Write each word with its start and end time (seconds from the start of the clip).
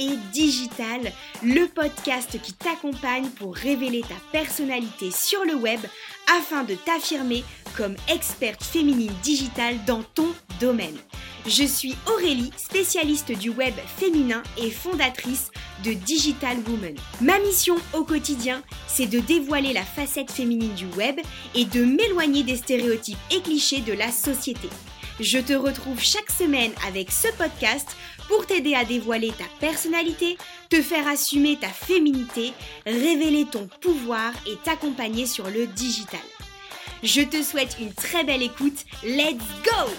et 0.00 0.16
Digital, 0.32 1.12
le 1.42 1.66
podcast 1.66 2.40
qui 2.42 2.54
t'accompagne 2.54 3.28
pour 3.38 3.54
révéler 3.54 4.00
ta 4.00 4.14
personnalité 4.32 5.10
sur 5.10 5.44
le 5.44 5.54
web 5.54 5.78
afin 6.38 6.64
de 6.64 6.74
t'affirmer 6.74 7.44
comme 7.76 7.94
experte 8.08 8.64
féminine 8.64 9.12
digitale 9.22 9.76
dans 9.86 10.02
ton 10.02 10.28
domaine. 10.58 10.96
Je 11.46 11.64
suis 11.64 11.94
Aurélie, 12.06 12.50
spécialiste 12.56 13.32
du 13.32 13.50
web 13.50 13.74
féminin 13.98 14.42
et 14.56 14.70
fondatrice 14.70 15.50
de 15.84 15.92
Digital 15.92 16.56
Woman. 16.66 16.94
Ma 17.20 17.38
mission 17.40 17.76
au 17.92 18.04
quotidien, 18.04 18.62
c'est 18.88 19.06
de 19.06 19.20
dévoiler 19.20 19.74
la 19.74 19.84
facette 19.84 20.30
féminine 20.30 20.74
du 20.74 20.86
web 20.96 21.20
et 21.54 21.66
de 21.66 21.84
m'éloigner 21.84 22.42
des 22.42 22.56
stéréotypes 22.56 23.18
et 23.30 23.42
clichés 23.42 23.80
de 23.80 23.92
la 23.92 24.10
société. 24.10 24.68
Je 25.20 25.38
te 25.38 25.52
retrouve 25.52 26.00
chaque 26.00 26.30
semaine 26.30 26.72
avec 26.86 27.12
ce 27.12 27.28
podcast 27.36 27.94
pour 28.30 28.46
t'aider 28.46 28.74
à 28.74 28.84
dévoiler 28.84 29.32
ta 29.32 29.44
personnalité, 29.58 30.38
te 30.68 30.80
faire 30.80 31.08
assumer 31.08 31.56
ta 31.56 31.66
féminité, 31.66 32.52
révéler 32.86 33.44
ton 33.44 33.66
pouvoir 33.80 34.32
et 34.46 34.54
t'accompagner 34.64 35.26
sur 35.26 35.50
le 35.50 35.66
digital. 35.66 36.20
Je 37.02 37.22
te 37.22 37.42
souhaite 37.42 37.78
une 37.80 37.92
très 37.92 38.22
belle 38.22 38.44
écoute. 38.44 38.84
Let's 39.02 39.42
go! 39.64 39.90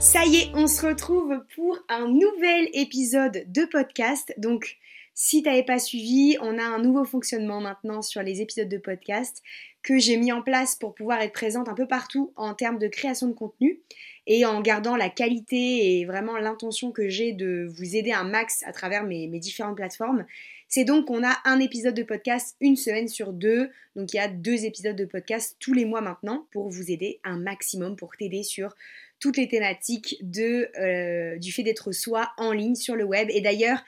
Ça 0.00 0.26
y 0.26 0.36
est, 0.36 0.50
on 0.52 0.66
se 0.66 0.84
retrouve 0.84 1.42
pour 1.54 1.78
un 1.88 2.08
nouvel 2.08 2.68
épisode 2.74 3.44
de 3.46 3.64
podcast. 3.64 4.34
Donc, 4.36 4.76
si 5.20 5.42
tu 5.42 5.48
n'avais 5.48 5.64
pas 5.64 5.80
suivi, 5.80 6.36
on 6.40 6.58
a 6.58 6.62
un 6.62 6.78
nouveau 6.78 7.04
fonctionnement 7.04 7.60
maintenant 7.60 8.02
sur 8.02 8.22
les 8.22 8.40
épisodes 8.40 8.68
de 8.68 8.78
podcast 8.78 9.42
que 9.82 9.98
j'ai 9.98 10.16
mis 10.16 10.32
en 10.32 10.42
place 10.42 10.74
pour 10.74 10.94
pouvoir 10.94 11.20
être 11.20 11.32
présente 11.32 11.68
un 11.68 11.74
peu 11.74 11.86
partout 11.86 12.32
en 12.36 12.54
termes 12.54 12.78
de 12.78 12.88
création 12.88 13.28
de 13.28 13.32
contenu 13.32 13.80
et 14.26 14.44
en 14.44 14.60
gardant 14.60 14.96
la 14.96 15.08
qualité 15.08 15.98
et 15.98 16.04
vraiment 16.04 16.36
l'intention 16.36 16.92
que 16.92 17.08
j'ai 17.08 17.32
de 17.32 17.66
vous 17.76 17.96
aider 17.96 18.12
un 18.12 18.24
max 18.24 18.62
à 18.66 18.72
travers 18.72 19.04
mes, 19.04 19.26
différentes 19.38 19.76
plateformes. 19.76 20.26
C'est 20.68 20.84
donc 20.84 21.06
qu'on 21.06 21.24
a 21.24 21.34
un 21.46 21.60
épisode 21.60 21.94
de 21.94 22.02
podcast 22.02 22.54
une 22.60 22.76
semaine 22.76 23.08
sur 23.08 23.32
deux. 23.32 23.70
Donc 23.96 24.12
il 24.12 24.16
y 24.16 24.20
a 24.20 24.28
deux 24.28 24.66
épisodes 24.66 24.96
de 24.96 25.06
podcast 25.06 25.56
tous 25.58 25.72
les 25.72 25.86
mois 25.86 26.02
maintenant 26.02 26.46
pour 26.50 26.68
vous 26.68 26.90
aider 26.90 27.20
un 27.24 27.38
maximum, 27.38 27.96
pour 27.96 28.14
t'aider 28.18 28.42
sur 28.42 28.74
toutes 29.18 29.38
les 29.38 29.48
thématiques 29.48 30.16
de, 30.20 30.70
euh, 30.78 31.38
du 31.38 31.50
fait 31.50 31.62
d'être 31.62 31.92
soi 31.92 32.30
en 32.36 32.52
ligne 32.52 32.74
sur 32.74 32.96
le 32.96 33.04
web. 33.04 33.28
Et 33.30 33.40
d'ailleurs, 33.40 33.82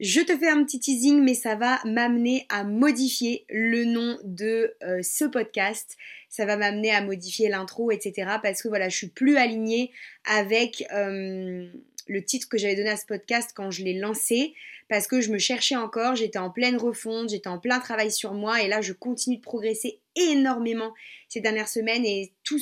je 0.00 0.20
te 0.20 0.36
fais 0.36 0.48
un 0.48 0.62
petit 0.64 0.78
teasing, 0.78 1.22
mais 1.22 1.34
ça 1.34 1.56
va 1.56 1.80
m'amener 1.84 2.46
à 2.48 2.62
modifier 2.62 3.44
le 3.48 3.84
nom 3.84 4.18
de 4.22 4.74
euh, 4.82 5.02
ce 5.02 5.24
podcast. 5.24 5.96
Ça 6.28 6.46
va 6.46 6.56
m'amener 6.56 6.92
à 6.92 7.02
modifier 7.02 7.48
l'intro, 7.48 7.90
etc. 7.90 8.36
Parce 8.42 8.62
que 8.62 8.68
voilà, 8.68 8.88
je 8.88 8.96
suis 8.96 9.08
plus 9.08 9.36
alignée 9.36 9.90
avec 10.24 10.84
euh, 10.92 11.68
le 12.06 12.24
titre 12.24 12.48
que 12.48 12.58
j'avais 12.58 12.76
donné 12.76 12.90
à 12.90 12.96
ce 12.96 13.06
podcast 13.06 13.50
quand 13.54 13.72
je 13.72 13.82
l'ai 13.82 13.98
lancé. 13.98 14.54
Parce 14.88 15.08
que 15.08 15.20
je 15.20 15.32
me 15.32 15.38
cherchais 15.38 15.76
encore, 15.76 16.14
j'étais 16.14 16.38
en 16.38 16.50
pleine 16.50 16.76
refonte, 16.76 17.30
j'étais 17.30 17.48
en 17.48 17.58
plein 17.58 17.80
travail 17.80 18.12
sur 18.12 18.34
moi. 18.34 18.62
Et 18.62 18.68
là, 18.68 18.80
je 18.80 18.92
continue 18.92 19.38
de 19.38 19.42
progresser 19.42 20.00
énormément 20.14 20.94
ces 21.28 21.40
dernières 21.40 21.68
semaines. 21.68 22.04
Et 22.06 22.32
tout 22.44 22.58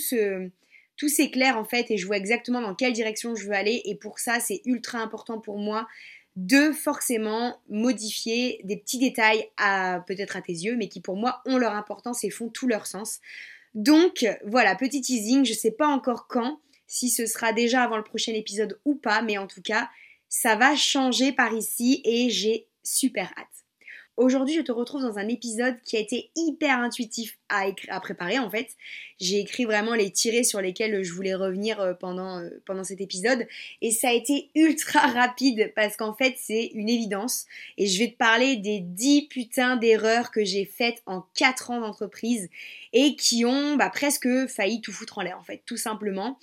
s'éclaire 1.08 1.58
en 1.58 1.64
fait 1.64 1.90
et 1.90 1.98
je 1.98 2.06
vois 2.06 2.16
exactement 2.16 2.60
dans 2.62 2.74
quelle 2.74 2.94
direction 2.94 3.34
je 3.34 3.46
veux 3.46 3.52
aller 3.54 3.82
et 3.84 3.94
pour 3.94 4.18
ça 4.18 4.40
c'est 4.40 4.62
ultra 4.64 4.98
important 4.98 5.38
pour 5.38 5.58
moi 5.58 5.86
de 6.36 6.70
forcément 6.72 7.58
modifier 7.68 8.60
des 8.64 8.76
petits 8.76 8.98
détails 8.98 9.48
à 9.56 10.04
peut-être 10.06 10.36
à 10.36 10.42
tes 10.42 10.52
yeux, 10.52 10.76
mais 10.76 10.88
qui 10.88 11.00
pour 11.00 11.16
moi 11.16 11.40
ont 11.46 11.56
leur 11.56 11.72
importance 11.72 12.24
et 12.24 12.30
font 12.30 12.48
tout 12.48 12.68
leur 12.68 12.86
sens. 12.86 13.20
Donc 13.74 14.26
voilà, 14.46 14.74
petit 14.74 15.00
teasing, 15.00 15.44
je 15.44 15.54
sais 15.54 15.70
pas 15.70 15.88
encore 15.88 16.28
quand, 16.28 16.60
si 16.86 17.10
ce 17.10 17.26
sera 17.26 17.52
déjà 17.52 17.82
avant 17.82 17.96
le 17.96 18.04
prochain 18.04 18.32
épisode 18.32 18.78
ou 18.84 18.94
pas, 18.94 19.22
mais 19.22 19.38
en 19.38 19.46
tout 19.46 19.62
cas, 19.62 19.88
ça 20.28 20.56
va 20.56 20.76
changer 20.76 21.32
par 21.32 21.54
ici 21.54 22.02
et 22.04 22.30
j'ai 22.30 22.68
super 22.82 23.32
hâte. 23.38 23.55
Aujourd'hui, 24.16 24.54
je 24.54 24.62
te 24.62 24.72
retrouve 24.72 25.02
dans 25.02 25.18
un 25.18 25.28
épisode 25.28 25.76
qui 25.84 25.98
a 25.98 26.00
été 26.00 26.30
hyper 26.36 26.78
intuitif 26.78 27.36
à, 27.50 28.00
préparer 28.00 28.38
en 28.38 28.48
fait. 28.48 28.68
J'ai 29.20 29.40
écrit 29.40 29.66
vraiment 29.66 29.94
les 29.94 30.10
tirés 30.10 30.42
sur 30.42 30.62
lesquels 30.62 31.02
je 31.02 31.12
voulais 31.12 31.34
revenir 31.34 31.80
euh, 31.80 31.92
pendant, 31.92 32.38
euh, 32.40 32.48
pendant 32.64 32.82
cet 32.82 33.02
épisode 33.02 33.46
et 33.82 33.90
ça 33.90 34.08
a 34.08 34.12
été 34.12 34.48
ultra 34.54 35.00
rapide 35.06 35.70
parce 35.76 35.96
qu'en 35.98 36.14
fait 36.14 36.34
c'est 36.38 36.70
une 36.74 36.88
évidence 36.88 37.44
et 37.76 37.86
je 37.86 37.98
vais 37.98 38.10
te 38.10 38.16
parler 38.16 38.56
des 38.56 38.80
10 38.80 39.28
putains 39.28 39.76
d'erreurs 39.76 40.30
que 40.30 40.44
j'ai 40.44 40.64
faites 40.64 41.02
en 41.04 41.22
4 41.34 41.70
ans 41.70 41.80
d'entreprise 41.80 42.48
et 42.94 43.16
qui 43.16 43.44
ont 43.44 43.76
bah, 43.76 43.90
presque 43.90 44.28
failli 44.48 44.80
tout 44.80 44.92
foutre 44.92 45.18
en 45.18 45.22
l'air 45.22 45.38
en 45.38 45.44
fait, 45.44 45.62
tout 45.66 45.76
simplement. 45.76 46.38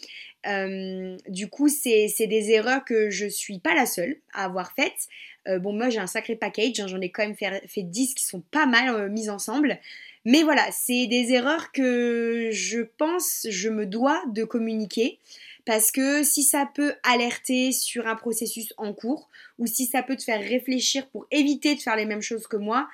Euh, 0.45 1.17
du 1.29 1.49
coup, 1.49 1.69
c'est 1.69 2.07
des 2.19 2.51
erreurs 2.51 2.83
que 2.83 3.09
je 3.09 3.27
suis 3.27 3.59
pas 3.59 3.73
la 3.73 3.85
seule 3.85 4.17
à 4.33 4.45
avoir 4.45 4.73
faites. 4.73 5.07
Euh, 5.47 5.59
bon, 5.59 5.73
moi 5.73 5.89
j'ai 5.89 5.99
un 5.99 6.07
sacré 6.07 6.35
package, 6.35 6.79
hein, 6.79 6.87
j'en 6.87 7.01
ai 7.01 7.09
quand 7.09 7.23
même 7.23 7.35
fait, 7.35 7.63
fait 7.67 7.83
10 7.83 8.15
qui 8.15 8.25
sont 8.25 8.41
pas 8.51 8.65
mal 8.65 8.93
euh, 8.93 9.09
mis 9.09 9.29
ensemble. 9.29 9.79
Mais 10.25 10.43
voilà, 10.43 10.65
c'est 10.71 11.07
des 11.07 11.33
erreurs 11.33 11.71
que 11.71 12.49
je 12.51 12.81
pense 12.81 13.45
je 13.49 13.69
me 13.69 13.85
dois 13.85 14.21
de 14.31 14.43
communiquer 14.45 15.19
parce 15.65 15.91
que 15.91 16.23
si 16.23 16.43
ça 16.43 16.69
peut 16.73 16.93
alerter 17.03 17.71
sur 17.71 18.07
un 18.07 18.15
processus 18.15 18.73
en 18.77 18.93
cours 18.93 19.29
ou 19.59 19.67
si 19.67 19.85
ça 19.85 20.03
peut 20.03 20.15
te 20.15 20.23
faire 20.23 20.41
réfléchir 20.41 21.07
pour 21.07 21.25
éviter 21.31 21.75
de 21.75 21.81
faire 21.81 21.95
les 21.95 22.05
mêmes 22.05 22.21
choses 22.21 22.47
que 22.47 22.57
moi 22.57 22.87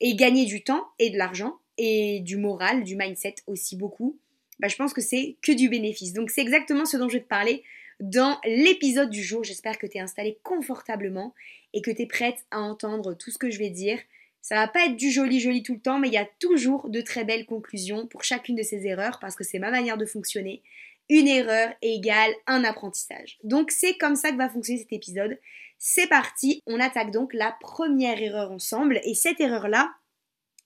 et 0.00 0.14
gagner 0.14 0.44
du 0.44 0.62
temps 0.62 0.86
et 0.98 1.10
de 1.10 1.18
l'argent 1.18 1.56
et 1.78 2.20
du 2.20 2.36
moral, 2.36 2.84
du 2.84 2.96
mindset 2.96 3.36
aussi 3.46 3.76
beaucoup, 3.76 4.16
bah, 4.60 4.68
je 4.68 4.76
pense 4.76 4.92
que 4.92 5.00
c'est 5.00 5.36
que 5.42 5.52
du 5.52 5.68
bénéfice. 5.68 6.12
Donc 6.12 6.30
c'est 6.30 6.40
exactement 6.40 6.84
ce 6.84 6.96
dont 6.96 7.08
je 7.08 7.14
vais 7.14 7.22
te 7.22 7.28
parler 7.28 7.62
dans 8.00 8.38
l'épisode 8.44 9.10
du 9.10 9.22
jour. 9.22 9.44
J'espère 9.44 9.78
que 9.78 9.86
tu 9.86 9.98
es 9.98 10.00
installé 10.00 10.38
confortablement 10.42 11.34
et 11.72 11.82
que 11.82 11.90
tu 11.90 12.02
es 12.02 12.06
prête 12.06 12.38
à 12.50 12.60
entendre 12.60 13.14
tout 13.14 13.30
ce 13.30 13.38
que 13.38 13.50
je 13.50 13.58
vais 13.58 13.70
dire. 13.70 13.98
Ça 14.40 14.54
va 14.54 14.68
pas 14.68 14.86
être 14.86 14.96
du 14.96 15.10
joli 15.10 15.40
joli 15.40 15.62
tout 15.62 15.74
le 15.74 15.80
temps, 15.80 15.98
mais 15.98 16.08
il 16.08 16.14
y 16.14 16.18
a 16.18 16.28
toujours 16.38 16.88
de 16.88 17.00
très 17.00 17.24
belles 17.24 17.46
conclusions 17.46 18.06
pour 18.06 18.22
chacune 18.22 18.56
de 18.56 18.62
ces 18.62 18.86
erreurs 18.86 19.18
parce 19.20 19.34
que 19.34 19.44
c'est 19.44 19.58
ma 19.58 19.70
manière 19.70 19.98
de 19.98 20.06
fonctionner. 20.06 20.62
Une 21.08 21.28
erreur 21.28 21.72
égale 21.82 22.32
un 22.46 22.64
apprentissage. 22.64 23.38
Donc 23.42 23.70
c'est 23.70 23.96
comme 23.98 24.16
ça 24.16 24.30
que 24.30 24.36
va 24.36 24.48
fonctionner 24.48 24.80
cet 24.80 24.92
épisode. 24.92 25.38
C'est 25.78 26.08
parti, 26.08 26.62
on 26.66 26.80
attaque 26.80 27.10
donc 27.10 27.34
la 27.34 27.56
première 27.60 28.20
erreur 28.22 28.50
ensemble 28.50 29.00
et 29.04 29.14
cette 29.14 29.40
erreur-là, 29.40 29.92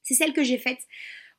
c'est 0.03 0.15
celle 0.15 0.33
que 0.33 0.45
j'ai 0.45 0.59
faite 0.59 0.81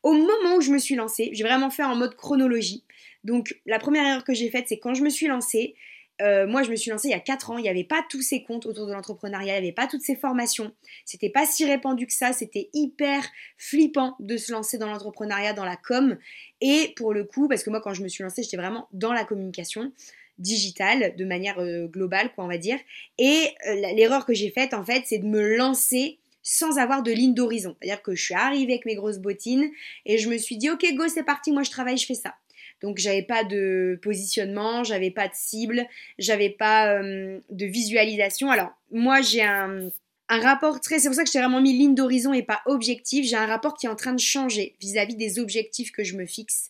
au 0.03 0.13
moment 0.13 0.55
où 0.57 0.61
je 0.61 0.71
me 0.71 0.79
suis 0.79 0.95
lancée. 0.95 1.29
J'ai 1.33 1.43
vraiment 1.43 1.69
fait 1.69 1.83
en 1.83 1.95
mode 1.95 2.15
chronologie. 2.15 2.83
Donc 3.23 3.59
la 3.65 3.79
première 3.79 4.05
erreur 4.05 4.23
que 4.23 4.33
j'ai 4.33 4.49
faite, 4.49 4.65
c'est 4.67 4.79
quand 4.79 4.93
je 4.93 5.03
me 5.03 5.09
suis 5.09 5.27
lancée, 5.27 5.75
euh, 6.21 6.47
moi, 6.47 6.63
je 6.63 6.71
me 6.71 6.75
suis 6.75 6.91
lancée 6.91 7.07
il 7.07 7.11
y 7.11 7.15
a 7.15 7.19
4 7.19 7.51
ans. 7.51 7.57
Il 7.57 7.63
n'y 7.63 7.69
avait 7.69 7.83
pas 7.83 8.03
tous 8.09 8.21
ces 8.21 8.43
comptes 8.43 8.65
autour 8.65 8.87
de 8.87 8.93
l'entrepreneuriat, 8.93 9.57
il 9.57 9.61
n'y 9.61 9.67
avait 9.67 9.71
pas 9.71 9.87
toutes 9.87 10.01
ces 10.01 10.15
formations. 10.15 10.71
C'était 11.05 11.29
pas 11.29 11.45
si 11.45 11.65
répandu 11.65 12.07
que 12.07 12.13
ça. 12.13 12.33
C'était 12.33 12.69
hyper 12.73 13.23
flippant 13.57 14.15
de 14.19 14.37
se 14.37 14.51
lancer 14.51 14.77
dans 14.77 14.87
l'entrepreneuriat, 14.87 15.53
dans 15.53 15.65
la 15.65 15.77
com. 15.77 16.17
Et 16.61 16.93
pour 16.95 17.13
le 17.13 17.23
coup, 17.23 17.47
parce 17.47 17.63
que 17.63 17.69
moi, 17.69 17.81
quand 17.81 17.93
je 17.93 18.03
me 18.03 18.07
suis 18.07 18.23
lancée, 18.23 18.43
j'étais 18.43 18.57
vraiment 18.57 18.87
dans 18.93 19.13
la 19.13 19.25
communication 19.25 19.91
digitale 20.37 21.15
de 21.15 21.25
manière 21.25 21.59
euh, 21.59 21.87
globale, 21.87 22.31
quoi, 22.33 22.43
on 22.43 22.47
va 22.47 22.57
dire. 22.57 22.79
Et 23.17 23.47
euh, 23.67 23.75
l'erreur 23.95 24.25
que 24.25 24.33
j'ai 24.33 24.49
faite, 24.49 24.73
en 24.73 24.83
fait, 24.83 25.03
c'est 25.05 25.19
de 25.19 25.27
me 25.27 25.55
lancer 25.55 26.19
sans 26.43 26.77
avoir 26.77 27.03
de 27.03 27.11
ligne 27.11 27.33
d'horizon. 27.33 27.75
C'est-à-dire 27.79 28.01
que 28.01 28.15
je 28.15 28.23
suis 28.23 28.33
arrivée 28.33 28.73
avec 28.73 28.85
mes 28.85 28.95
grosses 28.95 29.19
bottines 29.19 29.69
et 30.05 30.17
je 30.17 30.29
me 30.29 30.37
suis 30.37 30.57
dit, 30.57 30.69
ok, 30.69 30.83
go, 30.95 31.07
c'est 31.07 31.23
parti, 31.23 31.51
moi 31.51 31.63
je 31.63 31.69
travaille, 31.69 31.97
je 31.97 32.05
fais 32.05 32.15
ça. 32.15 32.33
Donc 32.81 32.97
j'avais 32.97 33.21
pas 33.21 33.43
de 33.43 33.99
positionnement, 34.01 34.83
j'avais 34.83 35.11
pas 35.11 35.27
de 35.27 35.33
cible, 35.33 35.85
j'avais 36.17 36.49
pas 36.49 36.93
euh, 36.93 37.39
de 37.49 37.65
visualisation. 37.65 38.49
Alors 38.49 38.71
moi 38.91 39.21
j'ai 39.21 39.43
un, 39.43 39.89
rapport 40.29 40.79
très... 40.79 40.99
C'est 40.99 41.09
pour 41.09 41.15
ça 41.15 41.23
que 41.23 41.27
je 41.27 41.33
t'ai 41.33 41.39
vraiment 41.39 41.61
mis 41.61 41.73
ligne 41.73 41.93
d'horizon 41.93 42.33
et 42.33 42.43
pas 42.43 42.61
objectif. 42.65 43.25
J'ai 43.25 43.35
un 43.35 43.45
rapport 43.45 43.75
qui 43.75 43.85
est 43.85 43.89
en 43.89 43.95
train 43.95 44.13
de 44.13 44.19
changer 44.19 44.75
vis-à-vis 44.79 45.15
des 45.15 45.39
objectifs 45.39 45.91
que 45.91 46.03
je 46.03 46.15
me 46.15 46.25
fixe 46.25 46.69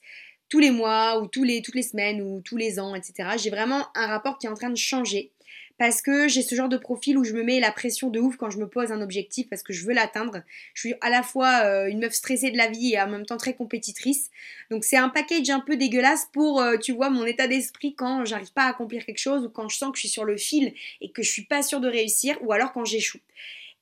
tous 0.50 0.60
les 0.60 0.72
mois 0.72 1.22
ou 1.22 1.28
tous 1.28 1.44
les, 1.44 1.62
toutes 1.62 1.76
les 1.76 1.84
semaines 1.84 2.22
ou 2.22 2.42
tous 2.42 2.58
les 2.58 2.80
ans, 2.80 2.94
etc. 2.94 3.30
J'ai 3.38 3.50
vraiment 3.50 3.88
un 3.96 4.08
rapport 4.08 4.38
qui 4.38 4.48
est 4.48 4.50
en 4.50 4.56
train 4.56 4.70
de 4.70 4.78
changer 4.78 5.32
parce 5.82 6.04
que 6.04 6.28
j'ai 6.28 6.44
ce 6.44 6.54
genre 6.54 6.70
de 6.70 6.78
profil 6.78 7.18
où 7.18 7.24
je 7.24 7.34
me 7.34 7.42
mets 7.42 7.60
la 7.60 7.72
pression 7.72 8.12
de 8.12 8.20
ouf 8.20 8.38
quand 8.38 8.52
je 8.52 8.60
me 8.60 8.68
pose 8.68 8.92
un 8.92 9.02
objectif 9.02 9.50
parce 9.50 9.64
que 9.64 9.74
je 9.74 9.84
veux 9.84 9.94
l'atteindre. 9.94 10.44
Je 10.76 10.82
suis 10.82 10.94
à 11.02 11.10
la 11.10 11.24
fois 11.24 11.64
euh, 11.66 11.88
une 11.88 12.02
meuf 12.02 12.14
stressée 12.14 12.52
de 12.52 12.58
la 12.58 12.68
vie 12.68 12.94
et 12.94 13.02
en 13.02 13.10
même 13.10 13.26
temps 13.26 13.38
très 13.38 13.56
compétitrice. 13.56 14.30
Donc 14.70 14.84
c'est 14.84 14.98
un 14.98 15.10
package 15.10 15.50
un 15.50 15.60
peu 15.60 15.78
dégueulasse 15.78 16.28
pour, 16.34 16.62
euh, 16.62 16.78
tu 16.78 16.92
vois, 16.92 17.10
mon 17.10 17.26
état 17.26 17.48
d'esprit 17.48 17.96
quand 17.96 18.26
j'arrive 18.26 18.54
pas 18.54 18.66
à 18.66 18.70
accomplir 18.70 19.08
quelque 19.08 19.18
chose 19.18 19.44
ou 19.44 19.50
quand 19.50 19.70
je 19.70 19.78
sens 19.78 19.90
que 19.92 19.98
je 19.98 20.02
suis 20.02 20.10
sur 20.10 20.24
le 20.24 20.38
fil 20.38 20.72
et 21.02 21.10
que 21.10 21.24
je 21.24 21.32
suis 21.32 21.46
pas 21.46 21.64
sûre 21.64 21.80
de 21.80 21.90
réussir 21.90 22.38
ou 22.44 22.54
alors 22.54 22.74
quand 22.74 22.86
j'échoue. 22.86 23.18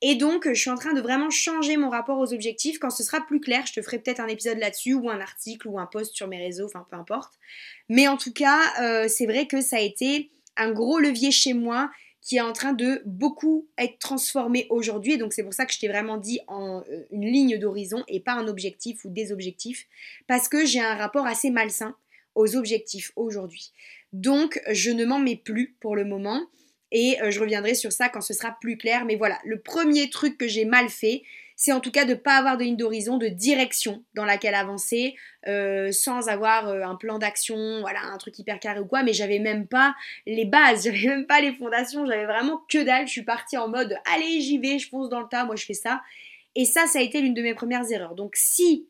Et 0.00 0.14
donc, 0.14 0.48
je 0.48 0.58
suis 0.58 0.70
en 0.70 0.76
train 0.76 0.94
de 0.94 1.02
vraiment 1.02 1.28
changer 1.28 1.76
mon 1.76 1.90
rapport 1.90 2.18
aux 2.18 2.32
objectifs. 2.32 2.78
Quand 2.78 2.88
ce 2.88 3.02
sera 3.02 3.20
plus 3.20 3.40
clair, 3.40 3.66
je 3.66 3.74
te 3.74 3.82
ferai 3.82 3.98
peut-être 3.98 4.20
un 4.20 4.28
épisode 4.28 4.56
là-dessus, 4.56 4.94
ou 4.94 5.10
un 5.10 5.20
article, 5.20 5.68
ou 5.68 5.78
un 5.78 5.84
post 5.84 6.16
sur 6.16 6.26
mes 6.26 6.38
réseaux, 6.38 6.64
enfin 6.64 6.86
peu 6.90 6.96
importe. 6.96 7.34
Mais 7.90 8.08
en 8.08 8.16
tout 8.16 8.32
cas, 8.32 8.60
euh, 8.80 9.08
c'est 9.08 9.26
vrai 9.26 9.46
que 9.46 9.60
ça 9.60 9.76
a 9.76 9.80
été 9.80 10.30
un 10.60 10.72
gros 10.72 10.98
levier 10.98 11.30
chez 11.30 11.52
moi 11.52 11.90
qui 12.22 12.36
est 12.36 12.40
en 12.40 12.52
train 12.52 12.74
de 12.74 13.02
beaucoup 13.06 13.66
être 13.78 13.98
transformé 13.98 14.66
aujourd'hui. 14.68 15.16
Donc 15.16 15.32
c'est 15.32 15.42
pour 15.42 15.54
ça 15.54 15.64
que 15.64 15.72
je 15.72 15.78
t'ai 15.78 15.88
vraiment 15.88 16.18
dit 16.18 16.40
en 16.48 16.82
euh, 16.90 17.06
une 17.10 17.24
ligne 17.26 17.58
d'horizon 17.58 18.04
et 18.08 18.20
pas 18.20 18.34
un 18.34 18.46
objectif 18.46 19.04
ou 19.04 19.10
des 19.10 19.32
objectifs. 19.32 19.86
Parce 20.26 20.48
que 20.48 20.66
j'ai 20.66 20.80
un 20.80 20.94
rapport 20.96 21.26
assez 21.26 21.50
malsain 21.50 21.96
aux 22.34 22.56
objectifs 22.56 23.12
aujourd'hui. 23.16 23.72
Donc, 24.12 24.60
je 24.70 24.90
ne 24.90 25.04
m'en 25.04 25.18
mets 25.18 25.36
plus 25.36 25.76
pour 25.80 25.96
le 25.96 26.04
moment. 26.04 26.42
Et 26.92 27.20
euh, 27.22 27.30
je 27.30 27.40
reviendrai 27.40 27.74
sur 27.74 27.92
ça 27.92 28.08
quand 28.08 28.20
ce 28.20 28.34
sera 28.34 28.56
plus 28.60 28.76
clair. 28.76 29.04
Mais 29.04 29.16
voilà, 29.16 29.38
le 29.44 29.60
premier 29.60 30.10
truc 30.10 30.36
que 30.36 30.48
j'ai 30.48 30.64
mal 30.64 30.88
fait, 30.88 31.22
c'est 31.60 31.72
en 31.72 31.80
tout 31.80 31.90
cas 31.90 32.06
de 32.06 32.12
ne 32.12 32.14
pas 32.14 32.38
avoir 32.38 32.56
de 32.56 32.64
ligne 32.64 32.78
d'horizon, 32.78 33.18
de 33.18 33.28
direction 33.28 34.02
dans 34.14 34.24
laquelle 34.24 34.54
avancer, 34.54 35.14
euh, 35.46 35.92
sans 35.92 36.30
avoir 36.30 36.68
euh, 36.68 36.84
un 36.84 36.96
plan 36.96 37.18
d'action, 37.18 37.82
voilà, 37.82 38.00
un 38.02 38.16
truc 38.16 38.38
hyper 38.38 38.58
carré 38.58 38.80
ou 38.80 38.86
quoi, 38.86 39.02
mais 39.02 39.12
j'avais 39.12 39.38
même 39.38 39.66
pas 39.66 39.94
les 40.24 40.46
bases, 40.46 40.84
j'avais 40.84 41.16
même 41.16 41.26
pas 41.26 41.42
les 41.42 41.52
fondations, 41.52 42.06
j'avais 42.06 42.24
vraiment 42.24 42.62
que 42.70 42.82
dalle, 42.82 43.06
je 43.06 43.12
suis 43.12 43.24
partie 43.24 43.58
en 43.58 43.68
mode 43.68 43.94
allez 44.10 44.40
j'y 44.40 44.56
vais, 44.56 44.78
je 44.78 44.88
fonce 44.88 45.10
dans 45.10 45.20
le 45.20 45.28
tas, 45.28 45.44
moi 45.44 45.54
je 45.54 45.66
fais 45.66 45.74
ça. 45.74 46.00
Et 46.54 46.64
ça, 46.64 46.86
ça 46.86 46.98
a 46.98 47.02
été 47.02 47.20
l'une 47.20 47.34
de 47.34 47.42
mes 47.42 47.54
premières 47.54 47.92
erreurs. 47.92 48.14
Donc 48.14 48.36
si 48.36 48.88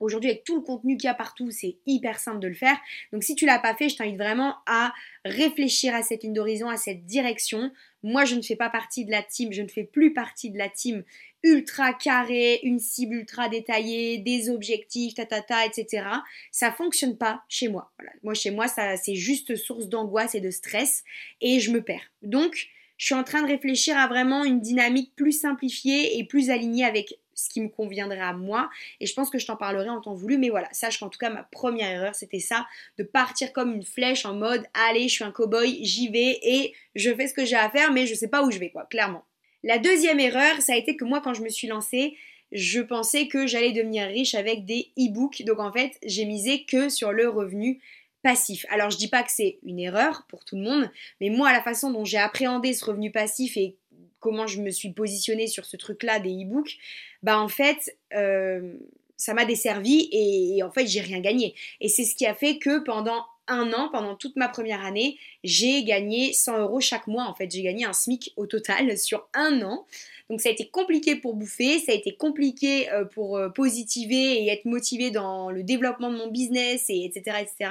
Aujourd'hui, 0.00 0.30
avec 0.30 0.44
tout 0.44 0.54
le 0.54 0.62
contenu 0.62 0.96
qu'il 0.96 1.08
y 1.08 1.10
a 1.10 1.14
partout, 1.14 1.50
c'est 1.50 1.78
hyper 1.86 2.20
simple 2.20 2.38
de 2.38 2.46
le 2.46 2.54
faire. 2.54 2.76
Donc 3.12 3.24
si 3.24 3.34
tu 3.34 3.46
l'as 3.46 3.58
pas 3.58 3.74
fait, 3.74 3.88
je 3.88 3.96
t'invite 3.96 4.16
vraiment 4.16 4.54
à 4.66 4.92
réfléchir 5.24 5.92
à 5.94 6.02
cette 6.02 6.22
ligne 6.22 6.34
d'horizon, 6.34 6.68
à 6.68 6.76
cette 6.76 7.04
direction. 7.04 7.72
Moi, 8.04 8.24
je 8.24 8.36
ne 8.36 8.42
fais 8.42 8.54
pas 8.54 8.70
partie 8.70 9.04
de 9.04 9.10
la 9.10 9.22
team, 9.22 9.52
je 9.52 9.62
ne 9.62 9.68
fais 9.68 9.82
plus 9.82 10.12
partie 10.12 10.50
de 10.50 10.58
la 10.58 10.68
team 10.68 11.02
ultra 11.42 11.92
carré, 11.92 12.60
une 12.62 12.78
cible 12.78 13.14
ultra 13.14 13.48
détaillée, 13.48 14.18
des 14.18 14.50
objectifs, 14.50 15.14
ta 15.14 15.26
ta 15.26 15.42
ta, 15.42 15.64
etc. 15.66 16.06
Ça 16.50 16.72
fonctionne 16.72 17.16
pas 17.16 17.42
chez 17.48 17.68
moi. 17.68 17.92
Moi, 18.22 18.34
chez 18.34 18.50
moi, 18.50 18.68
ça 18.68 18.96
c'est 18.96 19.14
juste 19.14 19.56
source 19.56 19.88
d'angoisse 19.88 20.34
et 20.34 20.40
de 20.40 20.50
stress 20.50 21.04
et 21.40 21.60
je 21.60 21.70
me 21.70 21.82
perds. 21.82 22.10
Donc, 22.22 22.68
je 22.96 23.06
suis 23.06 23.14
en 23.14 23.24
train 23.24 23.42
de 23.42 23.46
réfléchir 23.46 23.96
à 23.96 24.08
vraiment 24.08 24.44
une 24.44 24.60
dynamique 24.60 25.12
plus 25.14 25.32
simplifiée 25.32 26.18
et 26.18 26.24
plus 26.24 26.50
alignée 26.50 26.84
avec 26.84 27.14
ce 27.38 27.48
qui 27.48 27.60
me 27.60 27.68
conviendrait 27.68 28.20
à 28.20 28.32
moi. 28.32 28.68
Et 28.98 29.06
je 29.06 29.14
pense 29.14 29.30
que 29.30 29.38
je 29.38 29.46
t'en 29.46 29.56
parlerai 29.56 29.88
en 29.88 30.00
temps 30.00 30.14
voulu. 30.14 30.36
Mais 30.38 30.50
voilà, 30.50 30.68
sache 30.72 30.98
qu'en 30.98 31.08
tout 31.08 31.18
cas, 31.18 31.30
ma 31.30 31.44
première 31.44 31.90
erreur, 31.90 32.14
c'était 32.16 32.40
ça, 32.40 32.66
de 32.98 33.04
partir 33.04 33.52
comme 33.52 33.72
une 33.72 33.84
flèche 33.84 34.26
en 34.26 34.34
mode, 34.34 34.66
allez, 34.74 35.08
je 35.08 35.14
suis 35.14 35.24
un 35.24 35.30
cow-boy, 35.30 35.78
j'y 35.82 36.08
vais 36.08 36.40
et 36.42 36.74
je 36.96 37.14
fais 37.14 37.28
ce 37.28 37.34
que 37.34 37.44
j'ai 37.44 37.56
à 37.56 37.70
faire, 37.70 37.92
mais 37.92 38.06
je 38.06 38.14
sais 38.14 38.28
pas 38.28 38.42
où 38.42 38.50
je 38.50 38.58
vais, 38.58 38.70
quoi, 38.70 38.86
clairement. 38.86 39.24
La 39.64 39.78
deuxième 39.78 40.20
erreur, 40.20 40.60
ça 40.60 40.74
a 40.74 40.76
été 40.76 40.96
que 40.96 41.04
moi, 41.04 41.20
quand 41.20 41.34
je 41.34 41.42
me 41.42 41.48
suis 41.48 41.68
lancée, 41.68 42.16
je 42.52 42.80
pensais 42.80 43.28
que 43.28 43.46
j'allais 43.46 43.72
devenir 43.72 44.06
riche 44.06 44.34
avec 44.34 44.64
des 44.64 44.90
e-books. 44.98 45.44
Donc 45.44 45.58
en 45.58 45.72
fait, 45.72 45.98
j'ai 46.04 46.24
misé 46.24 46.64
que 46.64 46.88
sur 46.88 47.12
le 47.12 47.28
revenu 47.28 47.80
passif. 48.22 48.66
Alors 48.70 48.90
je 48.90 48.96
dis 48.96 49.08
pas 49.08 49.22
que 49.22 49.30
c'est 49.30 49.58
une 49.62 49.78
erreur 49.78 50.24
pour 50.28 50.44
tout 50.44 50.56
le 50.56 50.62
monde, 50.62 50.90
mais 51.20 51.30
moi 51.30 51.52
la 51.52 51.62
façon 51.62 51.90
dont 51.92 52.04
j'ai 52.04 52.18
appréhendé 52.18 52.72
ce 52.72 52.84
revenu 52.84 53.12
passif 53.12 53.56
et 53.56 53.76
comment 54.20 54.46
je 54.46 54.60
me 54.60 54.70
suis 54.70 54.90
positionnée 54.90 55.46
sur 55.46 55.64
ce 55.64 55.76
truc-là 55.76 56.18
des 56.18 56.30
e-books, 56.30 56.78
bah 57.22 57.38
en 57.38 57.48
fait, 57.48 57.96
euh, 58.14 58.74
ça 59.16 59.34
m'a 59.34 59.44
desservi 59.44 60.08
et, 60.12 60.62
en 60.62 60.70
fait, 60.70 60.86
j'ai 60.86 61.00
rien 61.00 61.20
gagné. 61.20 61.54
Et 61.80 61.88
c'est 61.88 62.04
ce 62.04 62.14
qui 62.14 62.26
a 62.26 62.34
fait 62.34 62.58
que 62.58 62.78
pendant 62.80 63.24
un 63.48 63.72
an, 63.72 63.88
pendant 63.90 64.14
toute 64.14 64.36
ma 64.36 64.48
première 64.48 64.84
année, 64.84 65.18
j'ai 65.44 65.84
gagné 65.84 66.32
100 66.32 66.58
euros 66.58 66.80
chaque 66.80 67.06
mois. 67.06 67.24
En 67.24 67.34
fait, 67.34 67.50
j'ai 67.50 67.62
gagné 67.62 67.84
un 67.84 67.92
SMIC 67.92 68.32
au 68.36 68.46
total 68.46 68.96
sur 68.98 69.28
un 69.34 69.62
an. 69.62 69.86
Donc 70.30 70.40
ça 70.40 70.50
a 70.50 70.52
été 70.52 70.68
compliqué 70.68 71.16
pour 71.16 71.34
bouffer, 71.34 71.78
ça 71.78 71.92
a 71.92 71.94
été 71.94 72.14
compliqué 72.14 72.90
euh, 72.90 73.04
pour 73.06 73.38
euh, 73.38 73.48
positiver 73.48 74.42
et 74.42 74.48
être 74.48 74.66
motivé 74.66 75.10
dans 75.10 75.50
le 75.50 75.62
développement 75.62 76.10
de 76.10 76.18
mon 76.18 76.28
business 76.28 76.84
et 76.90 77.04
etc 77.04 77.38
etc. 77.40 77.70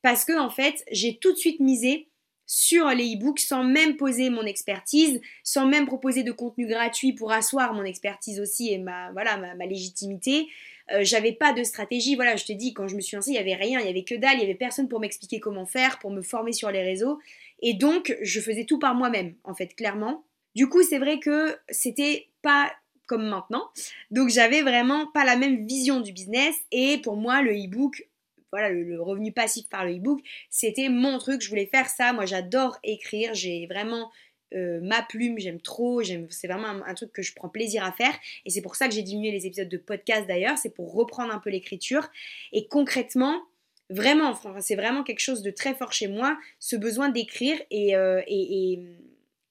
Parce 0.00 0.24
que 0.24 0.38
en 0.38 0.48
fait, 0.48 0.82
j'ai 0.90 1.18
tout 1.18 1.32
de 1.32 1.36
suite 1.36 1.60
misé 1.60 2.08
sur 2.46 2.88
les 2.88 3.14
e-books 3.14 3.40
sans 3.40 3.64
même 3.64 3.96
poser 3.96 4.30
mon 4.30 4.42
expertise, 4.42 5.20
sans 5.42 5.66
même 5.66 5.86
proposer 5.86 6.22
de 6.22 6.32
contenu 6.32 6.66
gratuit 6.66 7.12
pour 7.12 7.32
asseoir 7.32 7.72
mon 7.72 7.84
expertise 7.84 8.40
aussi 8.40 8.72
et 8.72 8.78
ma, 8.78 9.10
voilà, 9.12 9.36
ma, 9.36 9.66
légitimité. 9.66 10.46
Euh, 10.92 11.00
j'avais 11.02 11.32
pas 11.32 11.52
de 11.52 11.64
stratégie, 11.64 12.14
voilà, 12.14 12.36
je 12.36 12.44
te 12.44 12.52
dis, 12.52 12.74
quand 12.74 12.88
je 12.88 12.96
me 12.96 13.00
suis 13.00 13.16
lancée, 13.16 13.30
il 13.30 13.36
y 13.36 13.38
avait 13.38 13.54
rien, 13.54 13.80
il 13.80 13.86
y 13.86 13.88
avait 13.88 14.04
que 14.04 14.14
dalle, 14.14 14.36
il 14.36 14.40
y 14.40 14.44
avait 14.44 14.54
personne 14.54 14.88
pour 14.88 15.00
m'expliquer 15.00 15.40
comment 15.40 15.66
faire, 15.66 15.98
pour 15.98 16.10
me 16.10 16.22
former 16.22 16.52
sur 16.52 16.70
les 16.70 16.82
réseaux. 16.82 17.18
Et 17.60 17.74
donc, 17.74 18.16
je 18.20 18.40
faisais 18.40 18.64
tout 18.64 18.78
par 18.78 18.94
moi-même, 18.94 19.34
en 19.44 19.54
fait, 19.54 19.74
clairement. 19.74 20.24
Du 20.54 20.68
coup, 20.68 20.82
c'est 20.82 20.98
vrai 20.98 21.18
que 21.18 21.56
c'était 21.70 22.28
pas 22.42 22.72
comme 23.06 23.26
maintenant. 23.26 23.70
Donc, 24.10 24.28
j'avais 24.28 24.62
vraiment 24.62 25.06
pas 25.12 25.24
la 25.24 25.36
même 25.36 25.66
vision 25.66 26.00
du 26.00 26.12
business. 26.12 26.54
Et 26.70 26.98
pour 26.98 27.16
moi, 27.16 27.42
le 27.42 27.52
e-book, 27.52 28.06
voilà, 28.52 28.68
le, 28.68 29.00
revenu 29.02 29.32
passif 29.32 29.68
par 29.68 29.84
le 29.84 29.96
e-book, 29.96 30.20
c'était 30.50 30.88
mon 30.88 31.18
truc, 31.18 31.40
je 31.40 31.48
voulais 31.48 31.66
faire 31.66 31.88
ça. 31.88 32.12
Moi, 32.12 32.26
j'adore 32.26 32.78
écrire, 32.82 33.34
j'ai 33.34 33.66
vraiment 33.66 34.10
euh, 34.54 34.80
ma 34.82 35.02
plume, 35.02 35.38
j'aime 35.38 35.60
trop, 35.60 36.02
c'est 36.02 36.46
vraiment 36.46 36.68
un, 36.68 36.94
truc 36.94 37.12
que 37.12 37.22
je 37.22 37.34
prends 37.34 37.48
plaisir 37.48 37.84
à 37.84 37.92
faire. 37.92 38.14
Et 38.44 38.50
c'est 38.50 38.62
pour 38.62 38.76
ça 38.76 38.88
que 38.88 38.94
j'ai 38.94 39.02
diminué 39.02 39.30
les 39.30 39.46
épisodes 39.46 39.68
de 39.68 39.76
podcast 39.76 40.26
d'ailleurs, 40.26 40.58
c'est 40.58 40.74
pour 40.74 40.92
reprendre 40.94 41.32
un 41.32 41.38
peu 41.38 41.50
l'écriture. 41.50 42.08
Et 42.52 42.68
concrètement, 42.68 43.42
vraiment, 43.90 44.34
c'est 44.60 44.76
vraiment 44.76 45.02
quelque 45.02 45.20
chose 45.20 45.42
de 45.42 45.50
très 45.50 45.74
fort 45.74 45.92
chez 45.92 46.08
moi, 46.08 46.38
ce 46.60 46.76
besoin 46.76 47.08
d'écrire. 47.08 47.60
Et, 47.70 47.96
euh, 47.96 48.22
et, 48.26 48.78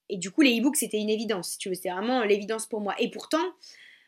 et, 0.09 0.17
du 0.17 0.31
coup, 0.31 0.41
les 0.41 0.59
e-books, 0.59 0.77
c'était 0.77 0.99
une 0.99 1.09
évidence, 1.09 1.51
si 1.51 1.57
tu 1.57 1.69
veux, 1.69 1.75
c'était 1.75 1.91
vraiment 1.91 2.23
l'évidence 2.23 2.65
pour 2.65 2.81
moi. 2.81 2.95
Et 2.99 3.09
pourtant, 3.09 3.43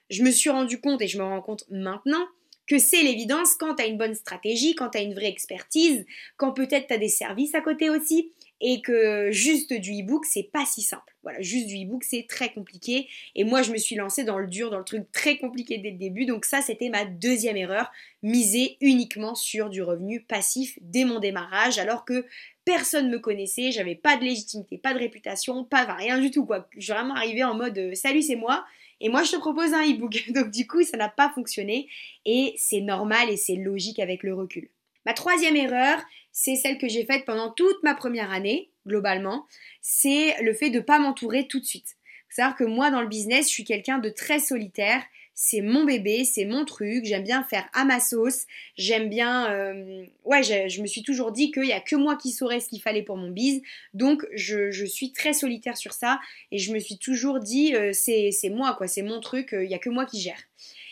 je 0.10 0.24
me 0.24 0.32
suis 0.32 0.50
rendu 0.50 0.80
compte, 0.80 1.02
et 1.02 1.08
je 1.08 1.18
me 1.18 1.24
rends 1.24 1.42
compte 1.42 1.66
maintenant, 1.70 2.26
que 2.68 2.80
c'est 2.80 3.04
l'évidence 3.04 3.56
quand 3.56 3.76
tu 3.76 3.84
as 3.84 3.86
une 3.88 3.98
bonne 3.98 4.16
stratégie, 4.16 4.76
quand 4.76 4.92
tu 4.92 4.98
as 4.98 5.02
une 5.02 5.14
vraie 5.14 5.30
expertise, 5.30 6.06
quand 6.38 6.52
peut-être 6.52 6.88
tu 6.88 6.94
as 6.94 6.98
des 6.98 7.10
services 7.10 7.54
à 7.56 7.62
côté 7.62 7.90
aussi, 7.90 8.32
et 8.62 8.82
que 8.82 9.32
juste 9.32 9.74
du 9.74 9.92
e-book, 9.92 10.26
c'est 10.26 10.50
pas 10.52 10.66
si 10.66 10.82
simple. 10.82 11.14
Voilà, 11.24 11.42
juste 11.42 11.68
du 11.68 11.76
e-book, 11.84 12.04
c'est 12.04 12.26
très 12.28 12.54
compliqué. 12.54 13.08
Et 13.36 13.44
moi, 13.44 13.62
je 13.62 13.72
me 13.72 13.78
suis 13.78 13.96
lancée 13.96 14.24
dans 14.24 14.38
le 14.38 14.48
dur, 14.48 14.70
dans 14.70 14.78
le 14.78 14.86
truc 14.86 15.12
très 15.12 15.38
compliqué 15.38 15.78
dès 15.78 15.92
le 15.92 15.98
début. 15.98 16.26
Donc 16.26 16.46
ça, 16.46 16.62
c'était 16.62 16.90
ma 16.90 17.04
deuxième 17.04 17.58
erreur, 17.58 17.92
miser 18.24 18.78
uniquement 18.82 19.36
sur 19.36 19.70
du 19.70 19.82
revenu 19.82 20.22
passif 20.22 20.78
dès 20.82 21.04
mon 21.04 21.20
démarrage, 21.20 21.80
alors 21.80 22.06
que 22.06 22.26
personne 22.64 23.10
me 23.10 23.20
connaissait, 23.20 23.72
j'avais 23.72 23.96
pas 23.96 24.18
de 24.18 24.24
légitimité, 24.24 24.78
pas 24.78 24.94
de 24.94 25.00
réputation, 25.00 25.64
pas 25.64 25.84
rien 25.94 26.20
du 26.20 26.32
tout. 26.32 26.48
Je 26.78 26.82
suis 26.82 26.94
vraiment 26.94 27.16
arrivée 27.16 27.44
en 27.44 27.56
mode 27.56 27.78
euh, 27.78 27.94
salut, 27.94 28.22
c'est 28.22 28.36
moi. 28.36 28.66
Et 29.02 29.10
moi, 29.10 29.24
je 29.24 29.32
te 29.32 29.38
propose 29.38 29.74
un 29.74 29.84
e-book. 29.84 30.26
Donc, 30.34 30.52
du 30.52 30.68
coup, 30.68 30.84
ça 30.84 30.98
n'a 30.98 31.10
pas 31.10 31.32
fonctionné. 31.34 31.88
Et 32.26 32.54
c'est 32.58 32.82
normal 32.82 33.30
et 33.30 33.38
c'est 33.38 33.56
logique 33.56 34.00
avec 34.00 34.24
le 34.24 34.34
recul. 34.34 34.70
Ma 35.06 35.14
troisième 35.14 35.56
erreur, 35.56 36.00
c'est 36.32 36.56
celle 36.56 36.78
que 36.78 36.88
j'ai 36.88 37.06
faite 37.06 37.26
pendant 37.26 37.52
toute 37.52 37.82
ma 37.84 37.96
première 37.96 38.32
année, 38.32 38.70
globalement. 38.88 39.46
C'est 39.82 40.36
le 40.42 40.54
fait 40.54 40.70
de 40.70 40.80
ne 40.80 40.84
pas 40.84 41.00
m'entourer 41.00 41.48
tout 41.48 41.60
de 41.60 41.66
suite. 41.66 41.96
Savoir 42.30 42.56
que 42.56 42.64
moi, 42.64 42.92
dans 42.92 43.02
le 43.02 43.08
business, 43.08 43.48
je 43.48 43.54
suis 43.54 43.64
quelqu'un 43.64 44.00
de 44.00 44.10
très 44.10 44.40
solitaire 44.40 45.04
c'est 45.36 45.60
mon 45.60 45.84
bébé, 45.84 46.24
c'est 46.24 46.46
mon 46.46 46.64
truc, 46.64 47.04
j'aime 47.04 47.24
bien 47.24 47.44
faire 47.44 47.70
à 47.74 47.84
ma 47.84 48.00
sauce, 48.00 48.46
j'aime 48.78 49.10
bien... 49.10 49.52
Euh, 49.52 50.06
ouais, 50.24 50.42
je, 50.44 50.82
me 50.82 50.88
suis 50.88 51.04
toujours 51.04 51.34
dit 51.34 51.52
qu'il 51.52 51.64
n'y 51.64 51.74
a 51.74 51.82
que 51.82 51.98
moi 51.98 52.16
qui 52.16 52.32
saurais 52.32 52.62
ce 52.62 52.70
qu'il 52.70 52.82
fallait 52.82 53.04
pour 53.04 53.18
mon 53.18 53.30
bise, 53.30 53.62
donc 53.94 54.26
je, 54.34 54.86
suis 54.86 55.12
très 55.12 55.34
solitaire 55.34 55.76
sur 55.76 55.92
ça, 55.92 56.22
et 56.52 56.58
je 56.58 56.74
me 56.74 56.80
suis 56.80 56.98
toujours 56.98 57.42
dit, 57.42 57.76
euh, 57.76 57.92
c'est 57.94 58.32
moi, 58.50 58.76
quoi, 58.78 58.88
c'est 58.88 59.02
mon 59.02 59.20
truc, 59.20 59.50
il 59.52 59.68
n'y 59.68 59.76
a 59.76 59.80
que 59.80 59.90
moi 59.90 60.06
qui 60.06 60.22
gère. 60.22 60.40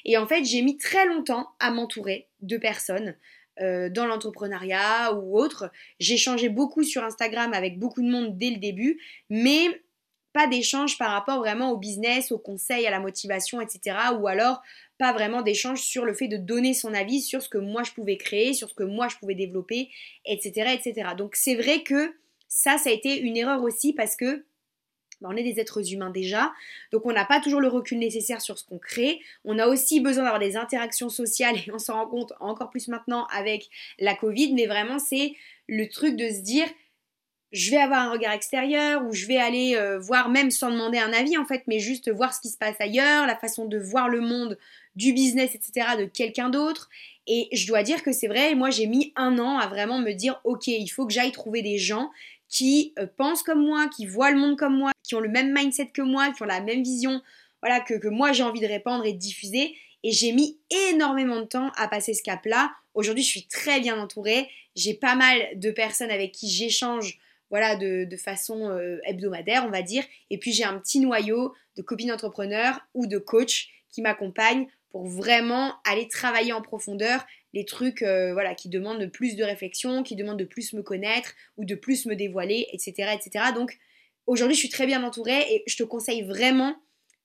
Et 0.03 0.17
en 0.17 0.27
fait, 0.27 0.43
j'ai 0.43 0.61
mis 0.61 0.77
très 0.77 1.05
longtemps 1.05 1.47
à 1.59 1.71
m'entourer 1.71 2.27
de 2.41 2.57
personnes. 2.57 3.15
Dans 3.59 4.05
l'entrepreneuriat 4.05 5.13
ou 5.13 5.37
autre. 5.39 5.71
J'ai 5.99 6.17
changé 6.17 6.49
beaucoup 6.49 6.83
sur 6.83 7.03
Instagram 7.03 7.53
avec 7.53 7.79
beaucoup 7.79 8.01
de 8.01 8.09
monde 8.09 8.37
dès 8.37 8.49
le 8.49 8.57
début, 8.57 8.99
mais 9.29 9.67
pas 10.33 10.47
d'échange 10.47 10.97
par 10.97 11.11
rapport 11.11 11.37
vraiment 11.37 11.71
au 11.71 11.77
business, 11.77 12.31
au 12.31 12.39
conseil, 12.39 12.85
à 12.87 12.91
la 12.91 12.99
motivation, 12.99 13.61
etc. 13.61 13.97
Ou 14.19 14.27
alors 14.27 14.61
pas 14.97 15.13
vraiment 15.13 15.43
d'échange 15.43 15.81
sur 15.81 16.05
le 16.05 16.13
fait 16.13 16.27
de 16.27 16.37
donner 16.37 16.73
son 16.73 16.93
avis 16.93 17.21
sur 17.21 17.41
ce 17.41 17.49
que 17.49 17.59
moi 17.59 17.83
je 17.83 17.91
pouvais 17.91 18.17
créer, 18.17 18.53
sur 18.53 18.69
ce 18.69 18.73
que 18.73 18.83
moi 18.83 19.07
je 19.07 19.15
pouvais 19.17 19.35
développer, 19.35 19.89
etc. 20.25 20.73
etc. 20.73 21.09
Donc 21.17 21.35
c'est 21.35 21.55
vrai 21.55 21.83
que 21.83 22.15
ça, 22.47 22.77
ça 22.77 22.89
a 22.89 22.93
été 22.93 23.19
une 23.19 23.37
erreur 23.37 23.61
aussi 23.63 23.93
parce 23.93 24.15
que 24.15 24.45
bah, 25.23 25.29
on 25.31 25.37
est 25.37 25.43
des 25.43 25.59
êtres 25.59 25.93
humains 25.93 26.09
déjà, 26.09 26.53
donc 26.91 27.05
on 27.05 27.13
n'a 27.13 27.25
pas 27.25 27.39
toujours 27.39 27.61
le 27.61 27.69
recul 27.69 27.97
nécessaire 27.97 28.41
sur 28.41 28.59
ce 28.59 28.65
qu'on 28.65 28.77
crée. 28.77 29.21
On 29.45 29.57
a 29.57 29.67
aussi 29.67 30.01
besoin 30.01 30.23
d'avoir 30.23 30.39
des 30.39 30.57
interactions 30.57 31.09
sociales 31.09 31.55
et 31.65 31.71
on 31.71 31.79
s'en 31.79 31.93
rend 31.93 32.07
compte 32.07 32.33
encore 32.39 32.69
plus 32.69 32.89
maintenant 32.89 33.25
avec 33.33 33.69
la 33.99 34.15
Covid, 34.15 34.53
mais 34.53 34.67
vraiment 34.67 34.99
c'est 34.99 35.33
le 35.67 35.87
truc 35.87 36.17
de 36.17 36.29
se 36.29 36.41
dire 36.41 36.67
je 37.53 37.69
vais 37.69 37.77
avoir 37.77 37.99
un 38.01 38.11
regard 38.11 38.33
extérieur 38.33 39.05
ou 39.05 39.13
je 39.13 39.27
vais 39.27 39.37
aller 39.37 39.75
euh, 39.75 39.99
voir 39.99 40.27
même 40.27 40.49
sans 40.49 40.71
demander 40.71 40.97
un 40.97 41.13
avis 41.13 41.37
en 41.37 41.45
fait, 41.45 41.63
mais 41.67 41.79
juste 41.79 42.11
voir 42.11 42.33
ce 42.33 42.41
qui 42.41 42.49
se 42.49 42.57
passe 42.57 42.75
ailleurs, 42.79 43.27
la 43.27 43.35
façon 43.35 43.65
de 43.65 43.77
voir 43.77 44.09
le 44.09 44.21
monde, 44.21 44.57
du 44.95 45.13
business, 45.13 45.53
etc. 45.53 45.97
de 45.99 46.05
quelqu'un 46.05 46.49
d'autre. 46.49 46.89
Et 47.27 47.47
je 47.53 47.67
dois 47.67 47.83
dire 47.83 48.03
que 48.03 48.11
c'est 48.11 48.27
vrai, 48.27 48.55
moi 48.55 48.71
j'ai 48.71 48.87
mis 48.87 49.13
un 49.15 49.37
an 49.37 49.59
à 49.59 49.67
vraiment 49.67 49.99
me 49.99 50.11
dire 50.11 50.41
ok, 50.43 50.67
il 50.67 50.89
faut 50.89 51.05
que 51.05 51.13
j'aille 51.13 51.31
trouver 51.31 51.61
des 51.61 51.77
gens 51.77 52.09
qui 52.53 52.93
euh, 52.99 53.07
pensent 53.17 53.41
comme 53.41 53.65
moi, 53.65 53.87
qui 53.87 54.05
voient 54.05 54.29
le 54.29 54.37
monde 54.37 54.57
comme 54.57 54.77
moi, 54.77 54.91
qui 55.01 55.15
ont 55.15 55.19
le 55.19 55.29
même 55.29 55.51
mindset 55.53 55.87
que 55.87 56.03
moi, 56.03 56.31
qui 56.31 56.43
ont 56.43 56.45
la 56.45 56.61
même 56.61 56.83
vision 56.83 57.21
voilà, 57.61 57.79
que, 57.79 58.07
moi 58.09 58.33
j'ai 58.33 58.43
envie 58.43 58.59
de 58.59 58.67
répandre 58.67 59.05
et 59.05 59.13
de 59.13 59.17
diffuser. 59.17 59.75
Et 60.03 60.11
j'ai 60.11 60.33
mis 60.33 60.59
énormément 60.91 61.39
de 61.39 61.45
temps 61.45 61.71
à 61.77 61.87
passer 61.87 62.13
ce 62.13 62.21
cap-là. 62.21 62.73
Aujourd'hui, 62.93 63.23
je 63.23 63.29
suis 63.29 63.47
très 63.47 63.79
bien 63.79 63.97
entourée. 63.97 64.49
J'ai 64.75 64.93
pas 64.93 65.15
mal 65.15 65.37
de 65.55 65.71
personnes 65.71 66.11
avec 66.11 66.33
qui 66.33 66.49
j'échange 66.49 67.17
voilà, 67.49 67.77
de, 67.77 68.17
façon 68.17 68.69
euh, 68.69 68.99
hebdomadaire, 69.05 69.63
on 69.65 69.71
va 69.71 69.81
dire. 69.81 70.03
Et 70.29 70.37
puis 70.37 70.51
j'ai 70.51 70.65
un 70.65 70.77
petit 70.77 70.99
noyau 70.99 71.53
de 71.77 71.81
copines 71.81 72.11
entrepreneurs 72.11 72.81
ou 72.93 73.07
de 73.07 73.17
coachs 73.17 73.67
qui 73.89 74.01
m'accompagnent 74.01 74.67
pour 74.89 75.07
vraiment 75.07 75.73
aller 75.85 76.07
travailler 76.07 76.51
en 76.51 76.61
profondeur 76.61 77.25
les 77.53 77.65
trucs 77.65 78.01
euh, 78.01 78.33
voilà, 78.33 78.55
qui 78.55 78.69
demandent 78.69 79.05
plus 79.07 79.35
de 79.35 79.43
réflexion, 79.43 80.03
qui 80.03 80.15
demandent 80.15 80.39
de 80.39 80.45
plus 80.45 80.73
me 80.73 80.81
connaître 80.81 81.33
ou 81.57 81.65
de 81.65 81.75
plus 81.75 82.05
me 82.05 82.15
dévoiler, 82.15 82.67
etc. 82.73 83.11
etc. 83.13 83.45
Donc 83.53 83.77
aujourd'hui, 84.25 84.55
je 84.55 84.59
suis 84.59 84.69
très 84.69 84.85
bien 84.85 85.03
entourée 85.03 85.41
et 85.49 85.63
je 85.67 85.77
te 85.77 85.83
conseille 85.83 86.23
vraiment 86.23 86.75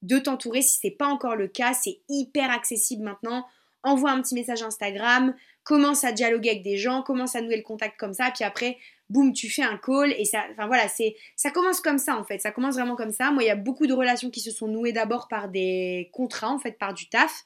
de 0.03 0.19
t'entourer 0.19 0.63
si 0.63 0.79
c'est 0.81 0.91
pas 0.91 1.07
encore 1.07 1.35
le 1.35 1.49
cas. 1.49 1.73
C'est 1.73 2.01
hyper 2.09 2.51
accessible 2.51 3.03
maintenant. 3.03 3.47
Envoie 3.83 4.11
un 4.11 4.21
petit 4.21 4.35
message 4.35 4.63
Instagram, 4.63 5.35
commence 5.63 6.05
à 6.05 6.13
dialoguer 6.13 6.51
avec 6.51 6.63
des 6.63 6.77
gens, 6.77 7.03
commence 7.03 7.37
à 7.37 7.41
nouer 7.41 7.57
le 7.57 7.63
contact 7.63 7.97
comme 7.97 8.13
ça, 8.13 8.31
puis 8.35 8.45
après, 8.45 8.77
boum, 9.09 9.33
tu 9.33 9.49
fais 9.49 9.63
un 9.63 9.79
call 9.79 10.13
et 10.13 10.25
ça, 10.25 10.45
enfin 10.51 10.67
voilà, 10.67 10.89
c'est, 10.89 11.15
ça 11.37 11.51
commence 11.51 11.81
comme 11.81 11.99
ça 11.99 12.17
en 12.17 12.25
fait, 12.25 12.41
ça 12.41 12.51
commence 12.51 12.75
vraiment 12.75 12.97
comme 12.97 13.13
ça. 13.13 13.31
Moi, 13.31 13.45
il 13.45 13.47
y 13.47 13.51
a 13.51 13.57
beaucoup 13.57 13.87
de 13.87 13.93
relations 13.93 14.31
qui 14.31 14.41
se 14.41 14.51
sont 14.51 14.67
nouées 14.67 14.93
d'abord 14.93 15.29
par 15.29 15.49
des 15.49 16.11
contrats 16.13 16.51
en 16.51 16.59
fait, 16.59 16.73
par 16.73 16.93
du 16.93 17.09
taf. 17.09 17.45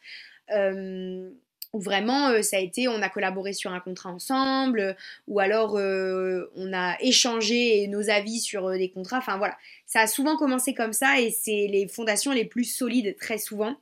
Euh, 0.52 1.30
où 1.72 1.80
vraiment 1.80 2.28
euh, 2.28 2.42
ça 2.42 2.56
a 2.56 2.60
été 2.60 2.88
on 2.88 3.00
a 3.02 3.08
collaboré 3.08 3.52
sur 3.52 3.72
un 3.72 3.80
contrat 3.80 4.10
ensemble 4.10 4.96
ou 5.26 5.40
alors 5.40 5.78
euh, 5.78 6.50
on 6.54 6.72
a 6.72 6.96
échangé 7.00 7.86
nos 7.88 8.10
avis 8.10 8.40
sur 8.40 8.66
euh, 8.66 8.76
des 8.76 8.90
contrats. 8.90 9.18
Enfin 9.18 9.38
voilà. 9.38 9.56
Ça 9.86 10.00
a 10.00 10.06
souvent 10.06 10.36
commencé 10.36 10.74
comme 10.74 10.92
ça 10.92 11.20
et 11.20 11.30
c'est 11.30 11.66
les 11.68 11.88
fondations 11.88 12.32
les 12.32 12.44
plus 12.44 12.64
solides 12.64 13.16
très 13.18 13.38
souvent. 13.38 13.76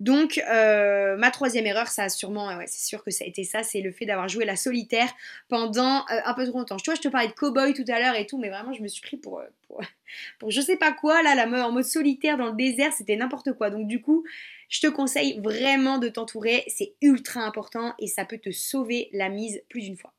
Donc 0.00 0.42
ma 0.48 1.30
troisième 1.30 1.66
erreur 1.66 1.86
ça 1.86 2.04
a 2.04 2.08
sûrement 2.08 2.48
ouais, 2.48 2.66
c'est 2.66 2.84
sûr 2.84 3.04
que 3.04 3.12
ça 3.12 3.24
a 3.24 3.28
été 3.28 3.44
ça 3.44 3.62
c'est 3.62 3.80
le 3.80 3.92
fait 3.92 4.06
d'avoir 4.06 4.28
joué 4.28 4.44
la 4.44 4.56
solitaire 4.56 5.08
pendant 5.48 6.04
un 6.08 6.34
peu 6.34 6.44
trop 6.46 6.58
longtemps. 6.58 6.76
Tu 6.76 6.90
vois 6.90 6.96
je 6.96 7.00
te 7.00 7.08
parlais 7.08 7.28
de 7.28 7.32
cowboy 7.32 7.72
tout 7.74 7.84
à 7.88 8.00
l'heure 8.00 8.16
et 8.16 8.26
tout 8.26 8.36
mais 8.36 8.50
vraiment 8.50 8.72
je 8.72 8.82
me 8.82 8.88
suis 8.88 9.00
pris 9.00 9.16
pour, 9.16 9.40
pour, 9.68 9.80
pour 10.40 10.50
je 10.50 10.60
sais 10.60 10.76
pas 10.76 10.92
quoi. 10.92 11.22
Là 11.22 11.36
la 11.36 11.46
en 11.64 11.70
mode 11.70 11.84
solitaire 11.84 12.36
dans 12.36 12.46
le 12.46 12.56
désert 12.56 12.92
c'était 12.92 13.16
n'importe 13.16 13.52
quoi. 13.52 13.70
Donc 13.70 13.86
du 13.86 14.02
coup 14.02 14.24
je 14.68 14.80
te 14.80 14.86
conseille 14.86 15.40
vraiment 15.40 15.98
de 15.98 16.08
t'entourer, 16.08 16.64
c'est 16.68 16.94
ultra 17.00 17.40
important 17.40 17.94
et 17.98 18.06
ça 18.06 18.24
peut 18.24 18.38
te 18.38 18.50
sauver 18.50 19.08
la 19.12 19.28
mise 19.28 19.62
plus 19.68 19.82
d'une 19.82 19.96
fois. 19.96 20.12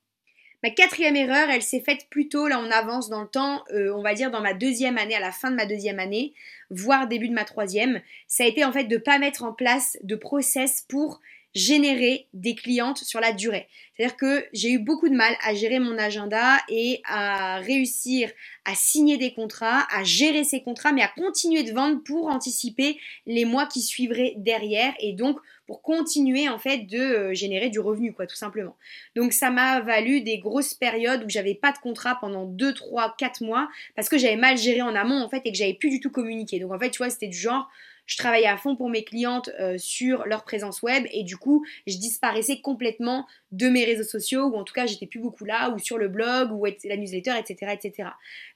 Ma 0.64 0.72
quatrième 0.72 1.16
erreur, 1.16 1.50
elle 1.50 1.62
s'est 1.62 1.82
faite 1.82 2.08
plutôt, 2.10 2.48
là 2.48 2.60
on 2.60 2.72
avance 2.72 3.10
dans 3.10 3.22
le 3.22 3.28
temps, 3.28 3.64
euh, 3.72 3.94
on 3.94 4.02
va 4.02 4.16
dire 4.16 4.32
dans 4.32 4.42
ma 4.42 4.54
deuxième 4.54 4.98
année, 4.98 5.16
à 5.16 5.20
la 5.20 5.32
fin 5.32 5.52
de 5.52 5.56
ma 5.56 5.68
deuxième 5.68 6.00
année, 6.00 6.34
voire 6.72 7.08
début 7.08 7.30
de 7.30 7.34
ma 7.34 7.44
troisième, 7.44 8.02
ça 8.28 8.46
a 8.46 8.48
été 8.48 8.66
en 8.66 8.72
fait 8.72 8.86
de 8.86 8.96
ne 8.96 9.00
pas 9.00 9.20
mettre 9.20 9.44
en 9.44 9.54
place 9.54 9.98
de 10.02 10.16
process 10.16 10.84
pour 10.90 11.22
générer 11.56 12.28
des 12.34 12.54
clientes 12.54 13.00
sur 13.00 13.22
la 13.22 13.32
durée. 13.32 13.68
C'est-à-dire 13.96 14.18
que 14.18 14.46
j'ai 14.52 14.72
eu 14.72 14.80
beaucoup 14.80 15.08
de 15.08 15.16
mal 15.16 15.34
à 15.42 15.56
gérer 15.56 15.80
mon 15.80 15.98
agenda 15.98 16.58
et 16.68 17.02
à 17.06 17.60
réussir 17.60 18.30
à 18.66 18.76
signer 18.76 19.18
des 19.18 19.34
contrats, 19.34 19.88
à 19.90 20.04
gérer 20.04 20.44
ces 20.44 20.62
contrats, 20.62 20.92
mais 20.92 21.02
à 21.02 21.08
continuer 21.08 21.64
de 21.64 21.72
vendre 21.72 22.04
pour 22.04 22.28
anticiper 22.28 23.00
les 23.26 23.46
mois 23.46 23.68
qui 23.68 23.82
suivraient 23.82 24.34
derrière 24.36 24.94
et 25.00 25.14
donc 25.14 25.40
pour 25.66 25.82
continuer 25.82 26.50
en 26.50 26.60
fait 26.60 26.80
de 26.80 27.00
euh, 27.00 27.34
générer 27.34 27.70
du 27.70 27.80
revenu 27.80 28.14
quoi 28.14 28.28
tout 28.28 28.36
simplement. 28.36 28.76
Donc 29.16 29.32
ça 29.32 29.50
m'a 29.50 29.80
valu 29.80 30.22
des 30.22 30.40
grosses 30.40 30.74
périodes 30.74 31.24
où 31.24 31.30
j'avais 31.30 31.56
pas 31.56 31.72
de 31.72 31.78
contrat 31.78 32.18
pendant 32.20 32.46
2 32.46 32.74
3 32.74 33.16
4 33.18 33.44
mois 33.44 33.70
parce 33.96 34.10
que 34.10 34.18
j'avais 34.18 34.36
mal 34.36 34.58
géré 34.58 34.82
en 34.82 34.94
amont 34.94 35.24
en 35.24 35.30
fait 35.30 35.42
et 35.46 35.52
que 35.52 35.58
j'avais 35.58 35.74
plus 35.74 35.90
du 35.90 36.02
tout 36.02 36.12
communiqué. 36.12 36.60
Donc 36.60 36.74
en 36.74 36.80
fait, 36.80 36.92
tu 36.92 36.98
vois, 36.98 37.10
c'était 37.10 37.28
du 37.28 37.38
genre 37.38 37.70
je 38.06 38.18
travaillais 38.18 38.48
à 38.48 38.58
fond 38.58 38.76
pour 38.76 38.90
mes 38.90 39.04
clientes 39.04 39.50
euh, 39.60 39.78
sur 39.78 40.26
leur 40.26 40.44
présence 40.44 40.82
web 40.82 41.06
et 41.12 41.24
du 41.24 41.38
coup, 41.38 41.66
je 41.88 41.98
disparaissais 41.98 42.62
complètement 42.62 43.26
de 43.52 43.68
mes 43.68 43.84
réseaux 43.86 44.04
sociaux 44.04 44.46
ou 44.46 44.56
en 44.56 44.64
tout 44.64 44.74
cas, 44.74 44.86
j'étais 44.86 45.08
plus 45.08 45.20
beaucoup 45.20 45.46
là 45.46 45.72
ou 45.72 45.80
sur 45.80 45.98
le 45.98 46.08
blog 46.08 46.52
ou 46.52 46.66
la 46.66 46.98
newsletter, 46.98 47.34
etc., 47.38 47.74
etc. 47.74 48.10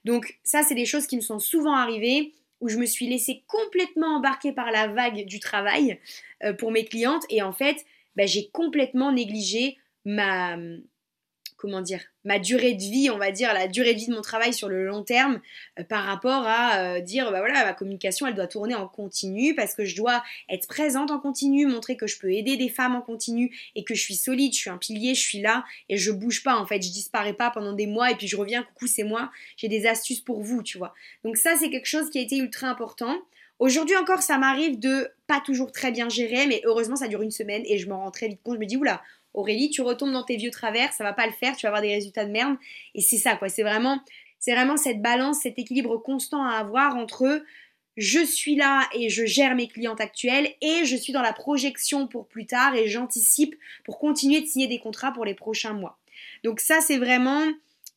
Donc 0.04 0.38
ça, 0.44 0.62
c'est 0.62 0.74
des 0.74 0.86
choses 0.86 1.06
qui 1.06 1.16
me 1.16 1.20
sont 1.20 1.38
souvent 1.38 1.74
arrivées 1.74 2.32
où 2.60 2.68
je 2.68 2.76
me 2.76 2.86
suis 2.86 3.08
laissée 3.08 3.42
complètement 3.46 4.16
embarquer 4.16 4.52
par 4.52 4.70
la 4.70 4.86
vague 4.88 5.24
du 5.24 5.40
travail 5.40 5.98
euh, 6.44 6.52
pour 6.52 6.70
mes 6.70 6.84
clientes 6.84 7.24
et 7.30 7.42
en 7.42 7.52
fait, 7.52 7.84
bah, 8.16 8.26
j'ai 8.26 8.48
complètement 8.50 9.12
négligé 9.12 9.78
ma, 10.04 10.56
comment 11.60 11.82
dire, 11.82 12.00
ma 12.24 12.38
durée 12.38 12.72
de 12.72 12.80
vie, 12.80 13.10
on 13.10 13.18
va 13.18 13.30
dire, 13.30 13.52
la 13.52 13.68
durée 13.68 13.92
de 13.92 13.98
vie 13.98 14.06
de 14.06 14.14
mon 14.14 14.22
travail 14.22 14.54
sur 14.54 14.68
le 14.68 14.86
long 14.86 15.02
terme 15.02 15.40
euh, 15.78 15.84
par 15.84 16.04
rapport 16.04 16.44
à 16.46 16.78
euh, 16.78 17.00
dire, 17.00 17.30
bah 17.30 17.40
voilà, 17.40 17.64
ma 17.64 17.74
communication, 17.74 18.26
elle 18.26 18.34
doit 18.34 18.46
tourner 18.46 18.74
en 18.74 18.88
continu 18.88 19.54
parce 19.54 19.74
que 19.74 19.84
je 19.84 19.94
dois 19.94 20.22
être 20.48 20.66
présente 20.66 21.10
en 21.10 21.20
continu, 21.20 21.66
montrer 21.66 21.98
que 21.98 22.06
je 22.06 22.18
peux 22.18 22.32
aider 22.32 22.56
des 22.56 22.70
femmes 22.70 22.96
en 22.96 23.02
continu 23.02 23.54
et 23.74 23.84
que 23.84 23.94
je 23.94 24.00
suis 24.00 24.14
solide, 24.14 24.54
je 24.54 24.58
suis 24.58 24.70
un 24.70 24.78
pilier, 24.78 25.14
je 25.14 25.20
suis 25.20 25.42
là 25.42 25.64
et 25.90 25.98
je 25.98 26.10
bouge 26.10 26.42
pas 26.42 26.56
en 26.56 26.66
fait, 26.66 26.82
je 26.82 26.90
disparais 26.90 27.34
pas 27.34 27.50
pendant 27.50 27.74
des 27.74 27.86
mois 27.86 28.10
et 28.10 28.14
puis 28.14 28.26
je 28.26 28.36
reviens, 28.36 28.62
coucou, 28.62 28.86
c'est 28.86 29.04
moi, 29.04 29.30
j'ai 29.58 29.68
des 29.68 29.86
astuces 29.86 30.20
pour 30.20 30.40
vous, 30.40 30.62
tu 30.62 30.78
vois. 30.78 30.94
Donc 31.24 31.36
ça, 31.36 31.56
c'est 31.58 31.68
quelque 31.68 31.86
chose 31.86 32.08
qui 32.08 32.18
a 32.18 32.22
été 32.22 32.38
ultra 32.38 32.68
important. 32.68 33.14
Aujourd'hui 33.58 33.94
encore, 33.98 34.22
ça 34.22 34.38
m'arrive 34.38 34.78
de 34.80 35.10
pas 35.26 35.42
toujours 35.44 35.70
très 35.70 35.92
bien 35.92 36.08
gérer, 36.08 36.46
mais 36.46 36.62
heureusement, 36.64 36.96
ça 36.96 37.08
dure 37.08 37.20
une 37.20 37.30
semaine 37.30 37.62
et 37.66 37.76
je 37.76 37.86
m'en 37.90 37.98
rends 37.98 38.10
très 38.10 38.26
vite 38.26 38.40
compte. 38.42 38.54
Je 38.54 38.60
me 38.60 38.64
dis, 38.64 38.78
oula, 38.78 39.02
Aurélie, 39.34 39.70
tu 39.70 39.82
retombes 39.82 40.12
dans 40.12 40.24
tes 40.24 40.36
vieux 40.36 40.50
travers, 40.50 40.92
ça 40.92 41.04
va 41.04 41.12
pas 41.12 41.26
le 41.26 41.32
faire, 41.32 41.56
tu 41.56 41.62
vas 41.62 41.68
avoir 41.68 41.82
des 41.82 41.94
résultats 41.94 42.24
de 42.24 42.30
merde. 42.30 42.56
Et 42.94 43.00
c'est 43.00 43.18
ça, 43.18 43.36
quoi. 43.36 43.48
C'est 43.48 43.62
vraiment, 43.62 44.00
c'est 44.38 44.54
vraiment 44.54 44.76
cette 44.76 45.00
balance, 45.00 45.40
cet 45.42 45.58
équilibre 45.58 45.98
constant 45.98 46.44
à 46.44 46.54
avoir 46.54 46.96
entre 46.96 47.42
je 47.96 48.24
suis 48.24 48.56
là 48.56 48.88
et 48.94 49.10
je 49.10 49.26
gère 49.26 49.54
mes 49.54 49.68
clientes 49.68 50.00
actuelles 50.00 50.54
et 50.62 50.84
je 50.84 50.96
suis 50.96 51.12
dans 51.12 51.22
la 51.22 51.32
projection 51.32 52.06
pour 52.06 52.26
plus 52.28 52.46
tard 52.46 52.74
et 52.74 52.88
j'anticipe 52.88 53.54
pour 53.84 53.98
continuer 53.98 54.40
de 54.40 54.46
signer 54.46 54.68
des 54.68 54.78
contrats 54.78 55.12
pour 55.12 55.24
les 55.24 55.34
prochains 55.34 55.74
mois. 55.74 55.98
Donc 56.44 56.60
ça, 56.60 56.80
c'est 56.80 56.98
vraiment 56.98 57.44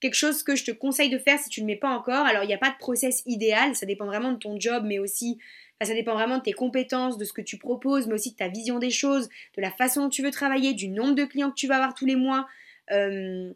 quelque 0.01 0.15
chose 0.15 0.43
que 0.43 0.55
je 0.55 0.65
te 0.65 0.71
conseille 0.71 1.09
de 1.09 1.17
faire 1.17 1.39
si 1.39 1.49
tu 1.49 1.61
ne 1.61 1.67
le 1.67 1.73
mets 1.73 1.79
pas 1.79 1.95
encore. 1.95 2.25
Alors, 2.25 2.43
il 2.43 2.47
n'y 2.47 2.53
a 2.53 2.57
pas 2.57 2.71
de 2.71 2.77
process 2.77 3.23
idéal, 3.25 3.75
ça 3.75 3.85
dépend 3.85 4.05
vraiment 4.05 4.33
de 4.33 4.37
ton 4.37 4.59
job, 4.59 4.83
mais 4.85 4.99
aussi 4.99 5.37
ça 5.81 5.93
dépend 5.93 6.13
vraiment 6.13 6.37
de 6.37 6.43
tes 6.43 6.53
compétences, 6.53 7.17
de 7.17 7.25
ce 7.25 7.33
que 7.33 7.41
tu 7.41 7.57
proposes, 7.57 8.07
mais 8.07 8.13
aussi 8.13 8.31
de 8.31 8.37
ta 8.37 8.47
vision 8.47 8.79
des 8.79 8.91
choses, 8.91 9.29
de 9.57 9.61
la 9.61 9.71
façon 9.71 10.03
dont 10.03 10.09
tu 10.09 10.23
veux 10.23 10.31
travailler, 10.31 10.73
du 10.73 10.87
nombre 10.87 11.15
de 11.15 11.25
clients 11.25 11.49
que 11.49 11.55
tu 11.55 11.67
vas 11.67 11.75
avoir 11.75 11.93
tous 11.93 12.05
les 12.05 12.15
mois. 12.15 12.47
Euh, 12.91 13.53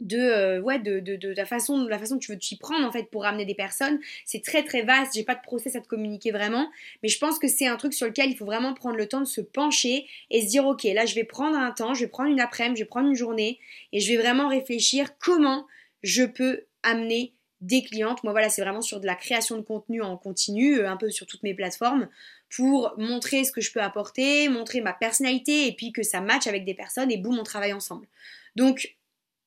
de, 0.00 0.18
euh, 0.18 0.60
ouais, 0.60 0.78
de, 0.80 1.34
la 1.36 1.46
façon, 1.46 1.82
de 1.82 1.88
la 1.88 1.98
façon 1.98 2.18
que 2.18 2.24
tu 2.24 2.32
veux 2.32 2.38
t'y 2.38 2.56
prendre 2.56 2.86
en 2.86 2.92
fait 2.92 3.04
pour 3.10 3.22
ramener 3.22 3.44
des 3.44 3.54
personnes. 3.54 4.00
C'est 4.24 4.42
très 4.42 4.64
très 4.64 4.82
vaste, 4.82 5.14
j'ai 5.14 5.22
pas 5.22 5.34
de 5.34 5.40
process 5.40 5.76
à 5.76 5.80
te 5.80 5.86
communiquer 5.86 6.30
vraiment, 6.32 6.68
mais 7.02 7.08
je 7.08 7.18
pense 7.18 7.38
que 7.38 7.48
c'est 7.48 7.66
un 7.66 7.76
truc 7.76 7.94
sur 7.94 8.06
lequel 8.06 8.30
il 8.30 8.36
faut 8.36 8.44
vraiment 8.44 8.74
prendre 8.74 8.96
le 8.96 9.08
temps 9.08 9.20
de 9.20 9.26
se 9.26 9.40
pencher 9.40 10.06
et 10.30 10.42
se 10.42 10.48
dire 10.48 10.66
ok, 10.66 10.82
là 10.84 11.06
je 11.06 11.14
vais 11.14 11.24
prendre 11.24 11.56
un 11.56 11.70
temps, 11.70 11.94
je 11.94 12.00
vais 12.00 12.10
prendre 12.10 12.30
une 12.30 12.40
après-midi, 12.40 12.80
je 12.80 12.84
vais 12.84 12.88
prendre 12.88 13.08
une 13.08 13.14
journée 13.14 13.60
et 13.92 14.00
je 14.00 14.12
vais 14.12 14.18
vraiment 14.18 14.48
réfléchir 14.48 15.16
comment 15.18 15.66
je 16.02 16.24
peux 16.24 16.64
amener 16.82 17.32
des 17.64 17.82
clientes. 17.82 18.22
Moi, 18.24 18.32
voilà, 18.32 18.48
c'est 18.50 18.62
vraiment 18.62 18.82
sur 18.82 19.00
de 19.00 19.06
la 19.06 19.14
création 19.14 19.56
de 19.56 19.62
contenu 19.62 20.02
en 20.02 20.16
continu, 20.16 20.78
euh, 20.78 20.88
un 20.88 20.96
peu 20.96 21.10
sur 21.10 21.26
toutes 21.26 21.42
mes 21.42 21.54
plateformes, 21.54 22.08
pour 22.54 22.94
montrer 22.98 23.44
ce 23.44 23.52
que 23.52 23.60
je 23.60 23.72
peux 23.72 23.80
apporter, 23.80 24.48
montrer 24.48 24.80
ma 24.80 24.92
personnalité 24.92 25.66
et 25.66 25.72
puis 25.72 25.92
que 25.92 26.02
ça 26.02 26.20
matche 26.20 26.46
avec 26.46 26.64
des 26.64 26.74
personnes 26.74 27.10
et 27.10 27.16
boum, 27.16 27.38
on 27.38 27.42
travaille 27.42 27.72
ensemble. 27.72 28.06
Donc, 28.54 28.96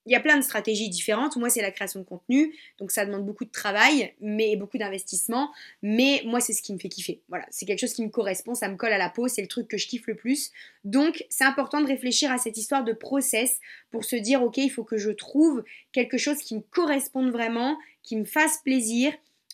il 0.07 0.11
y 0.11 0.15
a 0.15 0.19
plein 0.21 0.37
de 0.37 0.41
stratégies 0.41 0.89
différentes. 0.89 1.35
Moi, 1.35 1.49
c'est 1.49 1.61
la 1.61 1.71
création 1.71 1.99
de 1.99 2.05
contenu, 2.05 2.55
donc 2.79 2.91
ça 2.91 3.05
demande 3.05 3.25
beaucoup 3.25 3.45
de 3.45 3.51
travail, 3.51 4.13
mais 4.21 4.55
beaucoup 4.55 4.77
d'investissement. 4.77 5.51
Mais 5.81 6.21
moi, 6.25 6.39
c'est 6.39 6.53
ce 6.53 6.61
qui 6.61 6.73
me 6.73 6.79
fait 6.79 6.89
kiffer. 6.89 7.21
Voilà, 7.27 7.45
c'est 7.51 7.65
quelque 7.65 7.79
chose 7.79 7.93
qui 7.93 8.03
me 8.03 8.09
correspond, 8.09 8.55
ça 8.55 8.69
me 8.69 8.77
colle 8.77 8.93
à 8.93 8.97
la 8.97 9.09
peau, 9.09 9.27
c'est 9.27 9.41
le 9.41 9.47
truc 9.47 9.67
que 9.67 9.77
je 9.77 9.87
kiffe 9.87 10.07
le 10.07 10.15
plus. 10.15 10.51
Donc, 10.85 11.25
c'est 11.29 11.43
important 11.43 11.81
de 11.81 11.87
réfléchir 11.87 12.31
à 12.31 12.37
cette 12.37 12.57
histoire 12.57 12.83
de 12.83 12.93
process 12.93 13.59
pour 13.91 14.05
se 14.05 14.15
dire, 14.15 14.41
ok, 14.41 14.57
il 14.57 14.69
faut 14.69 14.85
que 14.85 14.97
je 14.97 15.11
trouve 15.11 15.63
quelque 15.91 16.17
chose 16.17 16.37
qui 16.37 16.55
me 16.55 16.61
corresponde 16.61 17.31
vraiment, 17.31 17.77
qui 18.01 18.15
me 18.15 18.25
fasse 18.25 18.59
plaisir, 18.63 19.13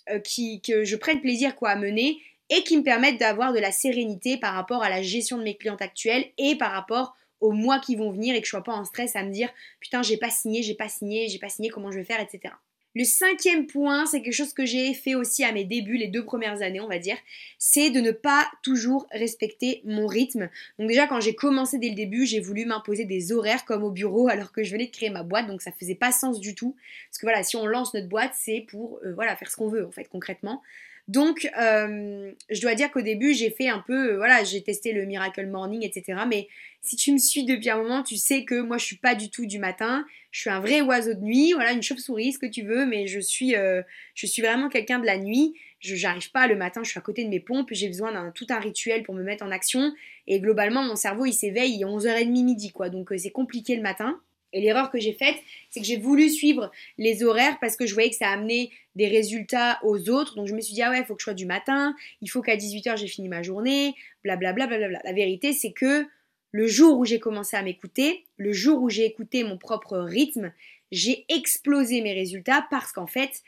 euh, 0.10 0.20
qui, 0.20 0.62
que 0.62 0.84
je 0.84 0.96
prenne 0.96 1.20
plaisir 1.20 1.54
à 1.64 1.76
mener 1.76 2.20
et 2.50 2.64
qui 2.64 2.78
me 2.78 2.84
permette 2.84 3.20
d'avoir 3.20 3.54
de 3.54 3.60
la 3.60 3.72
sérénité 3.72 4.38
par 4.38 4.54
rapport 4.54 4.84
à 4.84 4.90
la 4.90 5.02
gestion 5.02 5.38
de 5.38 5.44
mes 5.44 5.56
clientes 5.56 5.82
actuelles 5.82 6.26
et 6.38 6.56
par 6.58 6.72
rapport 6.72 7.16
aux 7.44 7.52
mois 7.52 7.80
qui 7.80 7.96
vont 7.96 8.12
venir 8.12 8.36
et 8.36 8.40
que 8.40 8.46
je 8.46 8.52
sois 8.52 8.64
pas 8.64 8.74
en 8.74 8.86
stress 8.86 9.16
à 9.16 9.24
me 9.24 9.32
dire 9.32 9.50
putain 9.80 10.02
j'ai 10.02 10.18
pas 10.18 10.30
signé, 10.30 10.64
j'ai 10.64 10.76
pas 10.76 10.90
signé, 10.90 11.28
j'ai 11.28 11.40
pas 11.40 11.50
signé, 11.50 11.70
comment 11.70 11.92
je 11.92 11.98
vais 11.98 12.06
faire, 12.06 12.22
etc. 12.22 12.54
Le 12.96 13.06
cinquième 13.06 13.66
point, 13.66 14.06
c'est 14.06 14.22
quelque 14.22 14.36
chose 14.36 14.54
que 14.54 14.68
j'ai 14.68 14.94
fait 14.94 15.16
aussi 15.16 15.44
à 15.44 15.52
mes 15.52 15.64
débuts, 15.64 15.98
les 15.98 16.10
deux 16.10 16.24
premières 16.24 16.62
années, 16.62 16.80
on 16.80 16.88
va 16.88 17.00
dire, 17.00 17.18
c'est 17.58 17.90
de 17.90 18.00
ne 18.00 18.12
pas 18.12 18.48
toujours 18.62 19.08
respecter 19.12 19.82
mon 19.84 20.06
rythme. 20.06 20.48
Donc 20.78 20.90
déjà, 20.90 21.08
quand 21.08 21.20
j'ai 21.20 21.34
commencé 21.34 21.80
dès 21.80 21.90
le 21.90 21.96
début, 21.96 22.28
j'ai 22.28 22.40
voulu 22.40 22.66
m'imposer 22.66 23.06
des 23.06 23.32
horaires 23.32 23.66
comme 23.66 23.84
au 23.84 23.90
bureau 23.90 24.28
alors 24.28 24.52
que 24.52 24.64
je 24.64 24.72
venais 24.72 24.86
de 24.86 24.92
créer 24.92 25.10
ma 25.10 25.24
boîte, 25.24 25.48
donc 25.48 25.64
ça 25.64 25.72
faisait 25.72 25.96
pas 25.96 26.12
sens 26.12 26.40
du 26.40 26.54
tout. 26.54 26.76
Parce 27.10 27.18
que 27.18 27.26
voilà, 27.26 27.42
si 27.42 27.56
on 27.56 27.66
lance 27.66 27.96
notre 27.96 28.10
boîte, 28.10 28.34
c'est 28.36 28.62
pour 28.70 29.00
euh, 29.04 29.14
voilà 29.16 29.36
faire 29.36 29.50
ce 29.50 29.58
qu'on 29.58 29.70
veut 29.70 29.88
en 29.88 29.92
fait 29.92 30.06
concrètement. 30.06 30.62
Donc, 31.10 31.50
euh, 31.60 32.32
je 32.50 32.62
dois 32.62 32.76
dire 32.76 32.90
qu'au 32.90 33.02
début, 33.02 33.34
j'ai 33.34 33.50
fait 33.50 33.68
un 33.68 33.84
peu, 33.86 34.14
euh, 34.14 34.18
voilà, 34.18 34.44
j'ai 34.46 34.64
testé 34.64 34.94
le 34.94 35.06
Miracle 35.06 35.46
Morning, 35.48 35.84
etc. 35.84 36.22
Mais 36.28 36.48
si 36.82 36.96
tu 36.96 37.12
me 37.12 37.18
suis 37.18 37.44
depuis 37.44 37.70
un 37.70 37.78
moment, 37.78 38.04
tu 38.04 38.16
sais 38.16 38.46
que 38.46 38.62
moi, 38.62 38.78
je 38.78 38.86
suis 38.86 38.96
pas 38.98 39.14
du 39.14 39.30
tout 39.30 39.46
du 39.46 39.60
matin. 39.60 40.06
Je 40.32 40.40
suis 40.40 40.50
un 40.50 40.62
vrai 40.62 40.80
oiseau 40.80 41.14
de 41.14 41.20
nuit, 41.20 41.52
voilà, 41.54 41.74
une 41.74 41.84
chauve-souris, 41.84 42.34
ce 42.34 42.40
que 42.40 42.46
tu 42.46 42.64
veux, 42.64 42.86
mais 42.86 43.08
je 43.08 43.20
suis, 43.20 43.56
euh, 43.56 43.82
je 44.16 44.26
suis 44.26 44.42
vraiment 44.42 44.70
quelqu'un 44.70 45.00
de 45.00 45.06
la 45.06 45.18
nuit. 45.18 45.54
Je 45.80 46.02
n'arrive 46.02 46.32
pas 46.32 46.48
le 46.48 46.56
matin, 46.56 46.82
je 46.84 46.92
suis 46.92 46.98
à 46.98 47.02
côté 47.02 47.26
de 47.26 47.30
mes 47.30 47.42
pompes, 47.42 47.68
j'ai 47.72 47.88
besoin 47.88 48.14
d'un 48.14 48.32
tout 48.32 48.48
un 48.50 48.60
rituel 48.60 49.04
pour 49.04 49.14
me 49.14 49.24
mettre 49.24 49.44
en 49.44 49.52
action. 49.52 49.94
Et 50.28 50.40
globalement, 50.40 50.84
mon 50.84 50.96
cerveau, 50.96 51.26
il 51.26 51.34
s'éveille, 51.34 51.74
il 51.74 51.82
est 51.82 51.86
11h30 51.86 52.44
midi, 52.46 52.72
quoi. 52.72 52.88
Donc, 52.88 53.12
c'est 53.18 53.32
compliqué 53.32 53.76
le 53.76 53.82
matin. 53.82 54.22
Et 54.54 54.62
l'erreur 54.62 54.92
que 54.92 55.00
j'ai 55.00 55.14
faite, 55.14 55.36
c'est 55.70 55.82
que 55.82 55.86
j'ai 55.86 55.98
voulu 55.98 56.30
suivre 56.30 56.72
les 56.98 57.24
horaires 57.24 57.58
parce 57.60 57.76
que 57.76 57.86
je 57.86 57.94
voyais 57.94 58.10
que 58.10 58.16
ça 58.16 58.30
amenait 58.30 58.70
des 58.96 59.08
résultats 59.08 59.80
aux 59.84 60.10
autres. 60.10 60.36
Donc 60.36 60.48
je 60.48 60.54
me 60.54 60.62
suis 60.62 60.74
dit, 60.74 60.82
ah 60.82 60.92
ouais, 60.92 61.00
il 61.00 61.06
faut 61.06 61.16
que 61.16 61.22
je 61.22 61.26
sois 61.26 61.34
du 61.34 61.46
matin, 61.46 61.96
il 62.22 62.30
faut 62.30 62.42
qu'à 62.42 62.56
18h 62.56 62.98
j'ai 62.98 63.08
fini 63.08 63.28
ma 63.30 63.42
journée, 63.42 63.96
blablabla. 64.24 64.68
Bla, 64.68 64.78
bla, 64.78 64.88
bla, 64.88 65.02
La 65.04 65.14
vérité, 65.14 65.54
c'est 65.54 65.74
que 65.74 66.06
le 66.52 66.68
jour 66.68 67.00
où 67.00 67.06
j'ai 67.06 67.20
commencé 67.20 67.58
à 67.58 67.64
m'écouter, 67.64 68.26
le 68.38 68.54
jour 68.54 68.82
où 68.82 68.90
j'ai 68.90 69.06
écouté 69.06 69.44
mon 69.44 69.58
propre 69.58 69.98
rythme, 69.98 70.54
j'ai 70.92 71.26
explosé 71.28 72.02
mes 72.02 72.14
résultats 72.14 72.68
parce 72.70 72.92
qu'en 72.92 73.08
fait, 73.08 73.42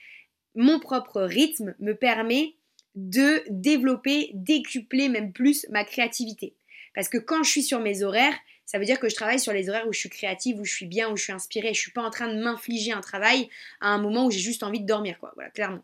mon 0.56 0.80
propre 0.80 1.22
rythme 1.22 1.76
me 1.80 1.94
permet 1.94 2.56
de 2.96 3.44
développer, 3.50 4.32
décupler 4.34 5.10
même 5.10 5.34
plus 5.34 5.68
ma 5.70 5.84
créativité. 5.84 6.56
Parce 6.96 7.10
que 7.10 7.18
quand 7.18 7.44
je 7.44 7.52
suis 7.52 7.64
sur 7.64 7.80
mes 7.80 8.04
horaires, 8.04 8.36
ça 8.66 8.80
veut 8.80 8.86
dire 8.86 9.00
que 9.00 9.10
je 9.10 9.16
travaille 9.16 9.40
sur 9.40 9.54
les 9.54 9.70
horaires 9.70 9.88
où 9.88 9.94
je 9.94 10.00
suis 10.00 10.10
créative, 10.10 10.60
où 10.60 10.66
je 10.66 10.74
suis 10.74 10.88
bien, 10.88 11.12
où 11.12 11.18
je 11.18 11.24
suis 11.24 11.34
inspirée. 11.34 11.74
Je 11.74 11.80
suis 11.80 11.92
pas 11.92 12.02
en 12.02 12.10
train 12.10 12.34
de 12.34 12.42
m'infliger 12.42 12.92
un 12.92 13.02
travail 13.02 13.50
à 13.82 13.90
un 13.90 13.98
moment 13.98 14.26
où 14.26 14.32
j'ai 14.32 14.40
juste 14.40 14.64
envie 14.64 14.82
de 14.82 14.86
dormir, 14.86 15.20
quoi. 15.20 15.32
Voilà, 15.36 15.50
clairement. 15.52 15.84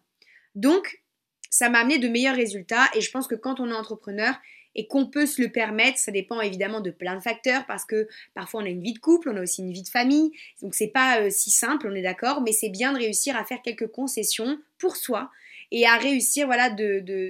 Donc, 0.55 1.01
ça 1.50 1.69
m'a 1.69 1.79
amené 1.79 2.00
de 2.00 2.07
meilleurs 2.07 2.35
résultats 2.35 2.89
et 2.95 3.01
je 3.01 3.11
pense 3.11 3.27
que 3.27 3.35
quand 3.35 3.59
on 3.59 3.69
est 3.69 3.73
entrepreneur, 3.73 4.35
et 4.75 4.88
qu'on 4.88 5.05
peut 5.05 5.25
se 5.25 5.41
le 5.41 5.50
permettre. 5.50 5.97
Ça 5.97 6.11
dépend 6.11 6.41
évidemment 6.41 6.81
de 6.81 6.91
plein 6.91 7.15
de 7.15 7.21
facteurs 7.21 7.65
parce 7.65 7.85
que 7.85 8.07
parfois 8.33 8.61
on 8.61 8.65
a 8.65 8.69
une 8.69 8.81
vie 8.81 8.93
de 8.93 9.00
couple, 9.00 9.29
on 9.29 9.38
a 9.38 9.41
aussi 9.41 9.61
une 9.61 9.71
vie 9.71 9.83
de 9.83 9.89
famille. 9.89 10.31
Donc 10.61 10.75
c'est 10.75 10.88
pas 10.88 11.21
euh, 11.21 11.29
si 11.29 11.51
simple, 11.51 11.88
on 11.89 11.95
est 11.95 12.01
d'accord, 12.01 12.41
mais 12.41 12.51
c'est 12.51 12.69
bien 12.69 12.93
de 12.93 12.97
réussir 12.97 13.35
à 13.35 13.45
faire 13.45 13.61
quelques 13.61 13.88
concessions 13.88 14.59
pour 14.77 14.95
soi 14.95 15.29
et 15.71 15.85
à 15.85 15.97
réussir 15.97 16.45
voilà 16.45 16.75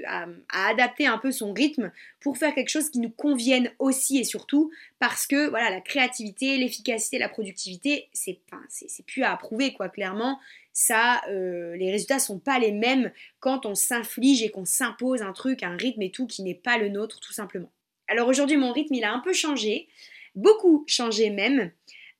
à, 0.08 0.68
adapter 0.68 1.06
un 1.06 1.18
peu 1.18 1.32
son 1.32 1.54
rythme 1.54 1.92
pour 2.20 2.38
faire 2.38 2.54
quelque 2.56 2.70
chose 2.70 2.90
qui 2.90 3.00
nous 3.00 3.10
convienne 3.10 3.72
aussi 3.80 4.18
et 4.18 4.24
surtout 4.24 4.72
parce 5.00 5.28
que 5.28 5.48
voilà 5.50 5.70
la 5.70 5.82
créativité, 5.82 6.58
l'efficacité, 6.58 7.20
la 7.20 7.30
productivité, 7.30 8.10
c'est 8.14 8.40
c'est 8.68 9.06
plus 9.06 9.24
à 9.24 9.32
approuver 9.32 9.74
quoi 9.74 9.90
clairement 9.90 10.40
ça, 10.74 11.22
euh, 11.28 11.76
les 11.76 11.92
résultats 11.92 12.20
sont 12.20 12.40
pas 12.40 12.58
les 12.58 12.72
mêmes 12.72 13.12
quand 13.40 13.66
on 13.66 13.76
s'inflige 13.76 14.42
et 14.42 14.50
qu'on 14.50 14.66
s'impose 14.66 15.22
un 15.22 15.34
truc, 15.34 15.64
un 15.64 15.76
rythme 15.76 16.02
et 16.02 16.12
tout 16.12 16.28
qui 16.28 16.44
n'est 16.44 16.56
pas 16.56 16.78
le 16.78 16.90
nôtre 16.90 17.20
tout 17.20 17.34
simplement. 17.34 17.72
Alors 18.08 18.28
aujourd'hui 18.28 18.58
mon 18.58 18.72
rythme 18.72 18.94
il 18.94 19.04
a 19.04 19.14
un 19.14 19.20
peu 19.20 19.34
changé, 19.34 19.88
beaucoup 20.36 20.86
changé 20.88 21.30
même. 21.30 21.72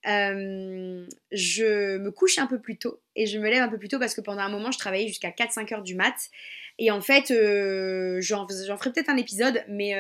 Euh, 0.08 1.06
je 1.32 1.98
me 1.98 2.12
couche 2.12 2.40
un 2.40 2.48
peu 2.48 2.60
plus 2.60 2.78
tôt 2.78 3.00
et 3.16 3.26
je 3.26 3.38
me 3.40 3.50
lève 3.50 3.62
un 3.64 3.70
peu 3.70 3.78
plus 3.78 3.88
tôt 3.88 4.00
parce 4.00 4.16
que 4.16 4.22
pendant 4.22 4.42
un 4.42 4.50
moment 4.50 4.72
je 4.72 4.78
travaillais 4.78 5.08
jusqu'à 5.08 5.30
4-5 5.30 5.74
heures 5.74 5.84
du 5.84 5.96
mat. 5.96 6.16
Et 6.80 6.92
en 6.92 7.02
fait 7.02 7.32
euh, 7.32 8.20
j'en 8.22 8.48
ferai 8.48 8.92
peut-être 8.92 9.10
un 9.10 9.18
épisode 9.18 9.64
mais 9.68 9.94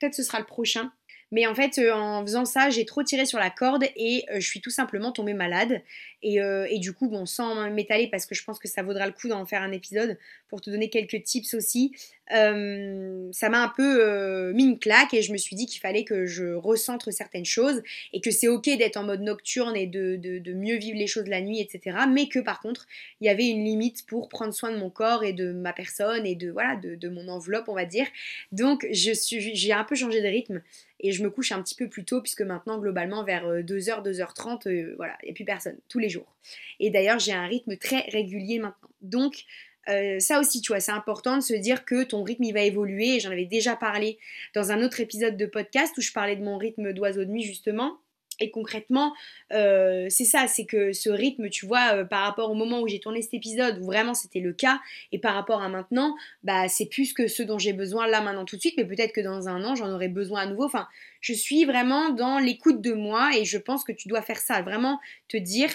peut-être 0.00 0.14
ce 0.14 0.22
sera 0.22 0.38
le 0.38 0.46
prochain 0.46 0.92
mais 1.32 1.46
en 1.46 1.54
fait, 1.54 1.78
euh, 1.78 1.92
en 1.92 2.22
faisant 2.22 2.44
ça, 2.44 2.70
j'ai 2.70 2.84
trop 2.84 3.02
tiré 3.02 3.24
sur 3.24 3.38
la 3.38 3.50
corde 3.50 3.84
et 3.96 4.24
euh, 4.30 4.40
je 4.40 4.46
suis 4.46 4.60
tout 4.60 4.70
simplement 4.70 5.12
tombée 5.12 5.34
malade. 5.34 5.80
Euh, 6.24 6.66
et, 6.68 6.78
du 6.78 6.92
coup, 6.92 7.08
bon, 7.08 7.24
sans 7.24 7.70
m'étaler, 7.70 8.08
parce 8.08 8.26
que 8.26 8.34
je 8.34 8.44
pense 8.44 8.58
que 8.58 8.68
ça 8.68 8.82
vaudra 8.82 9.06
le 9.06 9.12
coup 9.12 9.28
d'en 9.28 9.46
faire 9.46 9.62
un 9.62 9.72
épisode 9.72 10.18
pour 10.48 10.60
te 10.60 10.68
donner 10.68 10.90
quelques 10.90 11.22
tips 11.22 11.54
aussi, 11.54 11.92
ça 12.28 13.48
m'a 13.48 13.62
un 13.62 13.72
peu 13.76 14.52
mis 14.52 14.64
une 14.64 14.78
claque 14.78 15.14
et 15.14 15.22
je 15.22 15.32
me 15.32 15.36
suis 15.36 15.56
dit 15.56 15.66
qu'il 15.66 15.80
fallait 15.80 16.04
que 16.04 16.26
je 16.26 16.52
recentre 16.52 17.12
certaines 17.12 17.44
choses 17.44 17.82
et 18.12 18.20
que 18.20 18.30
c'est 18.30 18.46
ok 18.46 18.66
d'être 18.78 18.96
en 18.96 19.02
mode 19.02 19.22
nocturne 19.22 19.74
et 19.74 19.86
de, 19.86 20.16
de, 20.16 20.52
mieux 20.52 20.76
vivre 20.76 20.96
les 20.96 21.08
choses 21.08 21.26
la 21.26 21.40
nuit, 21.40 21.60
etc. 21.60 21.98
Mais 22.08 22.28
que 22.28 22.38
par 22.38 22.60
contre, 22.60 22.86
il 23.20 23.26
y 23.26 23.30
avait 23.30 23.48
une 23.48 23.64
limite 23.64 24.06
pour 24.06 24.28
prendre 24.28 24.54
soin 24.54 24.70
de 24.70 24.76
mon 24.76 24.90
corps 24.90 25.24
et 25.24 25.32
de 25.32 25.50
ma 25.50 25.72
personne 25.72 26.24
et 26.24 26.36
de, 26.36 26.50
voilà, 26.50 26.76
de, 26.76 26.94
de 26.94 27.08
mon 27.08 27.26
enveloppe, 27.28 27.68
on 27.68 27.74
va 27.74 27.84
dire. 27.84 28.06
Donc, 28.52 28.86
j'ai 28.90 29.72
un 29.72 29.84
peu 29.84 29.96
changé 29.96 30.20
de 30.20 30.28
rythme 30.28 30.62
et 31.00 31.12
je 31.12 31.22
me 31.22 31.30
couche 31.30 31.52
un 31.52 31.62
petit 31.62 31.74
peu 31.74 31.88
plus 31.88 32.04
tôt 32.04 32.20
puisque 32.20 32.42
maintenant 32.42 32.78
globalement 32.78 33.24
vers 33.24 33.46
2h, 33.46 34.06
euh, 34.06 34.12
2h30, 34.12 34.68
euh, 34.68 34.94
voilà, 34.96 35.16
il 35.22 35.26
n'y 35.26 35.30
a 35.30 35.34
plus 35.34 35.44
personne, 35.44 35.78
tous 35.88 35.98
les 35.98 36.08
jours. 36.08 36.36
Et 36.78 36.90
d'ailleurs 36.90 37.18
j'ai 37.18 37.32
un 37.32 37.46
rythme 37.46 37.76
très 37.76 38.00
régulier 38.10 38.58
maintenant. 38.58 38.90
Donc 39.02 39.44
euh, 39.88 40.20
ça 40.20 40.38
aussi, 40.38 40.60
tu 40.60 40.72
vois, 40.72 40.80
c'est 40.80 40.92
important 40.92 41.36
de 41.36 41.42
se 41.42 41.54
dire 41.54 41.84
que 41.84 42.04
ton 42.04 42.22
rythme 42.22 42.52
va 42.52 42.60
évoluer. 42.60 43.18
J'en 43.18 43.30
avais 43.30 43.46
déjà 43.46 43.76
parlé 43.76 44.18
dans 44.54 44.72
un 44.72 44.82
autre 44.82 45.00
épisode 45.00 45.36
de 45.36 45.46
podcast 45.46 45.96
où 45.96 46.00
je 46.00 46.12
parlais 46.12 46.36
de 46.36 46.44
mon 46.44 46.58
rythme 46.58 46.92
d'oiseau 46.92 47.24
de 47.24 47.30
nuit 47.30 47.42
justement. 47.42 47.98
Et 48.40 48.50
concrètement, 48.50 49.14
euh, 49.52 50.06
c'est 50.08 50.24
ça, 50.24 50.46
c'est 50.48 50.64
que 50.64 50.92
ce 50.92 51.10
rythme, 51.10 51.50
tu 51.50 51.66
vois, 51.66 51.94
euh, 51.94 52.04
par 52.04 52.24
rapport 52.24 52.50
au 52.50 52.54
moment 52.54 52.80
où 52.80 52.88
j'ai 52.88 52.98
tourné 52.98 53.20
cet 53.20 53.34
épisode, 53.34 53.78
où 53.80 53.84
vraiment 53.84 54.14
c'était 54.14 54.40
le 54.40 54.52
cas, 54.52 54.80
et 55.12 55.18
par 55.18 55.34
rapport 55.34 55.62
à 55.62 55.68
maintenant, 55.68 56.16
bah 56.42 56.68
c'est 56.68 56.86
plus 56.86 57.12
que 57.12 57.28
ce 57.28 57.42
dont 57.42 57.58
j'ai 57.58 57.74
besoin 57.74 58.06
là 58.06 58.22
maintenant 58.22 58.44
tout 58.46 58.56
de 58.56 58.60
suite, 58.60 58.74
mais 58.78 58.86
peut-être 58.86 59.12
que 59.12 59.20
dans 59.20 59.48
un 59.48 59.62
an 59.64 59.74
j'en 59.74 59.92
aurai 59.92 60.08
besoin 60.08 60.40
à 60.42 60.46
nouveau. 60.46 60.64
Enfin, 60.64 60.88
je 61.20 61.34
suis 61.34 61.64
vraiment 61.66 62.10
dans 62.10 62.38
l'écoute 62.38 62.80
de 62.80 62.92
moi 62.92 63.30
et 63.36 63.44
je 63.44 63.58
pense 63.58 63.84
que 63.84 63.92
tu 63.92 64.08
dois 64.08 64.22
faire 64.22 64.38
ça, 64.38 64.62
vraiment 64.62 64.98
te 65.28 65.36
dire, 65.36 65.70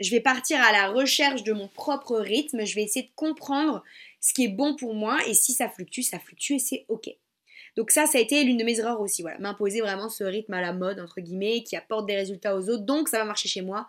je 0.00 0.10
vais 0.10 0.20
partir 0.20 0.60
à 0.62 0.72
la 0.72 0.88
recherche 0.88 1.44
de 1.44 1.52
mon 1.52 1.68
propre 1.68 2.16
rythme, 2.18 2.64
je 2.64 2.74
vais 2.74 2.82
essayer 2.82 3.06
de 3.06 3.12
comprendre 3.14 3.84
ce 4.20 4.34
qui 4.34 4.44
est 4.44 4.48
bon 4.48 4.74
pour 4.74 4.94
moi, 4.94 5.18
et 5.26 5.34
si 5.34 5.52
ça 5.52 5.68
fluctue, 5.68 6.02
ça 6.02 6.18
fluctue 6.18 6.54
et 6.54 6.58
c'est 6.58 6.84
ok. 6.88 7.10
Donc 7.76 7.90
ça, 7.90 8.06
ça 8.06 8.18
a 8.18 8.20
été 8.20 8.42
l'une 8.44 8.56
de 8.56 8.64
mes 8.64 8.78
erreurs 8.78 9.00
aussi, 9.00 9.22
voilà, 9.22 9.38
m'imposer 9.38 9.80
vraiment 9.80 10.08
ce 10.08 10.24
rythme 10.24 10.54
à 10.54 10.60
la 10.60 10.72
mode, 10.72 11.00
entre 11.00 11.20
guillemets, 11.20 11.62
qui 11.62 11.76
apporte 11.76 12.06
des 12.06 12.16
résultats 12.16 12.56
aux 12.56 12.68
autres, 12.68 12.84
donc 12.84 13.08
ça 13.08 13.18
va 13.18 13.24
marcher 13.24 13.48
chez 13.48 13.62
moi. 13.62 13.88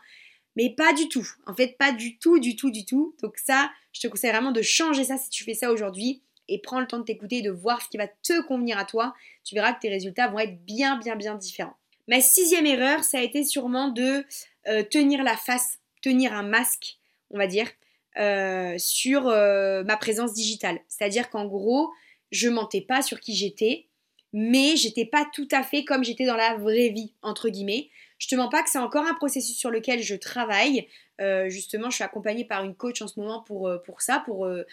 Mais 0.55 0.69
pas 0.69 0.93
du 0.93 1.07
tout, 1.07 1.27
en 1.47 1.53
fait 1.55 1.77
pas 1.77 1.91
du 1.91 2.17
tout, 2.17 2.39
du 2.39 2.55
tout, 2.55 2.71
du 2.71 2.85
tout. 2.85 3.15
Donc 3.21 3.37
ça, 3.37 3.71
je 3.93 4.01
te 4.01 4.07
conseille 4.07 4.31
vraiment 4.31 4.51
de 4.51 4.61
changer 4.61 5.05
ça 5.05 5.17
si 5.17 5.29
tu 5.29 5.43
fais 5.43 5.53
ça 5.53 5.71
aujourd'hui 5.71 6.21
et 6.47 6.59
prends 6.59 6.81
le 6.81 6.87
temps 6.87 6.99
de 6.99 7.05
t'écouter 7.05 7.37
et 7.37 7.41
de 7.41 7.51
voir 7.51 7.81
ce 7.81 7.87
qui 7.87 7.97
va 7.97 8.07
te 8.07 8.41
convenir 8.41 8.77
à 8.77 8.85
toi. 8.85 9.13
Tu 9.43 9.55
verras 9.55 9.73
que 9.73 9.79
tes 9.79 9.89
résultats 9.89 10.27
vont 10.27 10.39
être 10.39 10.63
bien, 10.65 10.97
bien, 10.97 11.15
bien 11.15 11.35
différents. 11.35 11.77
Ma 12.07 12.19
sixième 12.19 12.65
erreur, 12.65 13.03
ça 13.03 13.19
a 13.19 13.21
été 13.21 13.43
sûrement 13.43 13.87
de 13.87 14.25
euh, 14.67 14.83
tenir 14.83 15.23
la 15.23 15.37
face, 15.37 15.79
tenir 16.01 16.33
un 16.33 16.43
masque, 16.43 16.97
on 17.29 17.37
va 17.37 17.47
dire, 17.47 17.67
euh, 18.17 18.75
sur 18.77 19.27
euh, 19.27 19.83
ma 19.83 19.95
présence 19.95 20.33
digitale. 20.33 20.79
C'est-à-dire 20.89 21.29
qu'en 21.29 21.45
gros, 21.45 21.89
je 22.31 22.49
mentais 22.49 22.81
pas 22.81 23.01
sur 23.01 23.19
qui 23.19 23.35
j'étais, 23.35 23.87
mais 24.33 24.75
j'étais 24.77 25.05
pas 25.05 25.27
tout 25.33 25.47
à 25.51 25.63
fait 25.63 25.83
comme 25.83 26.03
j'étais 26.03 26.25
dans 26.25 26.35
la 26.35 26.55
vraie 26.55 26.89
vie, 26.89 27.13
entre 27.21 27.49
guillemets. 27.49 27.89
Je 28.17 28.27
te 28.27 28.35
mens 28.35 28.49
pas 28.49 28.63
que 28.63 28.69
c'est 28.69 28.79
encore 28.79 29.05
un 29.05 29.13
processus 29.13 29.57
sur 29.57 29.71
lequel 29.71 30.01
je 30.01 30.15
travaille. 30.15 30.87
Euh, 31.19 31.49
justement, 31.49 31.89
je 31.89 31.95
suis 31.95 32.03
accompagnée 32.03 32.45
par 32.45 32.63
une 32.63 32.75
coach 32.75 33.01
en 33.01 33.07
ce 33.07 33.19
moment 33.19 33.41
pour, 33.41 33.67
euh, 33.67 33.79
ça, 33.99 34.21
pour 34.25 34.45
euh, 34.45 34.63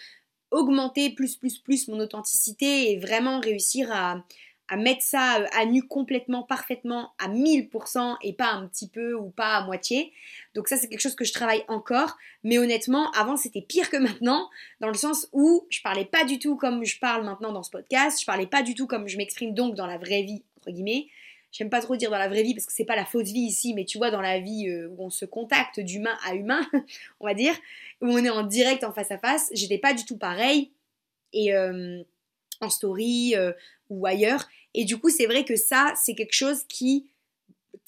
augmenter 0.51 1.09
plus, 1.09 1.35
plus, 1.35 1.57
plus 1.57 1.87
mon 1.87 1.99
authenticité 1.99 2.91
et 2.91 2.99
vraiment 2.99 3.39
réussir 3.39 3.91
à, 3.91 4.23
à 4.69 4.77
mettre 4.77 5.01
ça 5.01 5.39
euh, 5.39 5.45
à 5.57 5.65
nu 5.65 5.83
complètement, 5.83 6.43
parfaitement, 6.43 7.11
à 7.17 7.27
1000% 7.27 8.17
et 8.21 8.33
pas 8.33 8.51
un 8.51 8.67
petit 8.67 8.87
peu 8.87 9.13
ou 9.13 9.29
pas 9.29 9.55
à 9.55 9.65
moitié. 9.65 10.13
Donc 10.53 10.67
ça, 10.67 10.77
c'est 10.77 10.87
quelque 10.87 11.01
chose 11.01 11.15
que 11.15 11.25
je 11.25 11.33
travaille 11.33 11.63
encore. 11.67 12.17
Mais 12.43 12.59
honnêtement, 12.59 13.11
avant, 13.11 13.35
c'était 13.35 13.61
pire 13.61 13.89
que 13.89 13.97
maintenant, 13.97 14.49
dans 14.79 14.87
le 14.87 14.93
sens 14.93 15.27
où 15.33 15.65
je 15.69 15.81
parlais 15.81 16.05
pas 16.05 16.23
du 16.23 16.39
tout 16.39 16.55
comme 16.55 16.85
je 16.85 16.99
parle 16.99 17.25
maintenant 17.25 17.51
dans 17.51 17.63
ce 17.63 17.71
podcast. 17.71 18.19
Je 18.21 18.25
parlais 18.25 18.47
pas 18.47 18.61
du 18.61 18.75
tout 18.75 18.87
comme 18.87 19.07
je 19.07 19.17
m'exprime 19.17 19.53
donc 19.53 19.75
dans 19.75 19.87
la 19.87 19.97
vraie 19.97 20.21
vie, 20.21 20.43
entre 20.57 20.71
guillemets. 20.71 21.07
J'aime 21.51 21.71
pas 21.71 21.81
trop 21.81 21.95
dire 21.95 22.11
dans 22.11 22.19
la 22.19 22.27
vraie 22.27 22.43
vie 22.43 22.53
parce 22.53 22.67
que 22.67 22.73
c'est 22.73 22.85
pas 22.85 22.95
la 22.95 23.05
fausse 23.05 23.31
vie 23.31 23.41
ici, 23.41 23.73
mais 23.73 23.83
tu 23.83 23.97
vois, 23.97 24.11
dans 24.11 24.21
la 24.21 24.39
vie 24.39 24.69
euh, 24.69 24.87
où 24.89 25.05
on 25.05 25.09
se 25.09 25.25
contacte 25.25 25.79
d'humain 25.79 26.15
à 26.27 26.35
humain, 26.35 26.61
on 27.19 27.25
va 27.25 27.33
dire, 27.33 27.55
où 28.01 28.07
on 28.07 28.23
est 28.23 28.29
en 28.29 28.43
direct, 28.43 28.83
en 28.83 28.93
face 28.93 29.09
à 29.09 29.17
face, 29.17 29.49
j'étais 29.53 29.79
pas 29.79 29.93
du 29.93 30.05
tout 30.05 30.17
pareil. 30.17 30.71
Et 31.33 31.55
euh, 31.55 32.03
en 32.61 32.69
story 32.69 33.35
ou 33.89 34.05
ailleurs. 34.05 34.47
Et 34.73 34.85
du 34.85 34.97
coup, 34.97 35.09
c'est 35.09 35.25
vrai 35.25 35.45
que 35.45 35.55
ça, 35.55 35.93
c'est 36.01 36.15
quelque 36.15 36.33
chose 36.33 36.63
qui, 36.69 37.07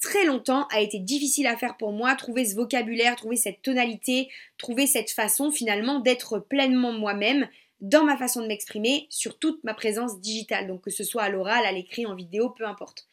très 0.00 0.24
longtemps, 0.24 0.66
a 0.68 0.80
été 0.80 0.98
difficile 0.98 1.46
à 1.46 1.56
faire 1.56 1.76
pour 1.76 1.92
moi, 1.92 2.14
trouver 2.14 2.44
ce 2.44 2.54
vocabulaire, 2.54 3.16
trouver 3.16 3.36
cette 3.36 3.62
tonalité, 3.62 4.28
trouver 4.58 4.86
cette 4.86 5.10
façon 5.10 5.50
finalement 5.50 6.00
d'être 6.00 6.38
pleinement 6.38 6.92
moi-même 6.92 7.48
dans 7.80 8.04
ma 8.04 8.16
façon 8.16 8.42
de 8.42 8.46
m'exprimer 8.46 9.06
sur 9.10 9.38
toute 9.38 9.62
ma 9.64 9.74
présence 9.74 10.20
digitale, 10.20 10.68
donc 10.68 10.82
que 10.82 10.90
ce 10.90 11.02
soit 11.02 11.22
à 11.22 11.28
l'oral, 11.28 11.66
à 11.66 11.72
l'écrit, 11.72 12.06
en 12.06 12.14
vidéo, 12.14 12.50
peu 12.50 12.64
importe. 12.64 13.06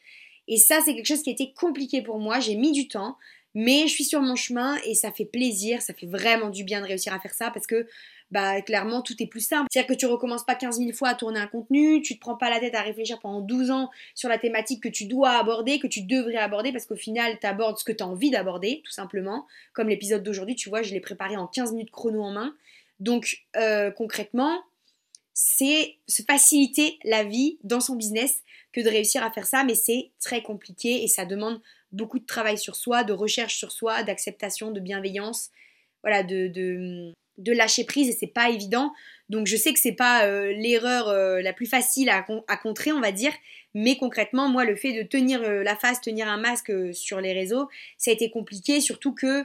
Et 0.46 0.56
ça, 0.56 0.80
c'est 0.84 0.94
quelque 0.94 1.06
chose 1.06 1.22
qui 1.22 1.30
a 1.30 1.32
été 1.32 1.52
compliqué 1.52 2.02
pour 2.02 2.18
moi, 2.18 2.40
j'ai 2.40 2.54
mis 2.54 2.72
du 2.72 2.88
temps, 2.88 3.16
mais 3.54 3.88
je 3.88 3.92
suis 3.92 4.04
sur 4.04 4.20
mon 4.20 4.36
chemin 4.36 4.76
et 4.84 4.94
ça 4.94 5.10
fait 5.10 5.24
plaisir, 5.24 5.82
ça 5.82 5.92
fait 5.92 6.06
vraiment 6.06 6.50
du 6.50 6.62
bien 6.62 6.80
de 6.80 6.86
réussir 6.86 7.12
à 7.12 7.18
faire 7.18 7.34
ça 7.34 7.50
parce 7.50 7.66
que 7.66 7.86
bah 8.30 8.62
clairement 8.62 9.02
tout 9.02 9.20
est 9.22 9.26
plus 9.26 9.40
simple. 9.40 9.66
C'est-à-dire 9.70 9.94
que 9.94 9.98
tu 9.98 10.06
recommences 10.06 10.44
pas 10.44 10.54
15 10.54 10.78
000 10.78 10.92
fois 10.92 11.08
à 11.08 11.14
tourner 11.14 11.40
un 11.40 11.46
contenu, 11.46 12.02
tu 12.02 12.14
te 12.14 12.20
prends 12.20 12.36
pas 12.36 12.50
la 12.50 12.60
tête 12.60 12.74
à 12.74 12.82
réfléchir 12.82 13.18
pendant 13.20 13.40
12 13.40 13.70
ans 13.70 13.90
sur 14.14 14.28
la 14.28 14.38
thématique 14.38 14.82
que 14.82 14.88
tu 14.88 15.06
dois 15.06 15.32
aborder, 15.32 15.78
que 15.78 15.86
tu 15.86 16.02
devrais 16.02 16.36
aborder 16.36 16.72
parce 16.72 16.86
qu'au 16.86 16.96
final 16.96 17.38
tu 17.40 17.46
abordes 17.46 17.78
ce 17.78 17.84
que 17.84 17.92
tu 17.92 18.02
as 18.02 18.06
envie 18.06 18.30
d'aborder 18.30 18.82
tout 18.84 18.92
simplement. 18.92 19.46
Comme 19.72 19.88
l'épisode 19.88 20.22
d'aujourd'hui, 20.22 20.54
tu 20.54 20.68
vois, 20.68 20.82
je 20.82 20.92
l'ai 20.92 21.00
préparé 21.00 21.36
en 21.36 21.46
15 21.46 21.72
minutes 21.72 21.90
chrono 21.90 22.22
en 22.22 22.32
main. 22.32 22.54
Donc 23.00 23.44
euh, 23.56 23.90
concrètement, 23.90 24.62
c'est 25.32 25.96
se 26.06 26.22
faciliter 26.22 26.98
la 27.04 27.24
vie 27.24 27.58
dans 27.64 27.80
son 27.80 27.96
business 27.96 28.42
que 28.72 28.80
de 28.80 28.88
réussir 28.88 29.24
à 29.24 29.30
faire 29.30 29.46
ça, 29.46 29.64
mais 29.64 29.74
c'est 29.74 30.10
très 30.20 30.42
compliqué 30.42 31.02
et 31.02 31.08
ça 31.08 31.24
demande 31.24 31.60
beaucoup 31.92 32.18
de 32.18 32.26
travail 32.26 32.58
sur 32.58 32.76
soi, 32.76 33.04
de 33.04 33.12
recherche 33.12 33.56
sur 33.56 33.72
soi, 33.72 34.02
d'acceptation, 34.02 34.70
de 34.70 34.80
bienveillance, 34.80 35.50
voilà, 36.02 36.22
de, 36.22 36.48
de, 36.48 37.12
lâcher 37.52 37.84
prise 37.84 38.08
et 38.08 38.12
c'est 38.12 38.26
pas 38.26 38.50
évident. 38.50 38.92
Donc 39.30 39.46
je 39.46 39.56
sais 39.56 39.72
que 39.72 39.78
c'est 39.78 39.92
pas 39.92 40.26
euh, 40.26 40.52
l'erreur 40.52 41.08
euh, 41.08 41.40
la 41.40 41.52
plus 41.52 41.66
facile 41.66 42.10
à, 42.10 42.22
contrer, 42.56 42.92
on 42.92 43.00
va 43.00 43.12
dire, 43.12 43.32
mais 43.74 43.96
concrètement, 43.96 44.48
moi, 44.48 44.64
le 44.64 44.74
fait 44.74 44.92
de 44.92 45.06
tenir 45.06 45.40
euh, 45.42 45.62
la 45.62 45.76
face, 45.76 46.00
tenir 46.00 46.28
un 46.28 46.36
masque 46.36 46.72
sur 46.92 47.20
les 47.20 47.32
réseaux, 47.32 47.68
ça 47.96 48.10
a 48.10 48.14
été 48.14 48.28
compliqué, 48.30 48.80
surtout 48.80 49.14
que 49.14 49.44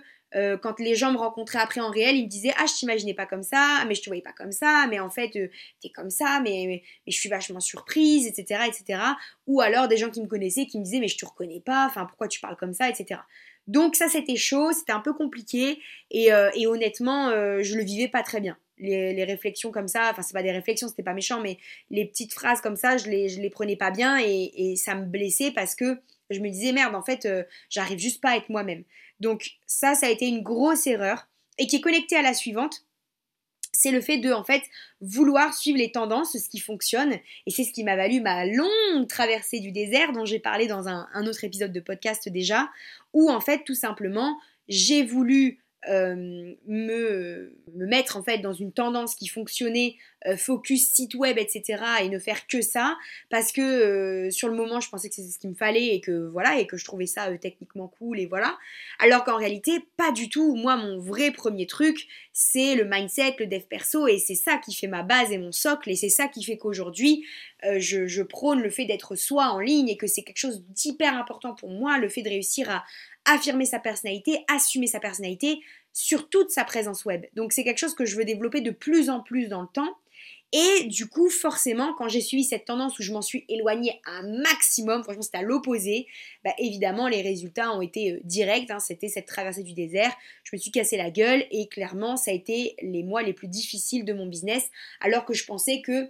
quand 0.62 0.82
les 0.82 0.96
gens 0.96 1.14
me 1.14 1.18
rencontraient 1.18 1.62
après 1.62 1.80
en 1.80 1.90
réel, 1.90 2.18
ils 2.18 2.26
me 2.26 2.30
disaient 2.30 2.52
Ah, 2.58 2.66
je 2.68 2.74
t'imaginais 2.74 3.14
pas 3.14 3.26
comme 3.26 3.44
ça, 3.44 3.86
mais 3.88 3.96
je 3.96 4.02
te 4.02 4.10
voyais 4.10 4.22
pas 4.22 4.34
comme 4.34 4.52
ça, 4.52 4.86
mais 4.90 5.00
en 5.00 5.10
fait, 5.10 5.30
t'es 5.30 5.90
comme 5.96 6.10
ça, 6.10 6.42
mais, 6.44 6.66
mais, 6.68 6.84
je 7.08 7.18
suis 7.18 7.30
vachement 7.30 7.62
surprise, 7.62 8.28
etc., 8.28 8.64
etc. 8.68 9.00
Ou 9.48 9.62
alors 9.62 9.88
des 9.88 9.96
gens 9.96 10.10
qui 10.10 10.22
me 10.22 10.28
connaissaient 10.28 10.66
qui 10.66 10.78
me 10.78 10.84
disaient 10.84 11.00
Mais 11.00 11.08
je 11.08 11.18
te 11.18 11.26
reconnais 11.26 11.62
pas, 11.62 11.86
enfin, 11.86 12.06
pourquoi 12.06 12.28
tu 12.28 12.42
parles 12.42 12.58
comme 12.58 12.74
ça, 12.74 12.90
etc. 12.90 13.22
Donc 13.68 13.96
ça 13.96 14.08
c'était 14.08 14.36
chaud, 14.36 14.72
c'était 14.72 14.92
un 14.92 15.00
peu 15.00 15.14
compliqué 15.14 15.80
et, 16.12 16.30
et 16.56 16.68
honnêtement 16.68 17.30
je 17.32 17.76
le 17.76 17.84
vivais 17.84 18.08
pas 18.08 18.22
très 18.22 18.40
bien 18.40 18.58
les, 18.78 19.24
réflexions 19.24 19.72
comme 19.72 19.88
ça, 19.88 20.10
enfin 20.12 20.22
c'est 20.22 20.34
pas 20.34 20.44
des 20.44 20.52
réflexions, 20.52 20.88
c'était 20.88 21.04
pas 21.04 21.14
méchant, 21.14 21.42
mais 21.42 21.58
les 21.90 22.06
petites 22.06 22.34
phrases 22.34 22.62
comme 22.62 22.76
ça, 22.76 22.98
je 22.98 23.10
les, 23.10 23.28
les 23.30 23.50
prenais 23.50 23.76
pas 23.76 23.92
bien 23.92 24.18
et, 24.18 24.76
ça 24.78 24.96
me 24.96 25.06
blessait 25.06 25.52
parce 25.52 25.76
que 25.76 26.00
je 26.30 26.40
me 26.40 26.50
disais 26.50 26.72
merde, 26.72 26.96
en 26.96 27.04
fait, 27.04 27.26
euh, 27.26 27.44
j'arrive 27.70 28.00
juste 28.00 28.22
pas 28.22 28.32
à 28.32 28.38
être 28.38 28.50
moi-même. 28.50 28.84
Donc 29.20 29.52
ça, 29.68 29.96
ça 29.96 30.08
a 30.08 30.10
été 30.10 30.28
une 30.28 30.42
grosse 30.42 30.88
erreur 30.88 31.28
et 31.58 31.68
qui 31.68 31.78
est 31.78 31.82
connectée 31.82 32.18
à 32.18 32.22
la 32.22 32.34
suivante. 32.34 32.86
C'est 33.78 33.92
le 33.92 34.02
fait 34.02 34.18
de, 34.18 34.32
vouloir 35.02 35.54
suivre 35.54 35.78
les 35.78 35.92
tendances, 35.92 36.38
ce 36.38 36.50
qui 36.50 36.60
fonctionne. 36.60 37.14
Et 37.46 37.52
c'est 37.52 37.64
ce 37.64 37.74
qui 37.74 37.84
m'a 37.84 37.96
valu 37.96 38.22
ma 38.22 38.46
longue 38.46 39.08
traversée 39.08 39.60
du 39.60 39.72
désert, 39.72 40.12
dont 40.14 40.26
j'ai 40.26 40.40
parlé 40.40 40.68
dans 40.68 40.88
un, 40.88 41.08
un 41.14 41.28
autre 41.28 41.44
épisode 41.44 41.72
de 41.72 41.80
podcast 41.80 42.30
déjà, 42.30 42.70
où, 43.14 43.30
en 43.30 43.42
fait, 43.42 43.64
tout 43.66 43.76
simplement, 43.76 44.38
j'ai 44.68 45.04
voulu 45.04 45.60
euh, 45.88 46.56
me, 46.68 47.54
me, 47.76 47.86
mettre 47.86 48.18
en 48.18 48.24
fait 48.24 48.40
dans 48.40 48.54
une 48.54 48.72
tendance 48.72 49.14
qui 49.16 49.28
fonctionnait, 49.28 49.96
euh, 50.26 50.36
focus 50.36 50.90
site 50.92 51.14
web, 51.14 51.38
etc. 51.38 51.84
et 52.02 52.10
ne 52.10 52.18
faire 52.18 52.48
que 52.48 52.62
ça 52.62 52.98
parce 53.30 53.52
que 53.52 53.62
euh, 53.62 54.32
sur 54.32 54.48
le 54.48 54.56
moment 54.56 54.80
je 54.80 54.90
pensais 54.90 55.10
que 55.10 55.16
c'était 55.16 55.30
ce 55.30 55.38
qu'il 55.38 55.52
me 55.52 55.56
fallait 55.56 55.94
et 55.94 56.02
que 56.02 56.28
voilà 56.30 56.60
et 56.60 56.66
que 56.66 56.78
je 56.78 56.86
trouvais 56.86 57.06
ça 57.06 57.30
techniquement 57.38 57.88
cool 58.00 58.20
et 58.20 58.26
voilà. 58.26 58.58
Alors 58.98 59.24
qu'en 59.24 59.38
réalité 59.38 59.74
pas 59.98 60.12
du 60.12 60.30
tout. 60.30 60.56
Moi 60.56 60.76
mon 60.76 60.98
vrai 60.98 61.32
premier 61.32 61.68
truc 61.68 62.08
c'est 62.34 62.76
le 62.76 62.86
mindset, 62.86 63.36
le 63.40 63.46
dev 63.46 63.62
perso 63.62 64.08
et 64.08 64.18
c'est 64.18 64.36
ça 64.36 64.58
qui 64.58 64.74
fait 64.74 64.88
ma 64.88 65.04
base 65.04 65.32
et 65.32 65.38
mon 65.38 65.52
socle 65.52 65.92
et 65.92 65.96
c'est 65.96 66.10
ça 66.10 66.28
qui 66.28 66.44
fait 66.44 66.58
qu'aujourd'hui 66.58 67.26
je 67.78 68.22
prône 68.22 68.62
le 68.62 68.70
fait 68.70 68.86
d'être 68.86 69.16
soi 69.16 69.48
en 69.48 69.60
ligne 69.60 69.90
et 69.90 69.98
que 69.98 70.08
c'est 70.08 70.24
quelque 70.24 70.38
chose 70.38 70.64
d'hyper 70.70 71.16
important 71.18 71.54
pour 71.56 71.70
moi, 71.70 71.98
le 71.98 72.10
fait 72.10 72.22
de 72.22 72.30
réussir 72.30 72.70
à, 72.70 72.84
affirmer 73.26 73.66
sa 73.66 73.80
personnalité, 73.80 74.44
assumer 74.48 74.88
sa 74.88 75.00
personnalité 75.00 75.60
sur 75.94 76.30
toute 76.30 76.52
sa 76.52 76.64
présence 76.64 77.06
web. 77.06 77.26
Donc 77.34 77.54
c'est 77.54 77.64
quelque 77.64 77.80
chose 77.80 77.96
que 77.96 78.06
je 78.06 78.16
veux 78.16 78.26
développer 78.26 78.62
de 78.62 78.72
plus 78.72 79.10
en 79.10 79.22
plus 79.22 79.48
dans 79.48 79.62
le 79.62 79.68
temps. 79.68 79.96
Et 80.54 80.86
du 80.86 81.08
coup, 81.08 81.30
forcément, 81.30 81.94
quand 81.98 82.08
j'ai 82.08 82.22
suivi 82.22 82.44
cette 82.44 82.66
tendance 82.66 82.98
où 83.00 83.04
je 83.04 83.12
m'en 83.12 83.22
suis 83.22 83.44
éloignée 83.50 84.00
un 84.06 84.22
maximum, 84.42 85.04
franchement 85.04 85.22
c'était 85.22 85.40
à 85.40 85.42
l'opposé, 85.42 86.08
bah, 86.44 86.54
évidemment 86.60 87.08
les 87.08 87.22
résultats 87.22 87.74
ont 87.74 87.82
été 87.82 88.14
euh, 88.14 88.20
directs, 88.24 88.70
hein. 88.72 88.80
c'était 88.80 89.10
cette 89.10 89.26
traversée 89.26 89.64
du 89.64 89.74
désert, 89.74 90.16
je 90.44 90.56
me 90.56 90.58
suis 90.58 90.72
cassé 90.72 90.96
la 90.98 91.10
gueule 91.10 91.46
et 91.52 91.68
clairement 91.68 92.16
ça 92.16 92.32
a 92.32 92.34
été 92.34 92.76
les 92.82 93.04
mois 93.04 93.22
les 93.22 93.34
plus 93.34 93.48
difficiles 93.48 94.06
de 94.06 94.14
mon 94.14 94.28
business, 94.28 94.70
alors 95.02 95.26
que 95.26 95.34
je 95.34 95.46
pensais 95.46 95.82
que 95.82 96.10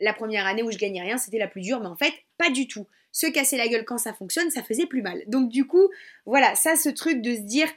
la 0.00 0.14
première 0.14 0.46
année 0.46 0.62
où 0.62 0.70
je 0.70 0.78
gagnais 0.78 1.02
rien 1.02 1.18
c'était 1.18 1.38
la 1.38 1.48
plus 1.48 1.60
dure, 1.60 1.80
mais 1.80 1.88
en 1.88 1.96
fait 1.96 2.14
pas 2.38 2.50
du 2.50 2.68
tout 2.68 2.86
se 3.12 3.26
casser 3.26 3.56
la 3.56 3.68
gueule 3.68 3.84
quand 3.84 3.98
ça 3.98 4.14
fonctionne, 4.14 4.50
ça 4.50 4.62
faisait 4.62 4.86
plus 4.86 5.02
mal. 5.02 5.22
Donc 5.26 5.50
du 5.50 5.66
coup, 5.66 5.88
voilà, 6.26 6.54
ça, 6.54 6.76
ce 6.76 6.88
truc 6.88 7.20
de 7.20 7.34
se 7.34 7.40
dire, 7.40 7.68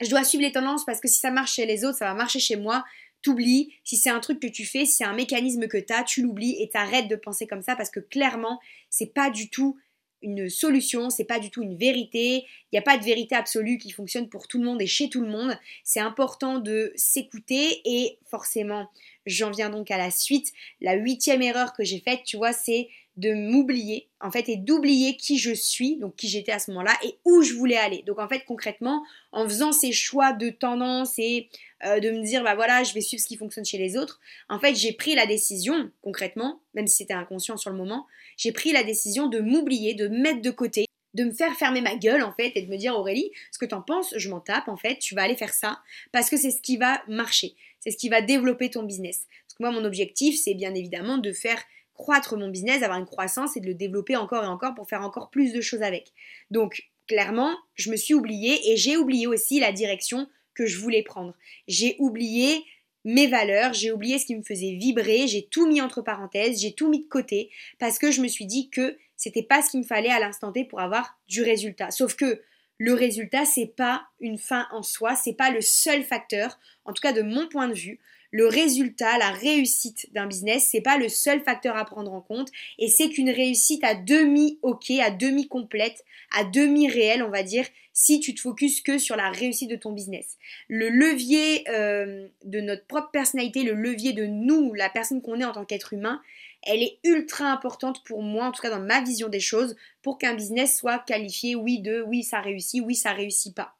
je 0.00 0.10
dois 0.10 0.24
suivre 0.24 0.42
les 0.42 0.52
tendances 0.52 0.84
parce 0.84 1.00
que 1.00 1.08
si 1.08 1.20
ça 1.20 1.30
marche 1.30 1.54
chez 1.54 1.66
les 1.66 1.84
autres, 1.84 1.98
ça 1.98 2.06
va 2.06 2.14
marcher 2.14 2.40
chez 2.40 2.56
moi. 2.56 2.84
T'oublies, 3.22 3.72
si 3.82 3.96
c'est 3.96 4.10
un 4.10 4.20
truc 4.20 4.40
que 4.40 4.46
tu 4.46 4.64
fais, 4.64 4.84
si 4.84 4.92
c'est 4.92 5.04
un 5.04 5.14
mécanisme 5.14 5.66
que 5.66 5.78
tu 5.78 5.92
as, 5.92 6.04
tu 6.04 6.22
l'oublies 6.22 6.56
et 6.60 6.68
t'arrêtes 6.68 7.08
de 7.08 7.16
penser 7.16 7.46
comme 7.46 7.62
ça 7.62 7.74
parce 7.74 7.90
que 7.90 8.00
clairement, 8.00 8.60
c'est 8.90 9.12
pas 9.12 9.30
du 9.30 9.48
tout 9.48 9.76
une 10.22 10.48
solution, 10.48 11.10
c'est 11.10 11.24
pas 11.24 11.38
du 11.38 11.50
tout 11.50 11.62
une 11.62 11.76
vérité. 11.76 12.44
Il 12.44 12.74
n'y 12.74 12.78
a 12.78 12.82
pas 12.82 12.98
de 12.98 13.04
vérité 13.04 13.34
absolue 13.34 13.78
qui 13.78 13.90
fonctionne 13.90 14.28
pour 14.28 14.48
tout 14.48 14.58
le 14.58 14.64
monde 14.64 14.82
et 14.82 14.86
chez 14.86 15.08
tout 15.08 15.20
le 15.20 15.28
monde. 15.28 15.56
C'est 15.84 16.00
important 16.00 16.58
de 16.58 16.92
s'écouter 16.96 17.80
et 17.84 18.18
forcément, 18.28 18.88
j'en 19.26 19.50
viens 19.50 19.70
donc 19.70 19.90
à 19.90 19.98
la 19.98 20.10
suite. 20.10 20.52
La 20.80 20.94
huitième 20.94 21.42
erreur 21.42 21.72
que 21.72 21.84
j'ai 21.84 22.00
faite, 22.00 22.20
tu 22.24 22.36
vois, 22.36 22.52
c'est 22.52 22.88
de 23.18 23.34
m'oublier 23.34 24.08
en 24.20 24.30
fait 24.30 24.48
et 24.48 24.56
d'oublier 24.56 25.16
qui 25.16 25.38
je 25.38 25.52
suis, 25.52 25.96
donc 25.96 26.14
qui 26.14 26.28
j'étais 26.28 26.52
à 26.52 26.60
ce 26.60 26.70
moment-là 26.70 26.96
et 27.04 27.18
où 27.24 27.42
je 27.42 27.52
voulais 27.54 27.76
aller. 27.76 28.02
Donc 28.06 28.20
en 28.20 28.28
fait 28.28 28.44
concrètement, 28.46 29.04
en 29.32 29.44
faisant 29.44 29.72
ces 29.72 29.92
choix 29.92 30.32
de 30.32 30.50
tendance 30.50 31.18
et 31.18 31.48
euh, 31.84 31.98
de 31.98 32.10
me 32.12 32.22
dire 32.22 32.44
bah 32.44 32.54
voilà 32.54 32.84
je 32.84 32.94
vais 32.94 33.00
suivre 33.00 33.20
ce 33.20 33.26
qui 33.26 33.36
fonctionne 33.36 33.64
chez 33.64 33.76
les 33.76 33.96
autres, 33.96 34.20
en 34.48 34.60
fait 34.60 34.76
j'ai 34.76 34.92
pris 34.92 35.16
la 35.16 35.26
décision 35.26 35.90
concrètement, 36.00 36.60
même 36.74 36.86
si 36.86 36.98
c'était 36.98 37.14
inconscient 37.14 37.56
sur 37.56 37.70
le 37.70 37.76
moment, 37.76 38.06
j'ai 38.36 38.52
pris 38.52 38.70
la 38.70 38.84
décision 38.84 39.26
de 39.26 39.40
m'oublier, 39.40 39.94
de 39.94 40.06
mettre 40.06 40.40
de 40.40 40.50
côté 40.50 40.86
de 41.14 41.24
me 41.24 41.32
faire 41.32 41.56
fermer 41.56 41.80
ma 41.80 41.96
gueule 41.96 42.22
en 42.22 42.32
fait 42.32 42.52
et 42.54 42.62
de 42.62 42.70
me 42.70 42.76
dire 42.76 42.94
Aurélie, 42.94 43.32
ce 43.50 43.58
que 43.58 43.64
t'en 43.64 43.82
penses, 43.82 44.14
je 44.16 44.30
m'en 44.30 44.40
tape 44.40 44.68
en 44.68 44.76
fait, 44.76 44.98
tu 44.98 45.16
vas 45.16 45.22
aller 45.22 45.36
faire 45.36 45.52
ça 45.52 45.80
parce 46.12 46.30
que 46.30 46.36
c'est 46.36 46.52
ce 46.52 46.62
qui 46.62 46.76
va 46.76 47.02
marcher, 47.08 47.56
c'est 47.80 47.90
ce 47.90 47.96
qui 47.96 48.08
va 48.08 48.22
développer 48.22 48.70
ton 48.70 48.84
business. 48.84 49.26
Parce 49.46 49.54
que 49.58 49.62
moi 49.64 49.72
mon 49.72 49.84
objectif 49.84 50.38
c'est 50.40 50.54
bien 50.54 50.72
évidemment 50.74 51.18
de 51.18 51.32
faire 51.32 51.60
croître 51.98 52.36
mon 52.36 52.48
business, 52.48 52.82
avoir 52.82 52.98
une 52.98 53.06
croissance 53.06 53.56
et 53.56 53.60
de 53.60 53.66
le 53.66 53.74
développer 53.74 54.16
encore 54.16 54.44
et 54.44 54.48
encore 54.48 54.74
pour 54.74 54.88
faire 54.88 55.02
encore 55.02 55.28
plus 55.28 55.52
de 55.52 55.60
choses 55.60 55.82
avec. 55.82 56.12
Donc 56.50 56.88
clairement, 57.06 57.54
je 57.74 57.90
me 57.90 57.96
suis 57.96 58.14
oubliée 58.14 58.70
et 58.70 58.76
j'ai 58.76 58.96
oublié 58.96 59.26
aussi 59.26 59.60
la 59.60 59.72
direction 59.72 60.28
que 60.54 60.64
je 60.64 60.78
voulais 60.78 61.02
prendre. 61.02 61.34
J'ai 61.66 61.96
oublié 61.98 62.64
mes 63.04 63.26
valeurs, 63.26 63.74
j'ai 63.74 63.92
oublié 63.92 64.18
ce 64.18 64.26
qui 64.26 64.36
me 64.36 64.42
faisait 64.42 64.72
vibrer, 64.72 65.26
j'ai 65.26 65.46
tout 65.46 65.66
mis 65.66 65.80
entre 65.80 66.02
parenthèses, 66.02 66.60
j'ai 66.60 66.72
tout 66.72 66.88
mis 66.88 67.02
de 67.02 67.08
côté 67.08 67.50
parce 67.78 67.98
que 67.98 68.10
je 68.10 68.22
me 68.22 68.28
suis 68.28 68.46
dit 68.46 68.70
que 68.70 68.96
c'était 69.16 69.42
pas 69.42 69.62
ce 69.62 69.70
qu'il 69.70 69.80
me 69.80 69.84
fallait 69.84 70.10
à 70.10 70.20
l'instant 70.20 70.52
T 70.52 70.64
pour 70.64 70.80
avoir 70.80 71.18
du 71.28 71.42
résultat. 71.42 71.90
Sauf 71.90 72.14
que 72.14 72.40
le 72.78 72.94
résultat, 72.94 73.44
c'est 73.44 73.66
pas 73.66 74.06
une 74.20 74.38
fin 74.38 74.68
en 74.70 74.84
soi, 74.84 75.16
c'est 75.16 75.32
pas 75.32 75.50
le 75.50 75.60
seul 75.60 76.04
facteur, 76.04 76.60
en 76.84 76.92
tout 76.92 77.02
cas 77.02 77.12
de 77.12 77.22
mon 77.22 77.48
point 77.48 77.66
de 77.66 77.74
vue 77.74 77.98
le 78.30 78.46
résultat, 78.46 79.18
la 79.18 79.30
réussite 79.30 80.12
d'un 80.12 80.26
business, 80.26 80.68
c'est 80.70 80.80
pas 80.80 80.98
le 80.98 81.08
seul 81.08 81.40
facteur 81.40 81.76
à 81.76 81.84
prendre 81.84 82.12
en 82.12 82.20
compte 82.20 82.50
et 82.78 82.88
c'est 82.88 83.08
qu'une 83.08 83.30
réussite 83.30 83.82
à 83.84 83.94
demi 83.94 84.58
ok, 84.62 84.90
à 85.00 85.10
demi 85.10 85.48
complète, 85.48 86.04
à 86.36 86.44
demi 86.44 86.88
réelle, 86.88 87.22
on 87.22 87.30
va 87.30 87.42
dire, 87.42 87.66
si 87.92 88.20
tu 88.20 88.34
te 88.34 88.40
focuses 88.40 88.80
que 88.80 88.98
sur 88.98 89.16
la 89.16 89.30
réussite 89.30 89.70
de 89.70 89.76
ton 89.76 89.92
business. 89.92 90.36
Le 90.68 90.88
levier 90.88 91.68
euh, 91.68 92.28
de 92.44 92.60
notre 92.60 92.86
propre 92.86 93.10
personnalité, 93.10 93.64
le 93.64 93.72
levier 93.72 94.12
de 94.12 94.24
nous, 94.24 94.72
la 94.74 94.88
personne 94.88 95.20
qu'on 95.20 95.40
est 95.40 95.44
en 95.44 95.52
tant 95.52 95.64
qu'être 95.64 95.94
humain, 95.94 96.22
elle 96.62 96.82
est 96.82 96.98
ultra 97.04 97.46
importante 97.46 98.04
pour 98.04 98.22
moi, 98.22 98.46
en 98.46 98.52
tout 98.52 98.62
cas 98.62 98.70
dans 98.70 98.80
ma 98.80 99.00
vision 99.00 99.28
des 99.28 99.40
choses, 99.40 99.74
pour 100.02 100.18
qu'un 100.18 100.34
business 100.34 100.76
soit 100.76 100.98
qualifié 100.98 101.54
oui 101.54 101.80
de 101.80 102.02
oui 102.02 102.22
ça 102.22 102.40
réussit, 102.40 102.82
oui 102.84 102.94
ça 102.94 103.12
réussit 103.12 103.54
pas. 103.54 103.74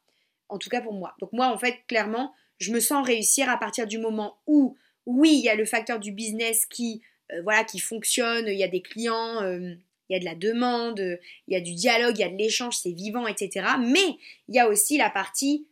En 0.49 0.57
tout 0.57 0.69
cas 0.69 0.81
pour 0.81 0.93
moi. 0.93 1.15
Donc 1.19 1.31
moi 1.31 1.47
en 1.47 1.57
fait 1.57 1.77
clairement 1.87 2.33
je 2.59 2.71
me 2.71 2.79
sens 2.79 3.05
réussir 3.05 3.49
à 3.49 3.57
partir 3.57 3.87
du 3.87 3.97
moment 3.97 4.37
où, 4.47 4.77
oui, 5.05 5.31
il 5.33 5.43
y 5.43 5.49
a 5.49 5.55
le 5.55 5.65
facteur 5.65 5.99
du 5.99 6.11
business 6.11 6.65
qui, 6.65 7.01
euh, 7.31 7.41
voilà, 7.43 7.63
qui 7.63 7.79
fonctionne, 7.79 8.47
il 8.47 8.57
y 8.57 8.63
a 8.63 8.67
des 8.67 8.81
clients, 8.81 9.41
euh, 9.41 9.75
il 10.09 10.13
y 10.13 10.15
a 10.15 10.19
de 10.19 10.25
la 10.25 10.35
demande, 10.35 11.19
il 11.47 11.53
y 11.53 11.55
a 11.55 11.61
du 11.61 11.73
dialogue, 11.73 12.17
il 12.17 12.21
y 12.21 12.23
a 12.23 12.29
de 12.29 12.37
l'échange, 12.37 12.77
c'est 12.77 12.91
vivant, 12.91 13.27
etc. 13.27 13.65
Mais 13.79 14.17
il 14.47 14.55
y 14.55 14.59
a 14.59 14.67
aussi 14.67 14.97
la 14.97 15.09
partie 15.09 15.67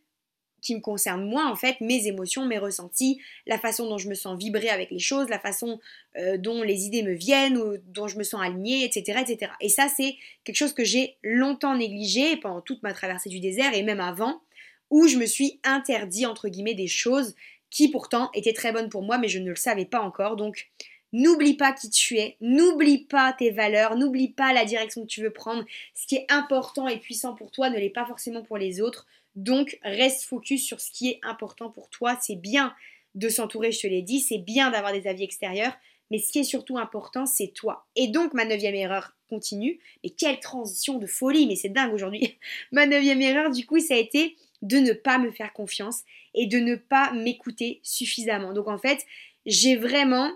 qui 0.61 0.75
me 0.75 0.81
concerne 0.81 1.27
moi, 1.27 1.49
en 1.49 1.55
fait, 1.55 1.79
mes 1.81 2.07
émotions, 2.07 2.45
mes 2.45 2.57
ressentis, 2.57 3.19
la 3.45 3.57
façon 3.57 3.87
dont 3.87 3.97
je 3.97 4.09
me 4.09 4.15
sens 4.15 4.37
vibrer 4.37 4.69
avec 4.69 4.91
les 4.91 4.99
choses, 4.99 5.29
la 5.29 5.39
façon 5.39 5.79
euh, 6.17 6.37
dont 6.37 6.61
les 6.63 6.85
idées 6.85 7.03
me 7.03 7.13
viennent, 7.13 7.57
ou 7.57 7.77
dont 7.85 8.07
je 8.07 8.17
me 8.17 8.23
sens 8.23 8.41
alignée, 8.41 8.83
etc. 8.83 9.21
etc. 9.21 9.51
Et 9.61 9.69
ça, 9.69 9.87
c'est 9.87 10.15
quelque 10.43 10.55
chose 10.55 10.73
que 10.73 10.83
j'ai 10.83 11.17
longtemps 11.23 11.75
négligé 11.75 12.37
pendant 12.37 12.61
toute 12.61 12.83
ma 12.83 12.93
traversée 12.93 13.29
du 13.29 13.39
désert 13.39 13.73
et 13.73 13.83
même 13.83 13.99
avant, 13.99 14.41
où 14.89 15.07
je 15.07 15.17
me 15.17 15.25
suis 15.25 15.59
interdit, 15.63 16.25
entre 16.25 16.49
guillemets, 16.49 16.73
des 16.73 16.87
choses 16.87 17.35
qui 17.69 17.89
pourtant 17.89 18.29
étaient 18.33 18.53
très 18.53 18.71
bonnes 18.71 18.89
pour 18.89 19.03
moi, 19.03 19.17
mais 19.17 19.27
je 19.27 19.39
ne 19.39 19.49
le 19.49 19.55
savais 19.55 19.85
pas 19.85 20.01
encore. 20.01 20.35
Donc, 20.35 20.69
n'oublie 21.13 21.55
pas 21.55 21.73
qui 21.73 21.89
tu 21.89 22.17
es, 22.17 22.37
n'oublie 22.41 23.05
pas 23.05 23.33
tes 23.33 23.51
valeurs, 23.51 23.95
n'oublie 23.95 24.29
pas 24.29 24.53
la 24.53 24.65
direction 24.65 25.01
que 25.01 25.07
tu 25.07 25.21
veux 25.21 25.33
prendre. 25.33 25.65
Ce 25.93 26.07
qui 26.07 26.15
est 26.15 26.25
important 26.29 26.87
et 26.87 26.99
puissant 26.99 27.35
pour 27.35 27.51
toi 27.51 27.69
ne 27.69 27.77
l'est 27.77 27.89
pas 27.89 28.05
forcément 28.05 28.43
pour 28.43 28.57
les 28.57 28.81
autres. 28.81 29.05
Donc, 29.35 29.77
reste 29.83 30.23
focus 30.23 30.65
sur 30.65 30.79
ce 30.79 30.91
qui 30.91 31.09
est 31.09 31.19
important 31.23 31.69
pour 31.69 31.89
toi. 31.89 32.17
C'est 32.21 32.35
bien 32.35 32.73
de 33.15 33.29
s'entourer, 33.29 33.71
je 33.71 33.81
te 33.81 33.87
l'ai 33.87 34.01
dit, 34.01 34.19
c'est 34.19 34.37
bien 34.37 34.71
d'avoir 34.71 34.93
des 34.93 35.07
avis 35.07 35.23
extérieurs, 35.23 35.73
mais 36.11 36.19
ce 36.19 36.31
qui 36.31 36.39
est 36.39 36.43
surtout 36.43 36.77
important, 36.77 37.25
c'est 37.25 37.47
toi. 37.47 37.85
Et 37.95 38.07
donc, 38.07 38.33
ma 38.33 38.45
neuvième 38.45 38.75
erreur 38.75 39.13
continue. 39.29 39.79
Mais 40.03 40.09
quelle 40.11 40.39
transition 40.39 40.97
de 40.97 41.05
folie, 41.05 41.47
mais 41.47 41.55
c'est 41.55 41.69
dingue 41.69 41.93
aujourd'hui. 41.93 42.37
ma 42.71 42.85
neuvième 42.85 43.21
erreur, 43.21 43.51
du 43.51 43.65
coup, 43.65 43.79
ça 43.79 43.95
a 43.95 43.97
été 43.97 44.35
de 44.61 44.77
ne 44.77 44.93
pas 44.93 45.17
me 45.17 45.31
faire 45.31 45.53
confiance 45.53 46.01
et 46.33 46.47
de 46.47 46.57
ne 46.57 46.75
pas 46.75 47.11
m'écouter 47.13 47.79
suffisamment. 47.83 48.53
Donc 48.53 48.67
en 48.67 48.77
fait, 48.77 49.05
j'ai 49.45 49.75
vraiment, 49.75 50.31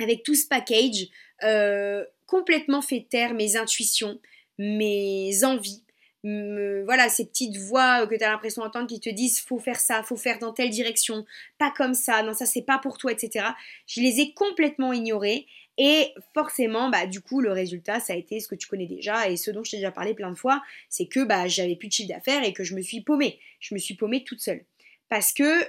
avec 0.00 0.22
tout 0.22 0.34
ce 0.34 0.46
package, 0.46 1.08
euh, 1.42 2.04
complètement 2.26 2.82
fait 2.82 3.06
taire 3.08 3.34
mes 3.34 3.56
intuitions, 3.56 4.20
mes 4.58 5.44
envies, 5.44 5.82
voilà, 6.24 7.08
ces 7.08 7.26
petites 7.26 7.56
voix 7.56 8.06
que 8.06 8.14
tu 8.14 8.22
as 8.22 8.30
l'impression 8.30 8.62
d'entendre 8.62 8.86
qui 8.86 9.00
te 9.00 9.10
disent 9.10 9.40
faut 9.40 9.58
faire 9.58 9.80
ça, 9.80 10.02
faut 10.04 10.16
faire 10.16 10.38
dans 10.38 10.52
telle 10.52 10.70
direction, 10.70 11.24
pas 11.58 11.72
comme 11.76 11.94
ça, 11.94 12.22
non 12.22 12.32
ça 12.32 12.46
c'est 12.46 12.62
pas 12.62 12.78
pour 12.78 12.96
toi, 12.96 13.10
etc. 13.10 13.46
Je 13.86 14.00
les 14.00 14.20
ai 14.20 14.32
complètement 14.34 14.92
ignorées. 14.92 15.46
Et 15.78 16.12
forcément, 16.34 16.90
bah, 16.90 17.06
du 17.06 17.20
coup, 17.20 17.40
le 17.40 17.50
résultat, 17.50 17.98
ça 17.98 18.12
a 18.12 18.16
été 18.16 18.40
ce 18.40 18.48
que 18.48 18.54
tu 18.54 18.68
connais 18.68 18.86
déjà 18.86 19.28
et 19.28 19.36
ce 19.36 19.50
dont 19.50 19.64
je 19.64 19.70
t'ai 19.70 19.76
déjà 19.78 19.90
parlé 19.90 20.14
plein 20.14 20.30
de 20.30 20.36
fois, 20.36 20.62
c'est 20.88 21.06
que 21.06 21.24
bah, 21.24 21.48
j'avais 21.48 21.76
plus 21.76 21.88
de 21.88 21.92
chiffre 21.92 22.10
d'affaires 22.10 22.44
et 22.44 22.52
que 22.52 22.64
je 22.64 22.74
me 22.74 22.82
suis 22.82 23.00
paumée. 23.00 23.38
Je 23.60 23.74
me 23.74 23.78
suis 23.78 23.94
paumée 23.94 24.22
toute 24.24 24.40
seule. 24.40 24.64
Parce 25.08 25.32
que 25.32 25.64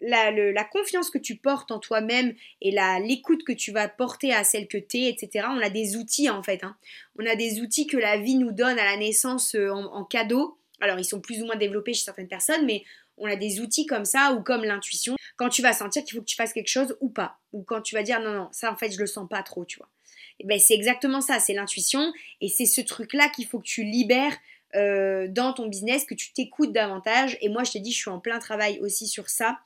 la, 0.00 0.64
confiance 0.64 1.10
que 1.10 1.18
tu 1.18 1.36
portes 1.36 1.70
en 1.70 1.78
toi-même 1.78 2.34
et 2.60 2.76
l'écoute 3.02 3.44
que 3.44 3.52
tu 3.52 3.72
vas 3.72 3.88
porter 3.88 4.32
à 4.32 4.44
celle 4.44 4.68
que 4.68 4.78
tu 4.78 4.98
es, 4.98 5.08
etc., 5.08 5.46
on 5.50 5.60
a 5.60 5.70
des 5.70 5.96
outils 5.96 6.28
en 6.30 6.42
fait. 6.42 6.64
Hein. 6.64 6.76
On 7.18 7.26
a 7.26 7.36
des 7.36 7.60
outils 7.60 7.86
que 7.86 7.96
la 7.96 8.18
vie 8.18 8.36
nous 8.36 8.52
donne 8.52 8.78
à 8.78 8.84
la 8.84 8.96
naissance 8.96 9.54
euh, 9.54 9.70
en, 9.70 10.04
cadeau. 10.04 10.58
Alors, 10.80 10.98
ils 10.98 11.04
sont 11.04 11.20
plus 11.20 11.42
ou 11.42 11.46
moins 11.46 11.56
développés 11.56 11.94
chez 11.94 12.04
certaines 12.04 12.28
personnes, 12.28 12.66
mais 12.66 12.84
on 13.16 13.26
a 13.26 13.36
des 13.36 13.60
outils 13.60 13.86
comme 13.86 14.04
ça 14.04 14.32
ou 14.32 14.42
comme 14.42 14.64
l'intuition. 14.64 15.16
Quand 15.36 15.48
tu 15.48 15.62
vas 15.62 15.72
sentir 15.72 16.04
qu'il 16.04 16.16
faut 16.16 16.22
que 16.22 16.28
tu 16.28 16.36
fasses 16.36 16.52
quelque 16.52 16.68
chose 16.68 16.96
ou 17.00 17.08
pas. 17.08 17.38
Ou 17.52 17.62
quand 17.62 17.80
tu 17.80 17.94
vas 17.94 18.02
dire 18.02 18.20
non, 18.20 18.32
non, 18.32 18.48
ça 18.52 18.72
en 18.72 18.76
fait, 18.76 18.90
je 18.90 18.98
le 18.98 19.06
sens 19.06 19.28
pas 19.28 19.42
trop, 19.42 19.64
tu 19.64 19.78
vois. 19.78 19.88
Eh 20.40 20.46
ben, 20.46 20.58
c'est 20.58 20.74
exactement 20.74 21.20
ça, 21.20 21.38
c'est 21.38 21.54
l'intuition. 21.54 22.12
Et 22.40 22.48
c'est 22.48 22.66
ce 22.66 22.80
truc-là 22.80 23.28
qu'il 23.28 23.46
faut 23.46 23.58
que 23.58 23.66
tu 23.66 23.84
libères 23.84 24.36
euh, 24.74 25.28
dans 25.28 25.52
ton 25.52 25.66
business, 25.66 26.04
que 26.04 26.14
tu 26.14 26.32
t'écoutes 26.32 26.72
davantage. 26.72 27.38
Et 27.40 27.48
moi, 27.48 27.64
je 27.64 27.72
te 27.72 27.78
dis, 27.78 27.92
je 27.92 27.98
suis 27.98 28.10
en 28.10 28.20
plein 28.20 28.38
travail 28.38 28.78
aussi 28.80 29.06
sur 29.06 29.28
ça. 29.28 29.58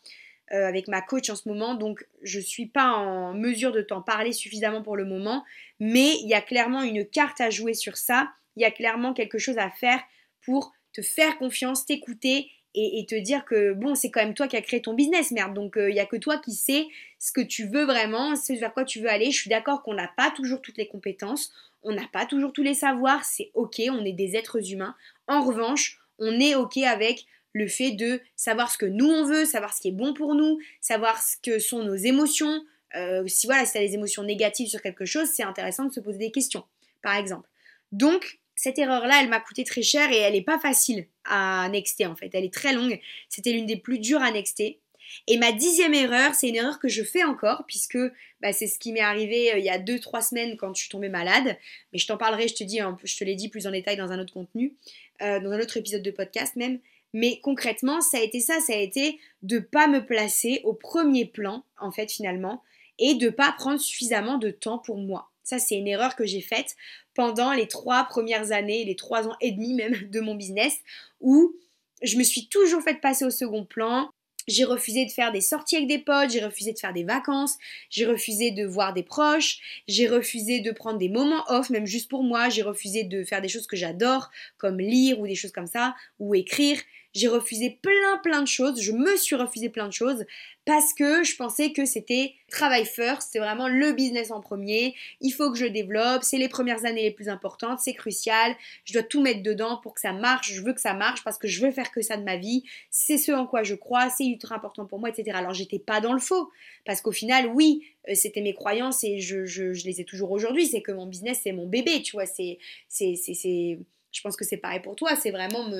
Euh, 0.51 0.67
avec 0.67 0.89
ma 0.89 1.03
coach 1.03 1.29
en 1.29 1.37
ce 1.37 1.47
moment, 1.47 1.75
donc 1.75 2.07
je 2.23 2.39
ne 2.39 2.43
suis 2.43 2.65
pas 2.65 2.93
en 2.93 3.35
mesure 3.35 3.71
de 3.71 3.83
t'en 3.83 4.01
parler 4.01 4.33
suffisamment 4.33 4.81
pour 4.81 4.97
le 4.97 5.05
moment, 5.05 5.45
mais 5.79 6.15
il 6.23 6.27
y 6.27 6.33
a 6.33 6.41
clairement 6.41 6.83
une 6.83 7.05
carte 7.05 7.43
à 7.43 7.51
jouer 7.51 7.75
sur 7.75 7.99
ça, 7.99 8.31
il 8.57 8.63
y 8.63 8.65
a 8.65 8.71
clairement 8.71 9.13
quelque 9.13 9.37
chose 9.37 9.59
à 9.59 9.69
faire 9.69 10.01
pour 10.41 10.73
te 10.95 11.03
faire 11.03 11.37
confiance, 11.37 11.85
t'écouter 11.85 12.51
et, 12.75 13.05
te 13.07 13.15
dire 13.15 13.45
que 13.45 13.73
bon, 13.73 13.95
c'est 13.95 14.11
quand 14.11 14.21
même 14.21 14.35
toi 14.35 14.47
qui 14.47 14.57
as 14.57 14.61
créé 14.61 14.81
ton 14.81 14.95
business, 14.95 15.31
merde, 15.31 15.55
donc 15.55 15.77
euh, 15.77 15.91
il 15.91 15.95
n'y 15.95 16.01
a 16.01 16.07
que 16.07 16.17
toi 16.17 16.39
qui 16.39 16.53
sais 16.53 16.87
ce 17.19 17.33
que 17.33 17.41
tu 17.41 17.67
veux 17.67 17.85
vraiment, 17.85 18.37
ce 18.37 18.53
vers 18.53 18.73
quoi 18.73 18.85
tu 18.85 19.01
veux 19.01 19.09
aller. 19.09 19.31
Je 19.31 19.41
suis 19.41 19.51
d'accord 19.51 19.83
qu'on 19.83 19.95
n'a 19.95 20.11
pas 20.17 20.31
toujours 20.31 20.61
toutes 20.61 20.77
les 20.77 20.87
compétences, 20.87 21.53
on 21.83 21.93
n'a 21.93 22.07
pas 22.13 22.27
toujours 22.27 22.53
tous 22.53 22.63
les 22.63 22.75
savoirs, 22.75 23.25
c'est 23.25 23.51
ok, 23.55 23.81
on 23.91 24.05
est 24.05 24.13
des 24.13 24.37
êtres 24.37 24.73
humains. 24.73 24.95
En 25.27 25.43
revanche, 25.43 25.99
on 26.19 26.39
est 26.39 26.55
ok 26.55 26.79
avec 26.79 27.25
le 27.53 27.67
fait 27.67 27.93
de 27.93 28.21
savoir 28.37 28.71
ce 28.71 28.79
que 28.79 28.87
nous 28.87 29.09
on 29.09 29.25
veut, 29.25 29.45
savoir 29.45 29.75
ce 29.75 29.81
qui 29.81 29.89
est 29.89 29.93
bon 29.93 30.15
pour 30.15 30.35
nous, 30.35 30.59
savoir 30.81 31.21
ce 31.23 31.37
que 31.43 31.59
sont 31.59 31.83
nos 31.83 31.97
émotions. 31.97 32.63
Euh, 32.97 33.27
si 33.27 33.47
voilà, 33.47 33.65
si 33.65 33.73
tu 33.73 33.79
as 33.79 33.81
des 33.81 33.95
émotions 33.95 34.23
négatives 34.23 34.69
sur 34.69 34.83
quelque 34.83 35.05
chose, 35.05 35.29
c'est 35.33 35.43
intéressant 35.43 35.85
de 35.85 35.93
se 35.93 36.01
poser 36.01 36.19
des 36.19 36.31
questions, 36.31 36.65
par 37.03 37.17
exemple. 37.17 37.49
Donc, 37.93 38.39
cette 38.59 38.79
erreur-là, 38.79 39.21
elle 39.23 39.29
m'a 39.29 39.41
coûté 39.41 39.65
très 39.65 39.83
cher 39.83 40.11
et 40.11 40.17
elle 40.17 40.33
n'est 40.33 40.43
pas 40.43 40.59
facile 40.59 41.07
à 41.25 41.69
nexter 41.71 42.07
en 42.07 42.17
fait. 42.17 42.31
Elle 42.35 42.45
est 42.45 42.53
très 42.53 42.73
longue. 42.73 43.01
C'était 43.29 43.53
l'une 43.53 43.67
des 43.67 43.77
plus 43.77 43.99
dures 43.99 44.23
à 44.23 44.31
nexter. 44.31 44.81
Et 45.27 45.39
ma 45.39 45.53
dixième 45.53 45.95
erreur, 45.95 46.35
c'est 46.35 46.49
une 46.49 46.57
erreur 46.57 46.79
que 46.79 46.89
je 46.89 47.03
fais 47.03 47.25
encore, 47.25 47.65
puisque 47.67 47.99
bah, 48.43 48.53
c'est 48.53 48.67
ce 48.67 48.79
qui 48.79 48.93
m'est 48.93 49.01
arrivé 49.01 49.55
euh, 49.55 49.59
il 49.59 49.65
y 49.65 49.71
a 49.71 49.79
2-3 49.79 50.29
semaines 50.29 50.57
quand 50.57 50.75
je 50.75 50.83
suis 50.83 50.91
tombée 50.91 51.09
malade. 51.09 51.57
Mais 51.93 51.99
je 51.99 52.07
t'en 52.07 52.17
parlerai, 52.17 52.49
je 52.49 52.55
te 52.55 52.65
dis, 52.65 52.81
je 53.05 53.17
te 53.17 53.25
l'ai 53.25 53.35
dit 53.35 53.49
plus 53.49 53.67
en 53.67 53.71
détail 53.71 53.97
dans 53.97 54.13
un 54.13 54.19
autre 54.19 54.35
contenu, 54.35 54.77
euh, 55.23 55.41
dans 55.41 55.51
un 55.51 55.61
autre 55.61 55.77
épisode 55.77 56.03
de 56.03 56.11
podcast 56.11 56.57
même. 56.57 56.79
Mais 57.15 57.41
concrètement, 57.41 58.01
ça 58.01 58.19
a 58.19 58.21
été 58.21 58.41
ça, 58.41 58.61
ça 58.61 58.75
a 58.75 58.77
été 58.77 59.19
de 59.43 59.59
pas 59.59 59.87
me 59.87 60.05
placer 60.05 60.61
au 60.65 60.75
premier 60.75 61.25
plan, 61.25 61.65
en 61.81 61.91
fait, 61.91 62.13
finalement, 62.13 62.63
et 62.99 63.15
de 63.15 63.31
pas 63.31 63.53
prendre 63.53 63.81
suffisamment 63.81 64.37
de 64.37 64.51
temps 64.51 64.79
pour 64.79 64.99
moi. 64.99 65.31
Ça, 65.49 65.59
c'est 65.59 65.77
une 65.77 65.89
erreur 65.89 66.15
que 66.15 66.27
j'ai 66.27 66.43
faite 66.43 66.77
pendant 67.15 67.55
les 67.55 67.69
trois 67.69 68.05
premières 68.05 68.53
années, 68.53 68.85
les 68.85 68.97
trois 68.97 69.27
ans 69.27 69.37
et 69.41 69.51
demi 69.51 69.73
même 69.73 69.95
de 70.11 70.21
mon 70.21 70.35
business, 70.35 70.77
où 71.23 71.57
je 72.03 72.19
me 72.19 72.23
suis 72.23 72.49
toujours 72.49 72.83
fait 72.83 73.01
passer 73.01 73.25
au 73.25 73.31
second 73.31 73.65
plan. 73.65 74.11
J'ai 74.47 74.65
refusé 74.65 75.07
de 75.07 75.11
faire 75.11 75.33
des 75.33 75.41
sorties 75.41 75.77
avec 75.77 75.89
des 75.89 76.01
potes, 76.01 76.29
j'ai 76.29 76.45
refusé 76.45 76.75
de 76.75 76.79
faire 76.79 76.93
des 76.93 77.03
vacances, 77.05 77.57
j'ai 77.89 78.05
refusé 78.05 78.51
de 78.51 78.67
voir 78.67 78.93
des 78.93 79.03
proches, 79.03 79.83
j'ai 79.89 80.07
refusé 80.07 80.61
de 80.61 80.71
prendre 80.71 80.99
des 80.99 81.09
moments 81.09 81.45
off, 81.49 81.71
même 81.71 81.87
juste 81.87 82.11
pour 82.11 82.23
moi, 82.23 82.51
j'ai 82.51 82.63
refusé 82.63 83.05
de 83.05 83.25
faire 83.25 83.41
des 83.41 83.49
choses 83.49 83.67
que 83.67 83.77
j'adore, 83.77 84.31
comme 84.59 84.79
lire 84.79 85.19
ou 85.19 85.27
des 85.27 85.35
choses 85.35 85.53
comme 85.53 85.67
ça, 85.67 85.95
ou 86.19 86.35
écrire. 86.35 86.79
J'ai 87.15 87.29
refusé 87.29 87.79
plein 87.83 88.19
plein 88.23 88.43
de 88.43 88.49
choses, 88.49 88.81
je 88.81 88.93
me 88.93 89.17
suis 89.17 89.37
refusé 89.37 89.69
plein 89.69 89.87
de 89.87 89.93
choses 89.93 90.25
parce 90.69 90.93
que 90.93 91.25
je 91.25 91.35
pensais 91.35 91.73
que 91.73 91.87
c'était 91.87 92.35
travail 92.51 92.85
first, 92.85 93.31
c'est 93.33 93.39
vraiment 93.39 93.69
le 93.69 93.93
business 93.93 94.31
en 94.31 94.43
premier, 94.43 94.95
il 95.23 95.31
faut 95.31 95.51
que 95.51 95.57
je 95.57 95.65
développe, 95.65 96.23
c'est 96.23 96.37
les 96.37 96.51
premières 96.51 96.85
années 96.85 97.05
les 97.05 97.11
plus 97.11 97.31
importantes, 97.31 97.79
c'est 97.81 97.95
crucial, 97.95 98.55
je 98.85 98.93
dois 98.93 99.03
tout 99.03 99.23
mettre 99.23 99.43
dedans 99.43 99.79
pour 99.83 99.95
que 99.95 100.01
ça 100.03 100.13
marche, 100.13 100.53
je 100.53 100.61
veux 100.61 100.75
que 100.75 100.81
ça 100.83 100.93
marche 100.93 101.25
parce 101.25 101.39
que 101.39 101.49
je 101.49 101.65
veux 101.65 101.71
faire 101.71 101.91
que 101.91 102.03
ça 102.03 102.19
de 102.19 102.23
ma 102.23 102.37
vie, 102.37 102.65
c'est 102.91 103.17
ce 103.17 103.33
en 103.33 103.47
quoi 103.47 103.63
je 103.63 103.75
crois, 103.75 104.11
c'est 104.11 104.27
ultra 104.27 104.57
important 104.57 104.85
pour 104.85 104.99
moi, 104.99 105.09
etc. 105.09 105.31
Alors 105.39 105.55
j'étais 105.55 105.79
pas 105.79 106.03
dans 106.03 106.13
le 106.13 106.21
faux, 106.21 106.51
parce 106.85 107.01
qu'au 107.01 107.13
final, 107.13 107.51
oui, 107.55 107.85
euh, 108.11 108.15
c'était 108.15 108.43
mes 108.43 108.53
croyances 108.53 109.03
et 109.05 109.21
je, 109.21 109.73
les 109.87 110.01
ai 110.03 110.05
toujours 110.05 110.33
aujourd'hui, 110.33 110.67
c'est 110.67 110.83
que 110.83 110.93
mon 110.93 111.07
business 111.07 111.41
c'est 111.45 111.53
mon 111.53 111.67
bébé, 111.67 112.03
tu 112.03 112.13
vois, 112.13 112.27
c'est, 112.27 112.59
c'est 112.89 113.79
je 114.13 114.21
pense 114.21 114.37
que 114.37 114.45
c'est 114.45 114.57
pareil 114.57 114.81
pour 114.81 114.97
toi, 114.97 115.17
c'est 115.17 115.31
vraiment 115.31 115.71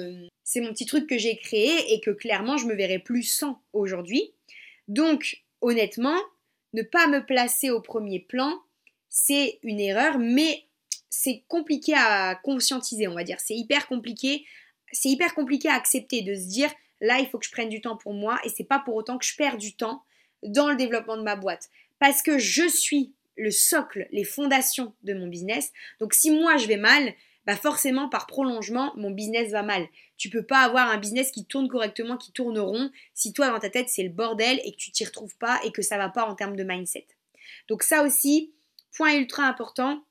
c'est 0.45 0.61
mon 0.61 0.73
petit 0.73 0.87
truc 0.87 1.07
que 1.09 1.19
j'ai 1.19 1.37
créé 1.37 1.93
et 1.93 2.01
que 2.01 2.11
clairement 2.11 2.57
je 2.57 2.67
me 2.67 2.75
verrais 2.75 2.99
plus 2.99 3.23
sans 3.23 3.61
aujourd'hui. 3.73 4.33
Donc 4.87 5.43
honnêtement, 5.61 6.19
ne 6.75 6.83
pas 6.83 7.07
me 7.07 7.25
placer 7.25 7.71
au 7.71 7.81
premier 7.81 8.21
plan, 8.21 8.61
c'est 9.09 9.59
une 9.63 9.81
erreur, 9.81 10.19
mais 10.19 10.65
c'est 11.11 11.43
compliqué 11.49 11.95
à 11.97 12.39
conscientiser, 12.43 13.09
on 13.09 13.15
va 13.15 13.25
dire. 13.25 13.41
C'est 13.41 13.57
hyper 13.57 13.89
compliqué, 13.89 14.45
c'est 14.93 15.09
hyper 15.09 15.35
compliqué 15.35 15.69
à 15.69 15.75
accepter 15.75 16.23
de 16.23 16.35
se 16.35 16.47
dire 16.47 16.71
là, 17.01 17.19
il 17.19 17.29
faut 17.29 17.39
que 17.39 17.47
je 17.47 17.51
prenne 17.51 17.69
du 17.69 17.81
temps 17.81 17.97
pour 17.97 18.13
moi 18.13 18.39
et 18.45 18.49
c'est 18.49 18.65
pas 18.65 18.79
pour 18.79 18.95
autant 18.95 19.19
que 19.19 19.25
je 19.25 19.37
perds 19.37 19.59
du 19.59 19.75
temps 19.75 20.03
dans 20.43 20.69
le 20.69 20.77
développement 20.77 21.17
de 21.17 21.23
ma 21.23 21.37
boîte 21.37 21.69
parce 21.99 22.23
que 22.23 22.39
je 22.39 22.69
suis 22.69 23.13
le 23.37 23.51
socle, 23.51 24.09
les 24.11 24.25
fondations 24.25 24.95
de 25.03 25.15
mon 25.15 25.29
business. 25.29 25.73
Donc 26.01 26.15
si 26.15 26.31
moi 26.31 26.57
je 26.57 26.67
vais 26.67 26.77
mal, 26.77 27.15
bah 27.49 27.57
forcément 27.57 28.11
par 28.11 28.27
prolongement, 28.27 28.93
mon 28.97 29.11
business 29.11 29.51
va 29.53 29.63
mal. 29.63 29.89
Tu 30.19 30.29
peux 30.29 30.45
pas 30.45 30.59
avoir 30.59 30.91
un 30.91 30.99
business 30.99 31.31
qui 31.31 31.47
tourne 31.47 31.67
correctement, 31.67 32.19
qui 32.19 32.31
tourne 32.31 32.59
rond, 32.59 32.91
si 33.15 33.33
toi 33.33 33.49
dans 33.49 33.59
ta 33.59 33.71
tête 33.71 33.89
c'est 33.89 34.03
le 34.03 34.11
bordel 34.11 34.61
et 34.67 34.73
que 34.73 34.77
tu 34.77 34.93
t'y 34.93 35.07
retrouves 35.07 35.35
pas 35.39 35.59
et 35.65 35.73
que 35.73 35.81
ça 35.81 35.97
va 35.97 36.11
pas 36.11 36.27
en 36.27 36.35
termes 36.35 36.57
de 36.57 36.63
mindset. 36.63 37.07
Donc 37.67 37.85
ça 37.85 38.03
aussi, 38.03 38.53
point 38.95 39.15
ultra 39.15 39.45
important, 39.45 40.05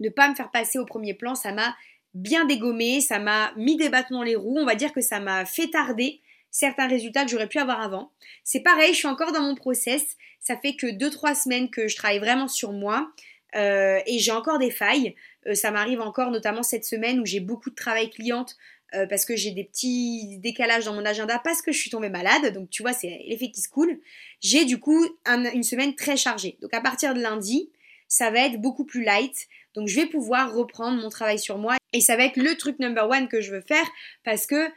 ne 0.00 0.10
pas 0.10 0.28
me 0.28 0.34
faire 0.34 0.50
passer 0.50 0.78
au 0.78 0.84
premier 0.84 1.14
plan, 1.14 1.34
ça 1.34 1.52
m'a 1.52 1.74
bien 2.12 2.44
dégommé, 2.44 3.00
ça 3.00 3.18
m'a 3.18 3.50
mis 3.56 3.78
des 3.78 3.88
bâtons 3.88 4.16
dans 4.16 4.22
les 4.22 4.36
roues, 4.36 4.58
on 4.58 4.66
va 4.66 4.74
dire 4.74 4.92
que 4.92 5.00
ça 5.00 5.20
m'a 5.20 5.46
fait 5.46 5.68
tarder 5.68 6.20
certains 6.50 6.86
résultats 6.86 7.24
que 7.24 7.30
j'aurais 7.30 7.48
pu 7.48 7.58
avoir 7.58 7.80
avant. 7.80 8.12
C'est 8.44 8.60
pareil, 8.60 8.92
je 8.92 8.98
suis 8.98 9.08
encore 9.08 9.32
dans 9.32 9.40
mon 9.40 9.54
process, 9.54 10.18
ça 10.38 10.58
fait 10.58 10.76
que 10.76 10.86
2-3 10.86 11.34
semaines 11.34 11.70
que 11.70 11.88
je 11.88 11.96
travaille 11.96 12.18
vraiment 12.18 12.46
sur 12.46 12.72
moi. 12.72 13.10
Euh, 13.56 14.00
et 14.06 14.18
j'ai 14.18 14.32
encore 14.32 14.58
des 14.58 14.70
failles. 14.70 15.14
Euh, 15.48 15.54
ça 15.54 15.70
m'arrive 15.70 16.00
encore, 16.00 16.30
notamment 16.30 16.62
cette 16.62 16.84
semaine 16.84 17.20
où 17.20 17.26
j'ai 17.26 17.40
beaucoup 17.40 17.70
de 17.70 17.74
travail 17.74 18.10
cliente 18.10 18.56
euh, 18.94 19.06
parce 19.06 19.24
que 19.24 19.36
j'ai 19.36 19.50
des 19.50 19.64
petits 19.64 20.38
décalages 20.38 20.84
dans 20.84 20.94
mon 20.94 21.04
agenda 21.04 21.40
parce 21.42 21.62
que 21.62 21.72
je 21.72 21.78
suis 21.78 21.90
tombée 21.90 22.10
malade. 22.10 22.52
Donc 22.52 22.70
tu 22.70 22.82
vois, 22.82 22.92
c'est 22.92 23.08
l'effet 23.26 23.50
qui 23.50 23.60
se 23.60 23.68
coule. 23.68 24.00
J'ai 24.40 24.64
du 24.64 24.78
coup 24.78 25.04
une 25.26 25.62
semaine 25.62 25.94
très 25.94 26.16
chargée. 26.16 26.58
Donc 26.62 26.72
à 26.74 26.80
partir 26.80 27.14
de 27.14 27.20
lundi, 27.20 27.70
ça 28.06 28.30
va 28.30 28.40
être 28.40 28.60
beaucoup 28.60 28.84
plus 28.84 29.04
light. 29.04 29.48
Donc 29.74 29.88
je 29.88 29.96
vais 29.96 30.06
pouvoir 30.06 30.54
reprendre 30.54 31.00
mon 31.00 31.08
travail 31.08 31.38
sur 31.38 31.58
moi. 31.58 31.76
Et 31.92 32.00
ça 32.00 32.16
va 32.16 32.24
être 32.24 32.36
le 32.36 32.54
truc 32.56 32.78
number 32.78 33.08
one 33.08 33.28
que 33.28 33.40
je 33.40 33.50
veux 33.50 33.62
faire 33.62 33.86
parce 34.24 34.46
que 34.46 34.68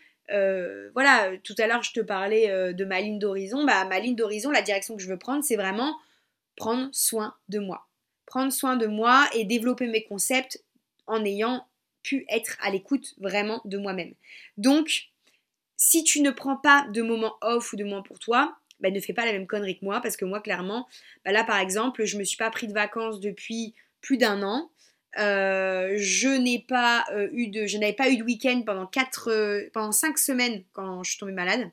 voilà, 0.94 1.30
tout 1.44 1.56
à 1.58 1.68
l'heure 1.68 1.84
je 1.84 1.92
te 1.92 2.00
parlais 2.00 2.74
de 2.74 2.86
ma 2.86 3.02
ligne 3.02 3.20
d'horizon. 3.20 3.66
Bah, 3.66 3.84
ma 3.86 4.00
ligne 4.00 4.16
d'horizon, 4.16 4.50
la 4.50 4.62
direction 4.62 4.96
que 4.96 5.02
je 5.02 5.10
veux 5.10 5.20
prendre, 5.20 5.44
c'est 5.44 5.58
vraiment 5.58 5.98
prendre 6.56 6.90
soin 6.94 7.36
de 7.50 7.60
moi 7.60 7.91
prendre 8.32 8.54
soin 8.54 8.78
de 8.78 8.88
moi 8.88 9.28
et 9.34 9.44
développer 9.44 9.88
mes 9.88 10.06
concepts 10.06 10.64
en 11.06 11.26
ayant 11.26 11.68
pu 12.02 12.26
être 12.30 12.58
à 12.62 12.72
l'écoute 12.72 13.14
vraiment 13.18 13.62
de 13.66 13.78
moi-même. 13.78 14.14
Donc, 14.56 15.10
si 15.76 16.06
tu 16.06 16.22
ne 16.22 16.32
prends 16.32 16.56
pas 16.56 16.88
de 16.94 17.02
moments 17.02 17.36
off 17.42 17.74
ou 17.74 17.76
de 17.76 17.84
moments 17.84 18.04
pour 18.04 18.20
toi, 18.20 18.56
bah, 18.80 18.90
ne 18.90 19.02
fais 19.02 19.12
pas 19.12 19.26
la 19.26 19.34
même 19.34 19.48
connerie 19.48 19.78
que 19.78 19.84
moi 19.84 20.00
parce 20.00 20.16
que 20.16 20.24
moi, 20.24 20.40
clairement, 20.40 20.88
bah, 21.26 21.34
là 21.34 21.44
par 21.44 21.60
exemple, 21.60 22.06
je 22.06 22.16
ne 22.16 22.22
me 22.22 22.24
suis 22.24 22.38
pas 22.38 22.50
pris 22.50 22.68
de 22.68 22.74
vacances 22.74 23.20
depuis 23.20 23.74
plus 24.00 24.18
d'un 24.18 24.44
an. 24.44 24.72
Euh, 25.20 25.96
je 25.98 26.30
n'ai 26.30 26.60
pas 26.60 27.04
euh, 27.12 27.28
eu 27.34 27.48
de, 27.48 27.66
je 27.66 27.78
n'avais 27.78 27.92
pas 27.92 28.10
eu 28.10 28.16
de 28.16 28.24
week-end 28.24 28.62
pendant 28.66 28.88
quatre, 28.88 29.30
euh, 29.30 29.70
pendant 29.74 29.92
cinq 29.92 30.18
semaines 30.18 30.64
quand 30.72 31.04
je 31.04 31.12
suis 31.12 31.20
tombée 31.20 31.34
malade. 31.34 31.70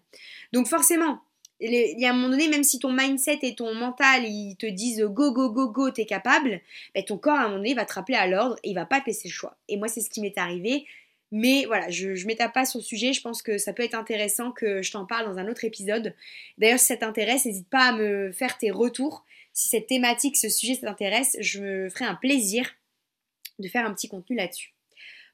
Donc 0.53 0.66
forcément, 0.66 1.23
il 1.61 1.99
y 1.99 2.07
a 2.07 2.11
un 2.11 2.12
moment 2.12 2.29
donné, 2.29 2.49
même 2.49 2.62
si 2.62 2.79
ton 2.79 2.92
mindset 2.92 3.40
et 3.42 3.55
ton 3.55 3.75
mental 3.75 4.25
ils 4.25 4.57
te 4.57 4.66
disent 4.66 5.03
go 5.03 5.33
go 5.33 5.51
go 5.51 5.68
go, 5.71 5.90
t'es 5.90 6.07
capable, 6.07 6.61
ben 6.94 7.05
ton 7.05 7.18
corps 7.18 7.35
à 7.35 7.40
un 7.40 7.49
moment 7.49 7.57
donné 7.57 7.75
va 7.75 7.85
te 7.85 7.94
rappeler 7.94 8.16
à 8.16 8.27
l'ordre 8.27 8.57
et 8.62 8.71
il 8.71 8.75
va 8.75 8.87
pas 8.87 9.01
te 9.01 9.07
laisser 9.07 9.29
le 9.29 9.33
choix. 9.33 9.57
Et 9.68 9.77
moi 9.77 9.88
c'est 9.88 10.01
ce 10.01 10.11
qui 10.11 10.21
m'est 10.21 10.38
arrivé. 10.38 10.87
Mais 11.31 11.66
voilà, 11.66 11.90
je 11.90 12.09
ne 12.09 12.27
m'étape 12.27 12.55
pas 12.55 12.64
sur 12.64 12.79
le 12.79 12.85
sujet, 12.85 13.12
je 13.12 13.21
pense 13.21 13.42
que 13.42 13.59
ça 13.59 13.75
peut 13.75 13.83
être 13.83 13.94
intéressant 13.94 14.51
que 14.51 14.81
je 14.83 14.90
t'en 14.92 15.05
parle 15.05 15.27
dans 15.27 15.38
un 15.38 15.47
autre 15.49 15.64
épisode. 15.64 16.14
D'ailleurs, 16.57 16.79
si 16.79 16.87
ça 16.87 16.97
t'intéresse, 16.97 17.44
n'hésite 17.44 17.68
pas 17.68 17.88
à 17.88 17.92
me 17.92 18.33
faire 18.33 18.57
tes 18.57 18.71
retours. 18.71 19.27
Si 19.53 19.68
cette 19.68 19.88
thématique, 19.88 20.38
ce 20.38 20.49
sujet 20.49 20.77
t'intéresse, 20.77 21.37
je 21.40 21.61
me 21.61 21.90
ferai 21.90 22.07
un 22.07 22.14
plaisir 22.14 22.71
de 23.59 23.68
faire 23.68 23.85
un 23.85 23.92
petit 23.92 24.09
contenu 24.09 24.37
là-dessus. 24.37 24.73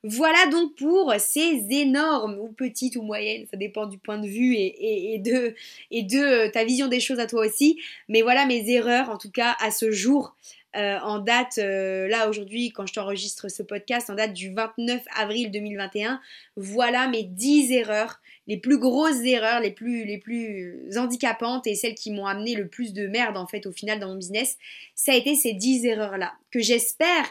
Voilà 0.07 0.47
donc 0.51 0.75
pour 0.75 1.15
ces 1.19 1.65
énormes, 1.71 2.39
ou 2.39 2.49
petites 2.49 2.97
ou 2.97 3.03
moyennes, 3.03 3.47
ça 3.51 3.57
dépend 3.57 3.87
du 3.87 3.97
point 3.97 4.19
de 4.19 4.29
vue 4.29 4.55
et, 4.55 5.19
de, 5.19 5.55
euh, 5.93 6.51
ta 6.51 6.63
vision 6.65 6.89
des 6.89 7.01
choses 7.01 7.21
à 7.21 7.27
toi 7.27 7.47
aussi. 7.47 7.81
Mais 8.11 8.21
voilà 8.21 8.45
mes 8.45 8.69
erreurs, 8.71 9.09
en 9.09 9.17
tout 9.17 9.31
cas 9.31 9.57
à 9.61 9.71
ce 9.71 9.91
jour, 9.93 10.37
euh, 10.77 10.99
en 10.99 11.21
date, 11.21 11.57
euh, 11.57 12.07
là 12.07 12.29
aujourd'hui, 12.29 12.71
quand 12.71 12.85
je 12.85 12.93
t'enregistre 12.93 13.49
ce 13.49 13.63
podcast, 13.63 14.11
en 14.11 14.15
date 14.15 14.35
du 14.35 14.53
29 14.53 15.01
avril 15.17 15.51
2021. 15.51 16.21
Voilà 16.57 17.09
mes 17.09 17.23
10 17.23 17.73
erreurs, 17.73 18.21
les 18.47 18.59
plus 18.59 18.77
grosses 18.77 19.25
erreurs, 19.25 19.61
les 19.61 19.71
plus, 19.71 20.05
les 20.05 20.19
plus 20.19 20.99
handicapantes 20.99 21.67
et 21.67 21.77
celles 21.77 21.95
qui 21.95 22.11
m'ont 22.11 22.27
amené 22.27 22.57
le 22.57 22.69
plus 22.69 22.93
de 22.93 23.07
merde 23.07 23.39
en 23.39 23.47
fait 23.47 23.65
au 23.65 23.73
final 23.73 24.01
dans 24.01 24.09
mon 24.09 24.17
business. 24.17 24.59
Ça 24.95 25.13
a 25.13 25.15
été 25.15 25.35
ces 25.35 25.55
10 25.55 25.87
erreurs-là 25.87 26.35
que 26.51 26.61
j'espère 26.61 27.25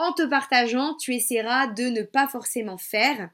en 0.00 0.14
te 0.14 0.22
partageant, 0.22 0.96
tu 0.96 1.14
essaieras 1.14 1.66
de 1.66 1.84
ne 1.84 2.02
pas 2.02 2.26
forcément 2.26 2.78
faire. 2.78 3.28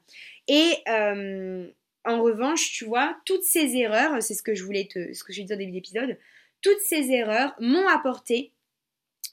Et 0.49 0.73
euh, 0.89 1.65
en 2.03 2.21
revanche, 2.21 2.73
tu 2.73 2.83
vois, 2.83 3.15
toutes 3.25 3.43
ces 3.43 3.77
erreurs, 3.77 4.21
c'est 4.21 4.33
ce 4.33 4.43
que 4.43 4.53
je 4.53 4.65
voulais 4.65 4.87
te, 4.91 5.13
ce 5.13 5.23
que 5.23 5.31
au 5.41 5.55
début 5.55 5.71
d'épisode, 5.71 6.17
toutes 6.61 6.81
ces 6.81 7.11
erreurs 7.11 7.55
m'ont 7.61 7.87
apporté 7.87 8.51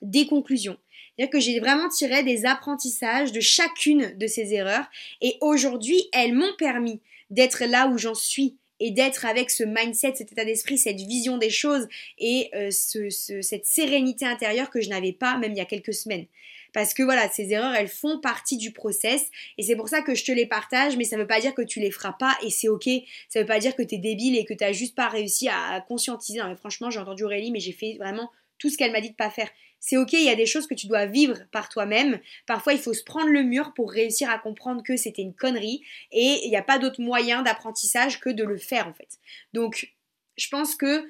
des 0.00 0.26
conclusions. 0.26 0.78
C'est-à-dire 1.16 1.32
que 1.32 1.40
j'ai 1.40 1.58
vraiment 1.58 1.88
tiré 1.88 2.22
des 2.22 2.46
apprentissages 2.46 3.32
de 3.32 3.40
chacune 3.40 4.16
de 4.16 4.26
ces 4.28 4.54
erreurs 4.54 4.86
et 5.20 5.36
aujourd'hui, 5.40 6.08
elles 6.12 6.34
m'ont 6.34 6.54
permis 6.56 7.00
d'être 7.30 7.64
là 7.64 7.88
où 7.88 7.98
j'en 7.98 8.14
suis 8.14 8.56
et 8.78 8.92
d'être 8.92 9.24
avec 9.24 9.50
ce 9.50 9.64
mindset, 9.64 10.14
cet 10.16 10.32
état 10.32 10.44
d'esprit, 10.44 10.78
cette 10.78 11.00
vision 11.00 11.38
des 11.38 11.50
choses 11.50 11.88
et 12.18 12.50
euh, 12.54 12.70
cette 12.70 13.66
sérénité 13.66 14.24
intérieure 14.24 14.70
que 14.70 14.80
je 14.80 14.88
n'avais 14.88 15.12
pas 15.12 15.36
même 15.38 15.52
il 15.52 15.58
y 15.58 15.60
a 15.60 15.64
quelques 15.64 15.94
semaines. 15.94 16.26
Parce 16.74 16.92
que 16.92 17.02
voilà, 17.02 17.30
ces 17.30 17.52
erreurs, 17.52 17.74
elles 17.74 17.88
font 17.88 18.20
partie 18.20 18.58
du 18.58 18.72
process. 18.72 19.30
Et 19.56 19.62
c'est 19.62 19.76
pour 19.76 19.88
ça 19.88 20.02
que 20.02 20.14
je 20.14 20.24
te 20.24 20.32
les 20.32 20.44
partage, 20.44 20.96
mais 20.96 21.04
ça 21.04 21.16
ne 21.16 21.22
veut 21.22 21.26
pas 21.26 21.40
dire 21.40 21.54
que 21.54 21.62
tu 21.62 21.80
les 21.80 21.92
feras 21.92 22.12
pas 22.12 22.36
et 22.42 22.50
c'est 22.50 22.68
ok. 22.68 22.88
Ça 23.28 23.38
ne 23.38 23.44
veut 23.44 23.48
pas 23.48 23.60
dire 23.60 23.74
que 23.76 23.82
tu 23.82 23.94
es 23.94 23.98
débile 23.98 24.36
et 24.36 24.44
que 24.44 24.52
tu 24.52 24.64
n'as 24.64 24.72
juste 24.72 24.96
pas 24.96 25.08
réussi 25.08 25.48
à, 25.48 25.80
conscientiser. 25.86 26.40
Non, 26.40 26.48
mais 26.48 26.56
franchement, 26.56 26.90
j'ai 26.90 26.98
entendu 26.98 27.22
Aurélie, 27.22 27.52
mais 27.52 27.60
j'ai 27.60 27.72
fait 27.72 27.96
vraiment 27.98 28.30
tout 28.58 28.68
ce 28.68 28.76
qu'elle 28.76 28.92
m'a 28.92 29.00
dit 29.00 29.10
de 29.10 29.14
pas 29.14 29.30
faire. 29.30 29.48
C'est 29.78 29.96
ok, 29.96 30.14
il 30.14 30.24
y 30.24 30.30
a 30.30 30.34
des 30.34 30.46
choses 30.46 30.66
que 30.66 30.74
tu 30.74 30.88
dois 30.88 31.06
vivre 31.06 31.36
par 31.52 31.68
toi-même. 31.68 32.18
Parfois, 32.46 32.72
il 32.72 32.80
faut 32.80 32.94
se 32.94 33.04
prendre 33.04 33.28
le 33.28 33.42
mur 33.42 33.72
pour 33.74 33.92
réussir 33.92 34.28
à 34.30 34.38
comprendre 34.38 34.82
que 34.82 34.96
c'était 34.96 35.22
une 35.22 35.34
connerie 35.34 35.82
et 36.10 36.40
il 36.44 36.50
n'y 36.50 36.56
a 36.56 36.62
pas 36.62 36.78
d'autre 36.78 37.00
moyen 37.00 37.42
d'apprentissage 37.42 38.18
que 38.18 38.30
de 38.30 38.42
le 38.42 38.56
faire 38.56 38.88
en 38.88 38.94
fait. 38.94 39.18
Donc, 39.52 39.94
je 40.36 40.48
pense 40.48 40.74
que 40.74 41.04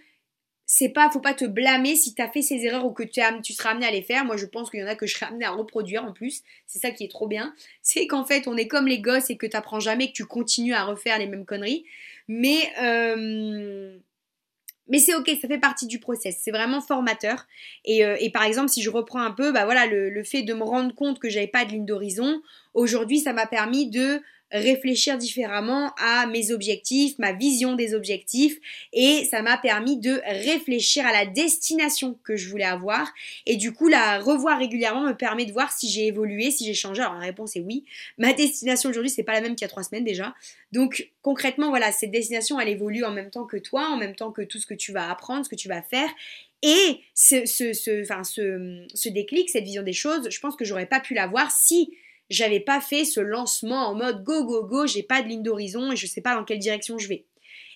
c'est 0.66 0.88
pas, 0.88 1.10
faut 1.10 1.20
pas 1.20 1.34
te 1.34 1.44
blâmer 1.44 1.94
si 1.94 2.14
tu 2.14 2.22
as 2.22 2.28
fait 2.28 2.42
ces 2.42 2.64
erreurs 2.64 2.86
ou 2.86 2.92
que 2.92 3.02
tu, 3.02 3.20
tu 3.42 3.52
seras 3.52 3.70
amené 3.70 3.86
à 3.86 3.90
les 3.90 4.02
faire. 4.02 4.24
Moi, 4.24 4.36
je 4.36 4.46
pense 4.46 4.70
qu'il 4.70 4.80
y 4.80 4.84
en 4.84 4.86
a 4.86 4.94
que 4.94 5.06
je 5.06 5.14
serai 5.14 5.26
amené 5.26 5.44
à 5.44 5.50
reproduire 5.50 6.04
en 6.04 6.12
plus. 6.12 6.42
C'est 6.66 6.78
ça 6.78 6.90
qui 6.90 7.04
est 7.04 7.10
trop 7.10 7.28
bien. 7.28 7.54
C'est 7.82 8.06
qu'en 8.06 8.24
fait, 8.24 8.48
on 8.48 8.56
est 8.56 8.68
comme 8.68 8.86
les 8.86 9.00
gosses 9.00 9.30
et 9.30 9.36
que 9.36 9.46
tu 9.46 9.56
apprends 9.56 9.80
jamais, 9.80 10.08
que 10.08 10.12
tu 10.12 10.24
continues 10.24 10.74
à 10.74 10.84
refaire 10.84 11.18
les 11.18 11.26
mêmes 11.26 11.44
conneries. 11.44 11.84
Mais, 12.28 12.72
euh, 12.80 13.98
mais 14.88 14.98
c'est 14.98 15.14
ok, 15.14 15.30
ça 15.40 15.48
fait 15.48 15.58
partie 15.58 15.86
du 15.86 15.98
process. 15.98 16.38
C'est 16.40 16.50
vraiment 16.50 16.80
formateur. 16.80 17.46
Et, 17.84 18.04
euh, 18.04 18.16
et, 18.18 18.30
par 18.30 18.44
exemple, 18.44 18.70
si 18.70 18.82
je 18.82 18.88
reprends 18.88 19.20
un 19.20 19.30
peu, 19.30 19.52
bah 19.52 19.66
voilà, 19.66 19.86
le, 19.86 20.08
le 20.08 20.24
fait 20.24 20.42
de 20.42 20.54
me 20.54 20.62
rendre 20.62 20.94
compte 20.94 21.18
que 21.18 21.28
j'avais 21.28 21.46
pas 21.46 21.66
de 21.66 21.72
ligne 21.72 21.84
d'horizon, 21.84 22.40
aujourd'hui, 22.72 23.20
ça 23.20 23.34
m'a 23.34 23.46
permis 23.46 23.90
de 23.90 24.22
réfléchir 24.54 25.18
différemment 25.18 25.92
à 25.98 26.26
mes 26.26 26.52
objectifs, 26.52 27.18
ma 27.18 27.32
vision 27.32 27.74
des 27.74 27.94
objectifs 27.94 28.58
et 28.92 29.26
ça 29.28 29.42
m'a 29.42 29.58
permis 29.58 29.98
de 29.98 30.20
réfléchir 30.26 31.04
à 31.04 31.12
la 31.12 31.26
destination 31.26 32.18
que 32.22 32.36
je 32.36 32.48
voulais 32.48 32.64
avoir 32.64 33.12
et 33.46 33.56
du 33.56 33.72
coup 33.72 33.88
la 33.88 34.20
revoir 34.20 34.58
régulièrement 34.58 35.02
me 35.02 35.12
permet 35.12 35.44
de 35.44 35.52
voir 35.52 35.72
si 35.72 35.90
j'ai 35.90 36.06
évolué, 36.06 36.50
si 36.50 36.64
j'ai 36.64 36.74
changé. 36.74 37.02
Alors 37.02 37.14
la 37.14 37.26
réponse 37.26 37.56
est 37.56 37.60
oui. 37.60 37.84
Ma 38.16 38.32
destination 38.32 38.90
aujourd'hui 38.90 39.10
c'est 39.10 39.24
pas 39.24 39.32
la 39.32 39.40
même 39.40 39.56
qu'il 39.56 39.64
y 39.64 39.66
a 39.66 39.68
trois 39.68 39.82
semaines 39.82 40.04
déjà. 40.04 40.34
Donc 40.72 41.10
concrètement 41.22 41.70
voilà 41.70 41.90
cette 41.90 42.12
destination 42.12 42.60
elle 42.60 42.68
évolue 42.68 43.04
en 43.04 43.10
même 43.10 43.30
temps 43.30 43.46
que 43.46 43.56
toi, 43.56 43.88
en 43.88 43.96
même 43.96 44.14
temps 44.14 44.30
que 44.30 44.42
tout 44.42 44.58
ce 44.58 44.66
que 44.66 44.74
tu 44.74 44.92
vas 44.92 45.10
apprendre, 45.10 45.44
ce 45.44 45.50
que 45.50 45.56
tu 45.56 45.68
vas 45.68 45.82
faire 45.82 46.08
et 46.62 47.00
ce, 47.14 48.02
enfin, 48.02 48.22
ce 48.24 49.08
déclic, 49.10 49.50
cette 49.50 49.64
vision 49.64 49.82
des 49.82 49.92
choses, 49.92 50.30
je 50.30 50.40
pense 50.40 50.56
que 50.56 50.64
j'aurais 50.64 50.86
pas 50.86 51.00
pu 51.00 51.12
l'avoir 51.12 51.50
si 51.50 51.90
j'avais 52.30 52.60
pas 52.60 52.80
fait 52.80 53.04
ce 53.04 53.20
lancement 53.20 53.88
en 53.88 53.94
mode 53.94 54.24
go 54.24 54.44
go 54.44 54.64
go, 54.64 54.86
j'ai 54.86 55.02
pas 55.02 55.22
de 55.22 55.28
ligne 55.28 55.42
d'horizon 55.42 55.92
et 55.92 55.96
je 55.96 56.06
sais 56.06 56.20
pas 56.20 56.34
dans 56.34 56.44
quelle 56.44 56.58
direction 56.58 56.98
je 56.98 57.08
vais. 57.08 57.26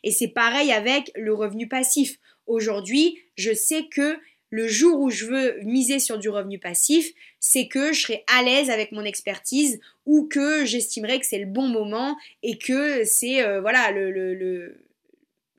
Et 0.05 0.11
c'est 0.11 0.29
pareil 0.29 0.73
avec 0.73 1.11
le 1.15 1.35
revenu 1.35 1.69
passif. 1.69 2.19
Aujourd'hui, 2.47 3.19
je 3.37 3.53
sais 3.53 3.87
que 3.91 4.19
le 4.51 4.67
jour 4.67 5.01
où 5.01 5.11
je 5.11 5.27
veux 5.27 5.61
miser 5.63 5.99
sur 5.99 6.19
du 6.19 6.29
revenu 6.31 6.59
passif, 6.59 7.13
c'est 7.39 7.69
que 7.69 7.93
je 7.93 8.01
serai 8.01 8.25
à 8.35 8.43
l'aise 8.43 8.71
avec 8.71 8.93
mon 8.93 9.05
expertise 9.05 9.79
ou 10.07 10.27
que 10.27 10.65
j'estimerai 10.65 11.21
que 11.21 11.27
c'est 11.27 11.39
le 11.39 11.47
bon 11.47 11.69
moment 11.69 12.17
et 12.43 12.57
que 12.57 13.05
c'est 13.05 13.43
euh, 13.43 13.61
voilà 13.61 13.91
le, 13.91 14.11
le, 14.11 14.85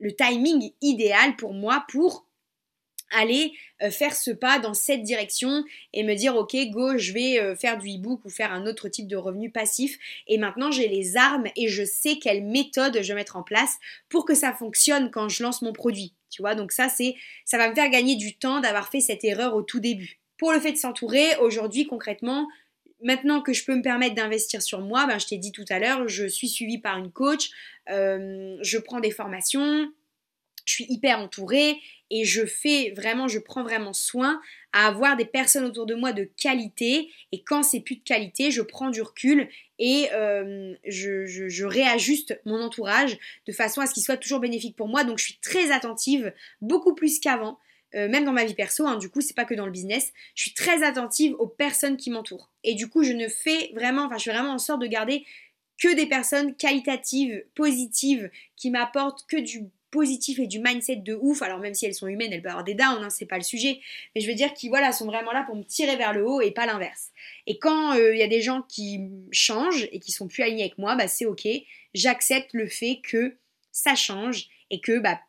le 0.00 0.12
timing 0.12 0.72
idéal 0.80 1.36
pour 1.36 1.54
moi 1.54 1.84
pour 1.88 2.26
aller 3.10 3.52
euh, 3.82 3.90
faire 3.90 4.14
ce 4.14 4.30
pas 4.30 4.58
dans 4.58 4.74
cette 4.74 5.02
direction 5.02 5.64
et 5.92 6.02
me 6.02 6.14
dire 6.14 6.36
ok 6.36 6.56
go 6.70 6.96
je 6.98 7.12
vais 7.12 7.40
euh, 7.40 7.56
faire 7.56 7.78
du 7.78 7.88
e-book 7.88 8.20
ou 8.24 8.30
faire 8.30 8.52
un 8.52 8.66
autre 8.66 8.88
type 8.88 9.08
de 9.08 9.16
revenu 9.16 9.50
passif. 9.50 9.98
Et 10.26 10.38
maintenant 10.38 10.70
j'ai 10.70 10.88
les 10.88 11.16
armes 11.16 11.46
et 11.56 11.68
je 11.68 11.84
sais 11.84 12.18
quelle 12.18 12.44
méthode 12.44 12.98
je 13.02 13.08
vais 13.08 13.14
mettre 13.14 13.36
en 13.36 13.42
place 13.42 13.78
pour 14.08 14.24
que 14.24 14.34
ça 14.34 14.52
fonctionne 14.52 15.10
quand 15.10 15.28
je 15.28 15.42
lance 15.42 15.62
mon 15.62 15.72
produit. 15.72 16.14
Tu 16.30 16.42
vois 16.42 16.54
donc 16.54 16.72
ça 16.72 16.88
c'est 16.88 17.14
ça 17.44 17.58
va 17.58 17.68
me 17.68 17.74
faire 17.74 17.90
gagner 17.90 18.16
du 18.16 18.36
temps 18.36 18.60
d'avoir 18.60 18.90
fait 18.90 19.00
cette 19.00 19.24
erreur 19.24 19.54
au 19.54 19.62
tout 19.62 19.80
début. 19.80 20.18
Pour 20.36 20.52
le 20.52 20.60
fait 20.60 20.72
de 20.72 20.78
s'entourer 20.78 21.36
aujourd'hui 21.40 21.86
concrètement 21.86 22.48
Maintenant 23.02 23.40
que 23.40 23.54
je 23.54 23.64
peux 23.64 23.74
me 23.74 23.82
permettre 23.82 24.14
d'investir 24.14 24.60
sur 24.60 24.80
moi, 24.80 25.06
ben, 25.06 25.18
je 25.18 25.26
t'ai 25.26 25.38
dit 25.38 25.52
tout 25.52 25.64
à 25.70 25.78
l'heure, 25.78 26.06
je 26.06 26.26
suis 26.26 26.48
suivie 26.48 26.78
par 26.78 26.98
une 26.98 27.10
coach, 27.10 27.48
euh, 27.88 28.58
je 28.60 28.78
prends 28.78 29.00
des 29.00 29.10
formations, 29.10 29.90
je 30.64 30.74
suis 30.74 30.86
hyper 30.88 31.18
entourée 31.18 31.78
et 32.10 32.24
je 32.24 32.44
fais 32.44 32.92
vraiment, 32.96 33.28
je 33.28 33.38
prends 33.38 33.62
vraiment 33.62 33.92
soin 33.92 34.40
à 34.72 34.86
avoir 34.86 35.16
des 35.16 35.24
personnes 35.24 35.64
autour 35.64 35.86
de 35.86 35.94
moi 35.94 36.12
de 36.12 36.24
qualité. 36.24 37.10
Et 37.32 37.42
quand 37.42 37.62
c'est 37.62 37.80
plus 37.80 37.96
de 37.96 38.02
qualité, 38.02 38.50
je 38.50 38.62
prends 38.62 38.90
du 38.90 39.02
recul 39.02 39.48
et 39.78 40.08
euh, 40.12 40.74
je, 40.86 41.64
réajuste 41.64 42.40
mon 42.44 42.60
entourage 42.60 43.16
de 43.46 43.52
façon 43.52 43.80
à 43.80 43.86
ce 43.86 43.94
qu'il 43.94 44.02
soit 44.02 44.16
toujours 44.16 44.40
bénéfique 44.40 44.76
pour 44.76 44.88
moi. 44.88 45.04
Donc 45.04 45.18
je 45.18 45.24
suis 45.24 45.38
très 45.40 45.70
attentive, 45.70 46.32
beaucoup 46.60 46.94
plus 46.94 47.20
qu'avant. 47.20 47.58
Euh, 47.96 48.08
même 48.08 48.24
dans 48.24 48.32
ma 48.32 48.44
vie 48.44 48.54
perso, 48.54 48.86
hein, 48.86 48.96
du 48.96 49.08
coup, 49.08 49.20
c'est 49.20 49.34
pas 49.34 49.44
que 49.44 49.54
dans 49.54 49.66
le 49.66 49.72
business, 49.72 50.12
je 50.36 50.42
suis 50.42 50.54
très 50.54 50.84
attentive 50.84 51.34
aux 51.40 51.48
personnes 51.48 51.96
qui 51.96 52.10
m'entourent. 52.10 52.52
Et 52.62 52.74
du 52.74 52.88
coup, 52.88 53.02
je 53.02 53.12
ne 53.12 53.26
fais 53.26 53.72
vraiment, 53.74 54.04
enfin, 54.04 54.16
je 54.16 54.24
fais 54.24 54.32
vraiment 54.32 54.52
en 54.52 54.58
sorte 54.58 54.80
de 54.80 54.86
garder 54.86 55.24
que 55.76 55.94
des 55.96 56.06
personnes 56.06 56.54
qualitatives, 56.54 57.42
positives, 57.54 58.30
qui 58.56 58.70
m'apportent 58.70 59.26
que 59.26 59.38
du 59.38 59.64
positif 59.90 60.38
et 60.38 60.46
du 60.46 60.60
mindset 60.60 60.96
de 60.96 61.18
ouf. 61.20 61.42
Alors 61.42 61.58
même 61.58 61.74
si 61.74 61.86
elles 61.86 61.94
sont 61.94 62.06
humaines, 62.06 62.32
elles 62.32 62.42
peuvent 62.42 62.52
avoir 62.52 62.64
des 62.64 62.74
downs, 62.74 63.02
hein, 63.02 63.10
c'est 63.10 63.26
pas 63.26 63.36
le 63.36 63.42
sujet. 63.42 63.80
Mais 64.14 64.20
je 64.20 64.28
veux 64.28 64.34
dire 64.34 64.54
qu'ils 64.54 64.70
voilà, 64.70 64.92
sont 64.92 65.06
vraiment 65.06 65.32
là 65.32 65.44
pour 65.44 65.56
me 65.56 65.62
tirer 65.62 65.96
vers 65.96 66.12
le 66.12 66.26
haut 66.26 66.40
et 66.40 66.50
pas 66.50 66.66
l'inverse. 66.66 67.10
Et 67.46 67.58
quand 67.58 67.94
il 67.94 68.00
euh, 68.00 68.16
y 68.16 68.22
a 68.22 68.28
des 68.28 68.40
gens 68.40 68.62
qui 68.62 69.00
changent 69.32 69.88
et 69.92 70.00
qui 70.00 70.12
sont 70.12 70.28
plus 70.28 70.42
alignés 70.42 70.64
avec 70.64 70.78
moi, 70.78 70.96
bah 70.96 71.08
c'est 71.08 71.26
ok. 71.26 71.46
J'accepte 71.94 72.50
le 72.52 72.66
fait 72.66 73.00
que 73.02 73.36
ça 73.72 73.94
change 73.94 74.48
et 74.70 74.80
que 74.80 74.98
bah 74.98 75.20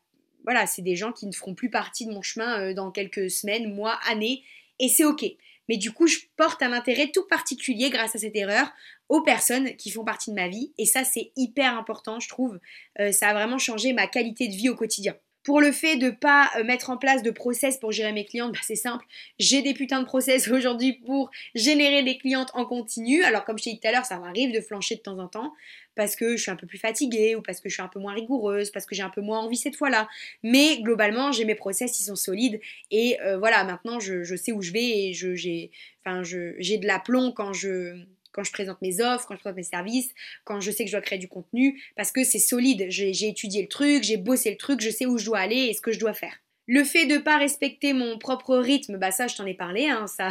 voilà, 0.44 0.66
c'est 0.66 0.82
des 0.82 0.96
gens 0.96 1.12
qui 1.12 1.28
ne 1.28 1.32
feront 1.32 1.54
plus 1.54 1.70
partie 1.70 2.06
de 2.06 2.12
mon 2.12 2.22
chemin 2.22 2.60
euh, 2.60 2.74
dans 2.74 2.92
quelques 2.92 3.30
semaines, 3.30 3.74
mois, 3.74 4.00
années. 4.08 4.44
Et 4.80 4.88
c'est 4.88 5.06
ok. 5.06 5.26
Mais 5.70 5.78
du 5.78 5.92
coup, 5.92 6.08
je 6.08 6.18
porte 6.36 6.62
un 6.64 6.74
intérêt 6.74 7.12
tout 7.14 7.26
particulier 7.28 7.90
grâce 7.90 8.16
à 8.16 8.20
cette 8.20 8.36
erreur 8.36 8.68
aux 9.12 9.22
personnes 9.22 9.76
qui 9.76 9.92
font 9.92 10.06
partie 10.06 10.30
de 10.30 10.36
ma 10.36 10.48
vie. 10.48 10.72
Et 10.78 10.86
ça, 10.86 11.04
c'est 11.04 11.34
hyper 11.36 11.78
important, 11.78 12.22
je 12.22 12.30
trouve. 12.30 12.60
Euh, 13.00 13.12
ça 13.12 13.28
a 13.28 13.34
vraiment 13.34 13.58
changé 13.58 13.92
ma 13.92 14.08
qualité 14.08 14.48
de 14.48 14.54
vie 14.54 14.70
au 14.70 14.76
quotidien. 14.76 15.16
Pour 15.44 15.60
le 15.60 15.74
fait 15.74 15.98
de 15.98 16.12
pas 16.12 16.50
euh, 16.56 16.64
mettre 16.64 16.90
en 16.92 16.98
place 16.98 17.22
de 17.22 17.30
process 17.30 17.78
pour 17.78 17.92
gérer 17.92 18.14
mes 18.14 18.24
clientes, 18.24 18.54
bah, 18.54 18.60
c'est 18.64 18.78
simple. 18.78 19.06
J'ai 19.38 19.62
des 19.62 19.74
putains 19.74 20.00
de 20.00 20.06
process 20.06 20.48
aujourd'hui 20.52 20.94
pour 21.06 21.30
générer 21.56 22.04
des 22.04 22.18
clientes 22.18 22.52
en 22.54 22.66
continu. 22.66 23.22
Alors 23.24 23.44
comme 23.44 23.58
je 23.58 23.66
t'ai 23.66 23.72
dit 23.72 23.82
tout 23.82 23.88
à 23.90 23.92
l'heure, 23.92 24.06
ça 24.06 24.18
m'arrive 24.18 24.54
de 24.54 24.62
flancher 24.62 24.96
de 24.96 25.02
temps 25.02 25.20
en 25.20 25.28
temps 25.28 25.52
parce 25.96 26.16
que 26.16 26.38
je 26.38 26.42
suis 26.42 26.52
un 26.52 26.56
peu 26.56 26.66
plus 26.66 26.78
fatiguée 26.78 27.36
ou 27.36 27.42
parce 27.42 27.60
que 27.60 27.68
je 27.68 27.74
suis 27.74 27.84
un 27.84 27.90
peu 27.90 28.00
moins 28.00 28.14
rigoureuse, 28.14 28.72
parce 28.72 28.86
que 28.86 28.96
j'ai 28.96 29.04
un 29.04 29.10
peu 29.10 29.20
moins 29.20 29.40
envie 29.40 29.58
cette 29.58 29.76
fois-là. 29.76 30.08
Mais 30.42 30.80
globalement, 30.82 31.34
j'ai 31.34 31.44
mes 31.44 31.56
process, 31.56 32.00
ils 32.00 32.06
sont 32.06 32.16
solides 32.16 32.62
et 32.92 33.20
euh, 33.20 33.38
voilà, 33.38 33.66
maintenant 33.66 34.00
je, 34.00 34.24
sais 34.38 34.54
où 34.54 34.62
je 34.62 34.72
vais 34.72 35.10
et 35.10 35.14
j'ai 35.14 35.70
enfin, 36.06 36.22
de 36.22 36.88
l'aplomb 36.88 37.34
quand 37.34 37.52
je 37.52 38.06
quand 38.32 38.44
je 38.44 38.52
présente 38.52 38.82
mes 38.82 39.02
offres, 39.02 39.26
quand 39.28 39.36
je 39.36 39.40
présente 39.40 39.58
mes 39.58 39.64
services, 39.64 40.10
quand 40.44 40.60
je 40.60 40.72
sais 40.72 40.84
que 40.84 40.90
je 40.90 40.96
dois 40.96 41.02
créer 41.02 41.20
du 41.20 41.28
contenu, 41.28 41.82
parce 41.96 42.12
que 42.12 42.24
c'est 42.24 42.40
solide. 42.40 42.86
J'ai 42.90 43.28
étudié 43.28 43.62
le 43.62 43.68
truc, 43.68 44.04
j'ai 44.04 44.18
bossé 44.18 44.52
le 44.52 44.58
truc, 44.58 44.82
je 44.82 44.90
sais 44.90 45.06
où 45.06 45.18
je 45.18 45.26
dois 45.26 45.40
aller 45.40 45.68
et 45.68 45.74
ce 45.74 45.82
que 45.82 45.92
je 45.92 46.00
dois 46.00 46.14
faire. 46.14 46.34
Le 46.68 46.84
fait 46.84 47.06
de 47.06 47.16
ne 47.16 47.20
pas 47.20 47.38
respecter 47.38 47.94
mon 47.94 48.18
propre 48.18 48.58
rythme, 48.58 48.98
bah 48.98 49.12
ça 49.12 49.28
je 49.28 49.36
t'en 49.36 49.46
ai 49.46 49.54
parlé, 49.54 49.90
hein, 49.90 50.08
ça, 50.08 50.30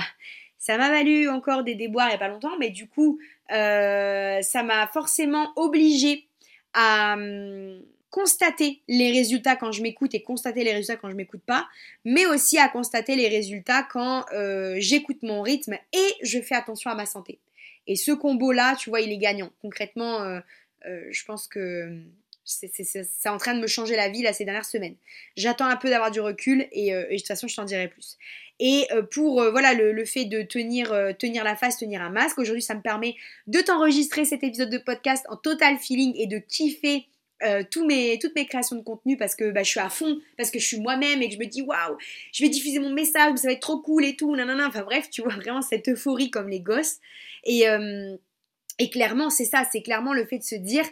ça 0.58 0.76
m'a 0.76 0.90
valu 0.90 1.28
encore 1.28 1.64
des 1.64 1.74
déboires 1.74 2.06
il 2.06 2.10
n'y 2.10 2.16
a 2.16 2.18
pas 2.18 2.28
longtemps, 2.28 2.56
mais 2.58 2.70
du 2.70 2.88
coup, 2.88 3.18
euh, 3.52 4.40
ça 4.42 4.62
m'a 4.62 4.86
forcément 4.86 5.52
obligé 5.56 6.26
à 6.72 7.14
hum, 7.14 7.82
constater 8.10 8.82
les 8.88 9.12
résultats 9.12 9.56
quand 9.56 9.72
je 9.72 9.82
m'écoute 9.82 10.14
et 10.14 10.22
constater 10.22 10.64
les 10.64 10.72
résultats 10.72 10.96
quand 10.96 11.10
je 11.10 11.16
m'écoute 11.16 11.42
pas, 11.46 11.68
mais 12.04 12.26
aussi 12.26 12.58
à 12.58 12.68
constater 12.68 13.16
les 13.16 13.28
résultats 13.28 13.82
quand 13.82 14.24
euh, 14.32 14.76
j'écoute 14.78 15.18
mon 15.22 15.42
rythme 15.42 15.74
et 15.92 16.14
je 16.22 16.40
fais 16.40 16.54
attention 16.54 16.90
à 16.90 16.94
ma 16.94 17.06
santé. 17.06 17.38
Et 17.86 17.96
ce 17.96 18.12
combo-là, 18.12 18.76
tu 18.76 18.90
vois, 18.90 19.00
il 19.00 19.10
est 19.12 19.18
gagnant. 19.18 19.50
Concrètement, 19.62 20.22
euh, 20.22 20.40
euh, 20.86 21.04
je 21.10 21.24
pense 21.24 21.48
que 21.48 22.02
c'est 22.44 23.28
en 23.28 23.36
train 23.36 23.54
de 23.54 23.60
me 23.60 23.66
changer 23.66 23.94
la 23.96 24.08
vie 24.08 24.22
là 24.22 24.32
ces 24.32 24.44
dernières 24.44 24.64
semaines. 24.64 24.96
J'attends 25.36 25.66
un 25.66 25.76
peu 25.76 25.88
d'avoir 25.88 26.10
du 26.10 26.20
recul 26.20 26.66
et, 26.72 26.90
de 26.90 27.16
toute 27.16 27.26
façon 27.26 27.46
je 27.46 27.54
t'en 27.54 27.64
dirai 27.64 27.86
plus. 27.86 28.18
Et 28.58 28.88
pour 29.12 29.34
voilà 29.52 29.72
le, 29.72 30.04
fait 30.04 30.24
de 30.24 30.42
tenir, 30.42 30.88
tenir 31.16 31.44
la 31.44 31.54
face, 31.54 31.76
tenir 31.76 32.02
un 32.02 32.10
masque, 32.10 32.38
aujourd'hui 32.38 32.62
ça 32.62 32.74
me 32.74 32.80
permet 32.80 33.14
de 33.46 33.60
t'enregistrer 33.60 34.24
cet 34.24 34.42
épisode 34.42 34.70
de 34.70 34.78
podcast 34.78 35.26
en 35.28 35.36
total 35.36 35.78
feeling 35.78 36.12
et 36.16 36.26
de 36.26 36.38
kiffer 36.38 37.06
euh, 37.44 37.62
mes, 37.86 38.18
toutes 38.18 38.34
mes 38.34 38.46
créations 38.46 38.76
de 38.76 38.82
contenu 38.82 39.16
parce 39.16 39.34
que 39.34 39.50
bah, 39.50 39.62
je 39.62 39.70
suis 39.70 39.80
à 39.80 39.88
fond, 39.88 40.20
parce 40.36 40.50
que 40.50 40.58
je 40.58 40.66
suis 40.66 40.80
moi-même 40.80 41.22
et 41.22 41.28
que 41.28 41.34
je 41.34 41.38
me 41.38 41.46
dis 41.46 41.62
waouh, 41.62 41.96
je 42.32 42.42
vais 42.42 42.48
diffuser 42.48 42.78
mon 42.78 42.90
message, 42.90 43.38
ça 43.38 43.48
va 43.48 43.52
être 43.52 43.60
trop 43.60 43.80
cool 43.80 44.04
et 44.04 44.16
tout, 44.16 44.34
nanana. 44.34 44.66
Enfin 44.68 44.82
bref, 44.82 45.08
tu 45.10 45.22
vois 45.22 45.32
vraiment 45.36 45.62
cette 45.62 45.88
euphorie 45.88 46.30
comme 46.30 46.48
les 46.48 46.60
gosses. 46.60 46.98
Et, 47.44 47.68
euh, 47.68 48.16
et 48.78 48.90
clairement, 48.90 49.30
c'est 49.30 49.44
ça, 49.44 49.64
c'est 49.70 49.82
clairement 49.82 50.12
le 50.12 50.24
fait 50.26 50.38
de 50.38 50.44
se 50.44 50.54
dire 50.54 50.84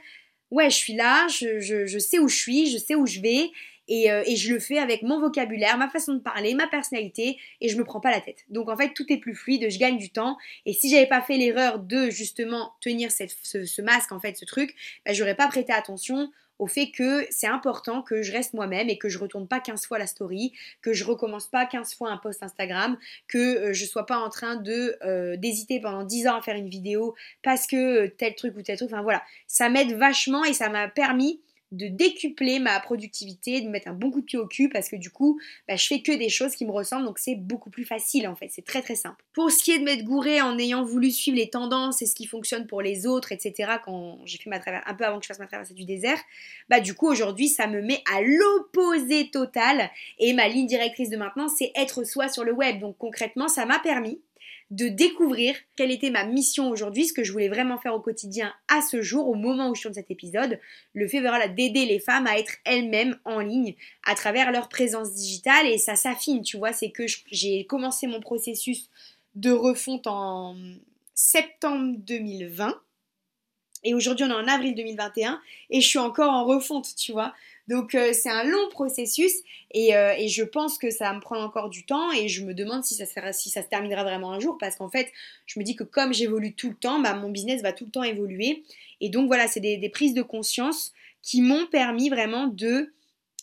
ouais, 0.51 0.71
je 0.71 0.77
suis 0.77 0.95
là, 0.95 1.27
je, 1.29 1.61
je, 1.61 1.87
je, 1.87 1.99
sais 1.99 2.19
où 2.19 2.29
je 2.29 2.37
suis, 2.37 2.71
je 2.71 2.79
sais 2.79 2.95
où 2.95 3.07
je 3.07 3.21
vais 3.21 3.51
euh, 3.91 4.23
et, 4.27 4.37
je 4.37 4.53
le 4.53 4.61
fais 4.61 4.79
avec 4.79 5.03
mon 5.03 5.21
vocabulaire, 5.21 5.79
ma 5.79 5.89
façon 5.89 6.15
de 6.15 6.21
parler, 6.21 6.55
ma 6.55 6.67
personnalité, 6.67 7.39
et 7.61 7.69
je 7.69 7.77
me 7.77 7.85
prends 7.85 8.01
pas 8.01 8.11
la 8.11 8.21
tête. 8.21 8.45
Donc 8.51 8.69
en 8.69 8.77
fait, 8.77 8.93
tout 8.95 9.07
est 9.13 9.19
plus 9.19 9.35
fluide, 9.35 9.71
je 9.71 9.79
gagne 9.79 9.99
du 9.99 10.11
temps. 10.11 10.37
Et 10.67 10.73
si 10.73 10.91
j'avais 10.91 11.07
pas 11.07 11.23
fait 11.23 11.37
l'erreur 11.37 11.79
de 11.79 12.11
justement 12.11 12.75
tenir 12.81 13.11
ce, 13.11 13.83
masque, 13.83 14.13
en 14.13 14.21
fait, 14.21 14.37
ce 14.37 14.45
truc, 14.45 14.75
bah, 15.07 15.13
j'aurais 15.13 15.35
pas 15.35 15.49
prêté 15.49 15.73
attention 15.73 16.31
au 16.59 16.67
fait 16.67 16.91
que 16.91 17.27
c'est 17.31 17.47
important 17.47 18.03
que 18.03 18.23
je 18.23 18.33
reste 18.33 18.53
moi-même 18.53 18.89
et 18.89 18.99
que 18.99 19.09
je 19.09 19.19
retourne 19.19 19.47
pas 19.47 19.61
15 19.61 19.87
fois 19.87 19.99
la 19.99 20.07
story, 20.07 20.53
que 20.83 20.93
je 20.93 21.05
recommence 21.05 21.47
pas 21.47 21.67
15 21.67 21.95
fois 21.95 22.11
un 22.11 22.17
post 22.17 22.43
Instagram, 22.43 22.99
que 23.29 23.39
euh, 23.39 23.73
je 23.73 23.85
sois 23.85 24.07
pas 24.07 24.19
en 24.19 24.29
train 24.29 24.57
de 24.57 24.97
euh, 25.05 25.37
d'hésiter 25.37 25.81
pendant 25.81 26.03
10 26.03 26.29
ans 26.29 26.37
à 26.37 26.43
faire 26.43 26.57
une 26.57 26.69
vidéo 26.69 27.15
parce 27.43 27.67
que 27.67 28.09
tel 28.09 28.35
truc 28.35 28.57
ou 28.57 28.63
tel 28.63 28.77
truc. 28.77 28.91
Enfin 28.93 29.03
voilà, 29.03 29.23
ça 29.47 29.69
m'aide 29.69 29.93
vachement 29.93 30.45
et 30.45 30.53
ça 30.53 30.69
m'a 30.69 30.89
permis 30.89 31.41
de 31.73 31.89
décupler 31.89 32.59
ma 32.59 32.79
productivité, 32.81 33.61
de 33.61 33.69
mettre 33.69 33.89
un 33.89 33.93
bon 33.93 34.11
coup 34.11 34.21
de 34.21 34.27
pied 34.27 34.39
au 34.39 34.47
cul 34.47 34.69
parce 34.69 34.89
que 34.89 34.97
du 34.97 35.11
coup, 35.11 35.41
bah, 35.69 35.77
je 35.77 35.87
fais 35.87 36.01
que 36.01 36.13
des 36.13 36.29
choses 36.29 36.55
qui 36.55 36.65
me 36.65 36.71
ressemblent 36.71 37.05
donc 37.05 37.19
c'est 37.19 37.35
beaucoup 37.35 37.71
plus 37.71 37.85
facile 37.85 38.27
en 38.27 38.35
fait, 38.35 38.49
c'est 38.51 38.65
très 38.65 38.83
très 38.83 38.95
simple. 38.95 39.25
Pour 39.33 39.51
ce 39.51 39.63
qui 39.63 39.73
est 39.73 39.79
de 39.79 39.85
m'être 39.85 40.05
gouré 40.05 40.41
en 40.41 40.59
ayant 40.59 40.85
voulu 40.85 41.11
suivre 41.11 41.37
les 41.37 41.51
tendances 41.51 42.03
et 42.03 42.07
ce 42.07 42.15
qui 42.15 42.27
fonctionne 42.27 42.67
pour 42.67 42.83
les 42.83 43.07
autres, 43.07 43.33
etc., 43.33 43.73
quand 43.85 44.19
j'ai 44.25 44.39
fait 44.39 44.51
ma 44.51 44.59
traversée, 44.59 44.89
un 44.89 44.95
peu 44.95 45.05
avant 45.05 45.19
que 45.19 45.25
je 45.25 45.29
fasse 45.29 45.39
ma 45.39 45.47
traversée 45.47 45.75
du 45.75 45.85
désert, 45.85 46.19
bah 46.69 46.81
du 46.81 46.95
coup 46.95 47.09
aujourd'hui 47.09 47.49
ça 47.49 47.67
me 47.67 47.83
met 47.83 48.03
à 48.13 48.23
l'opposé 48.23 49.31
total 49.31 49.91
et 50.19 50.33
ma 50.33 50.49
ligne 50.49 50.67
directrice 50.67 51.11
de 51.11 51.17
maintenant 51.17 51.49
c'est 51.49 51.73
être 51.75 52.05
soi 52.05 52.29
sur 52.29 52.45
le 52.45 52.53
web. 52.53 52.81
Donc 52.81 52.97
concrètement, 52.99 53.49
ça 53.49 53.67
m'a 53.67 53.79
permis 53.79 54.21
de 54.71 54.89
découvrir 54.89 55.57
quelle 55.77 55.91
était 55.91 56.11
ma 56.11 56.25
mission 56.25 56.69
aujourd'hui, 56.69 57.07
ce 57.07 57.15
que 57.15 57.25
je 57.25 57.33
voulais 57.33 57.49
vraiment 57.49 57.79
faire 57.79 57.95
au 57.95 58.01
quotidien 58.01 58.53
à 58.69 58.83
ce 58.83 59.01
jour, 59.01 59.27
au 59.29 59.35
moment 59.35 59.71
où 59.71 59.75
je 59.75 59.83
tourne 59.83 59.95
cet 59.95 60.11
épisode, 60.11 60.61
le 60.93 61.09
fait 61.09 61.21
voilà, 61.21 61.49
d'aider 61.49 61.87
les 61.87 62.01
femmes 62.01 62.27
à 62.27 62.39
être 62.39 62.53
elles-mêmes 62.65 63.17
en 63.25 63.41
ligne 63.41 63.75
à 64.05 64.15
travers 64.15 64.53
leur 64.53 64.69
présence 64.69 65.15
digitale 65.15 65.67
et 65.67 65.79
ça 65.79 65.97
s'affine, 65.97 66.43
tu 66.43 66.59
vois, 66.59 66.73
c'est 66.73 66.91
que 66.91 67.05
j'ai 67.31 67.65
commencé 67.65 68.07
mon 68.07 68.21
processus 68.21 68.91
de 69.35 69.51
refonte 69.51 70.07
en 70.07 70.57
septembre 71.15 71.97
2020 71.99 72.79
et 73.85 73.95
aujourd'hui 73.95 74.25
on 74.27 74.31
est 74.31 74.35
en 74.35 74.49
avril 74.49 74.75
2021 74.75 75.41
et 75.71 75.81
je 75.81 75.87
suis 75.87 75.99
encore 75.99 76.31
en 76.31 76.45
refonte, 76.45 76.95
tu 76.97 77.13
vois. 77.13 77.33
Donc 77.69 77.95
euh, 77.95 78.13
c'est 78.13 78.31
un 78.31 78.45
long 78.45 78.69
processus 78.71 79.33
euh, 79.77 80.15
et, 80.17 80.29
je 80.29 80.43
pense 80.43 80.79
que 80.79 80.91
ça 80.91 81.05
va 81.05 81.15
me 81.15 81.21
prendre 81.21 81.43
encore 81.43 81.69
du 81.69 81.85
temps 81.85 82.11
et 82.13 82.29
je 82.29 82.43
me 82.43 82.55
demande 82.55 82.83
si 82.83 82.95
ça, 82.95 83.05
si 83.33 83.51
ça 83.51 83.63
se 83.63 83.69
terminera 83.69 84.03
vraiment 84.03 84.33
un 84.33 84.41
jour 84.41 84.57
parce 84.59 84.77
qu'en 84.77 84.89
fait 84.89 85.13
je 85.47 85.61
me 85.61 85.65
dis 85.65 85.77
que 85.77 85.85
comme 85.85 86.15
j'évolue 86.15 86.55
tout 86.55 86.71
le 86.71 86.75
temps, 86.75 86.99
bah, 86.99 87.15
mon 87.15 87.29
business 87.29 87.63
va 87.63 87.73
tout 87.73 87.85
le 87.85 87.91
temps 87.91 88.03
évoluer. 88.03 88.65
Et 89.01 89.11
donc 89.11 89.27
voilà, 89.27 89.47
c'est 89.47 89.61
des, 89.61 89.89
prises 89.91 90.15
de 90.15 90.23
conscience 90.23 90.93
qui 91.23 91.43
m'ont 91.43 91.67
permis 91.67 92.09
vraiment 92.09 92.47
de 92.47 92.93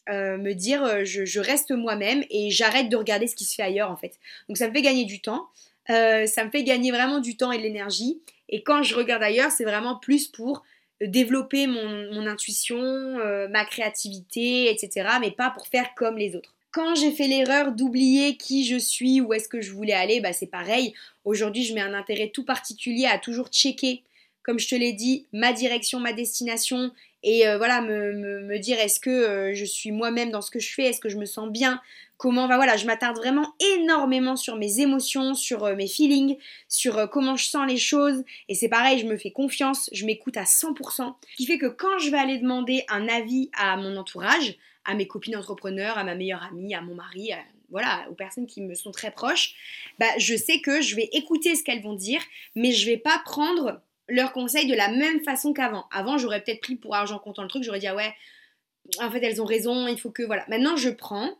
euh, 0.09 0.37
me 0.37 0.53
dire 0.53 1.05
je, 1.05 1.39
reste 1.39 1.71
moi-même 1.71 2.23
et 2.29 2.49
j'arrête 2.49 2.89
de 2.89 2.95
regarder 2.95 3.27
ce 3.27 3.35
qui 3.35 3.45
se 3.45 3.55
fait 3.55 3.63
ailleurs 3.63 3.91
en 3.91 3.97
fait. 3.97 4.19
Donc 4.49 4.57
ça 4.57 4.67
me 4.67 4.73
fait 4.73 4.81
gagner 4.81 5.05
du 5.05 5.21
temps, 5.21 5.47
ça 5.87 6.43
me 6.43 6.49
fait 6.49 6.63
gagner 6.63 6.91
vraiment 6.91 7.19
du 7.19 7.37
temps 7.37 7.51
et 7.51 7.57
de 7.57 7.63
l'énergie. 7.63 8.21
Et 8.49 8.63
quand 8.63 8.83
je 8.83 8.95
regarde 8.95 9.23
ailleurs, 9.23 9.51
c'est 9.51 9.63
vraiment 9.63 9.97
plus 9.97 10.27
pour 10.27 10.63
développer 11.07 11.67
mon, 11.67 12.27
intuition, 12.27 12.77
euh, 12.79 13.47
ma 13.47 13.65
créativité, 13.65 14.71
etc. 14.71 15.09
Mais 15.21 15.31
pas 15.31 15.51
pour 15.51 15.67
faire 15.67 15.93
comme 15.95 16.17
les 16.17 16.35
autres. 16.35 16.53
Quand 16.71 16.95
j'ai 16.95 17.11
fait 17.11 17.27
l'erreur 17.27 17.71
d'oublier 17.71 18.35
qui 18.35 18.65
je 18.65 18.77
suis, 18.77 19.21
où 19.21 19.33
est-ce 19.33 19.47
que 19.47 19.61
je 19.61 19.71
voulais 19.71 19.93
aller, 19.93 20.19
bah 20.19 20.33
c'est 20.33 20.47
pareil. 20.47 20.93
Aujourd'hui, 21.23 21.63
je 21.63 21.73
mets 21.73 21.81
un 21.81 21.93
intérêt 21.93 22.31
tout 22.33 22.43
particulier 22.43 23.05
à 23.05 23.17
toujours 23.17 23.47
checker, 23.47 24.03
comme 24.43 24.59
je 24.59 24.67
te 24.67 24.75
l'ai 24.75 24.93
dit, 24.93 25.25
ma 25.31 25.53
direction, 25.53 25.99
ma 25.99 26.11
destination, 26.11 26.91
et 27.23 27.47
euh, 27.47 27.57
voilà, 27.57 27.81
me, 27.81 28.59
dire 28.59 28.79
est-ce 28.79 28.99
que 28.99 29.09
euh, 29.09 29.53
je 29.55 29.65
suis 29.65 29.91
moi-même 29.91 30.29
dans 30.29 30.41
ce 30.41 30.51
que 30.51 30.59
je 30.59 30.71
fais, 30.71 30.83
est-ce 30.83 31.01
que 31.01 31.09
je 31.09 31.17
me 31.17 31.25
sens 31.25 31.49
bien, 31.49 31.81
comment, 32.17 32.47
voilà, 32.47 32.77
je 32.77 32.85
m'attarde 32.85 33.17
vraiment 33.17 33.53
énormément 33.77 34.35
sur 34.35 34.55
mes 34.55 34.79
émotions, 34.79 35.33
sur 35.33 35.63
euh, 35.65 35.75
mes 35.75 35.87
feelings, 35.87 36.37
sur 36.67 36.97
euh, 36.97 37.07
comment 37.07 37.35
je 37.35 37.45
sens 37.45 37.67
les 37.67 37.77
choses. 37.77 38.23
Et 38.49 38.55
c'est 38.55 38.69
pareil, 38.69 38.99
je 38.99 39.05
me 39.05 39.17
fais 39.17 39.31
confiance, 39.31 39.89
je 39.91 40.05
m'écoute 40.05 40.37
à 40.37 40.43
100%. 40.43 41.15
Ce 41.29 41.35
qui 41.35 41.45
fait 41.45 41.57
que 41.57 41.67
quand 41.67 41.99
je 41.99 42.09
vais 42.09 42.17
aller 42.17 42.37
demander 42.37 42.85
un 42.89 43.07
avis 43.07 43.49
à 43.57 43.77
mon 43.77 43.97
entourage, 43.97 44.55
à 44.85 44.93
mes 44.93 45.07
copines 45.07 45.35
entrepreneurs, 45.35 45.97
à 45.97 46.03
ma 46.03 46.15
meilleure 46.15 46.43
amie, 46.43 46.75
à 46.75 46.81
mon 46.81 46.95
mari, 46.95 47.31
voilà, 47.69 48.05
aux 48.09 48.13
personnes 48.13 48.45
qui 48.47 48.61
me 48.61 48.75
sont 48.75 48.91
très 48.91 49.11
proches, 49.11 49.55
bah, 49.99 50.05
je 50.17 50.35
sais 50.35 50.61
que 50.61 50.81
je 50.81 50.95
vais 50.95 51.09
écouter 51.13 51.55
ce 51.55 51.63
qu'elles 51.63 51.81
vont 51.81 51.95
dire, 51.95 52.21
mais 52.55 52.71
je 52.71 52.85
vais 52.85 52.97
pas 52.97 53.19
prendre 53.25 53.81
leurs 54.07 54.33
conseils 54.33 54.67
de 54.67 54.75
la 54.75 54.89
même 54.89 55.21
façon 55.21 55.53
qu'avant. 55.53 55.85
Avant, 55.91 56.17
j'aurais 56.17 56.43
peut-être 56.43 56.61
pris 56.61 56.75
pour 56.75 56.95
argent 56.95 57.19
comptant 57.19 57.41
le 57.41 57.49
truc, 57.49 57.63
j'aurais 57.63 57.79
dit 57.79 57.87
ah 57.87 57.95
ouais, 57.95 58.13
en 58.99 59.09
fait 59.09 59.23
elles 59.23 59.41
ont 59.41 59.45
raison, 59.45 59.87
il 59.87 59.99
faut 59.99 60.11
que 60.11 60.23
voilà. 60.23 60.45
Maintenant, 60.47 60.77
je 60.77 60.89
prends 60.89 61.37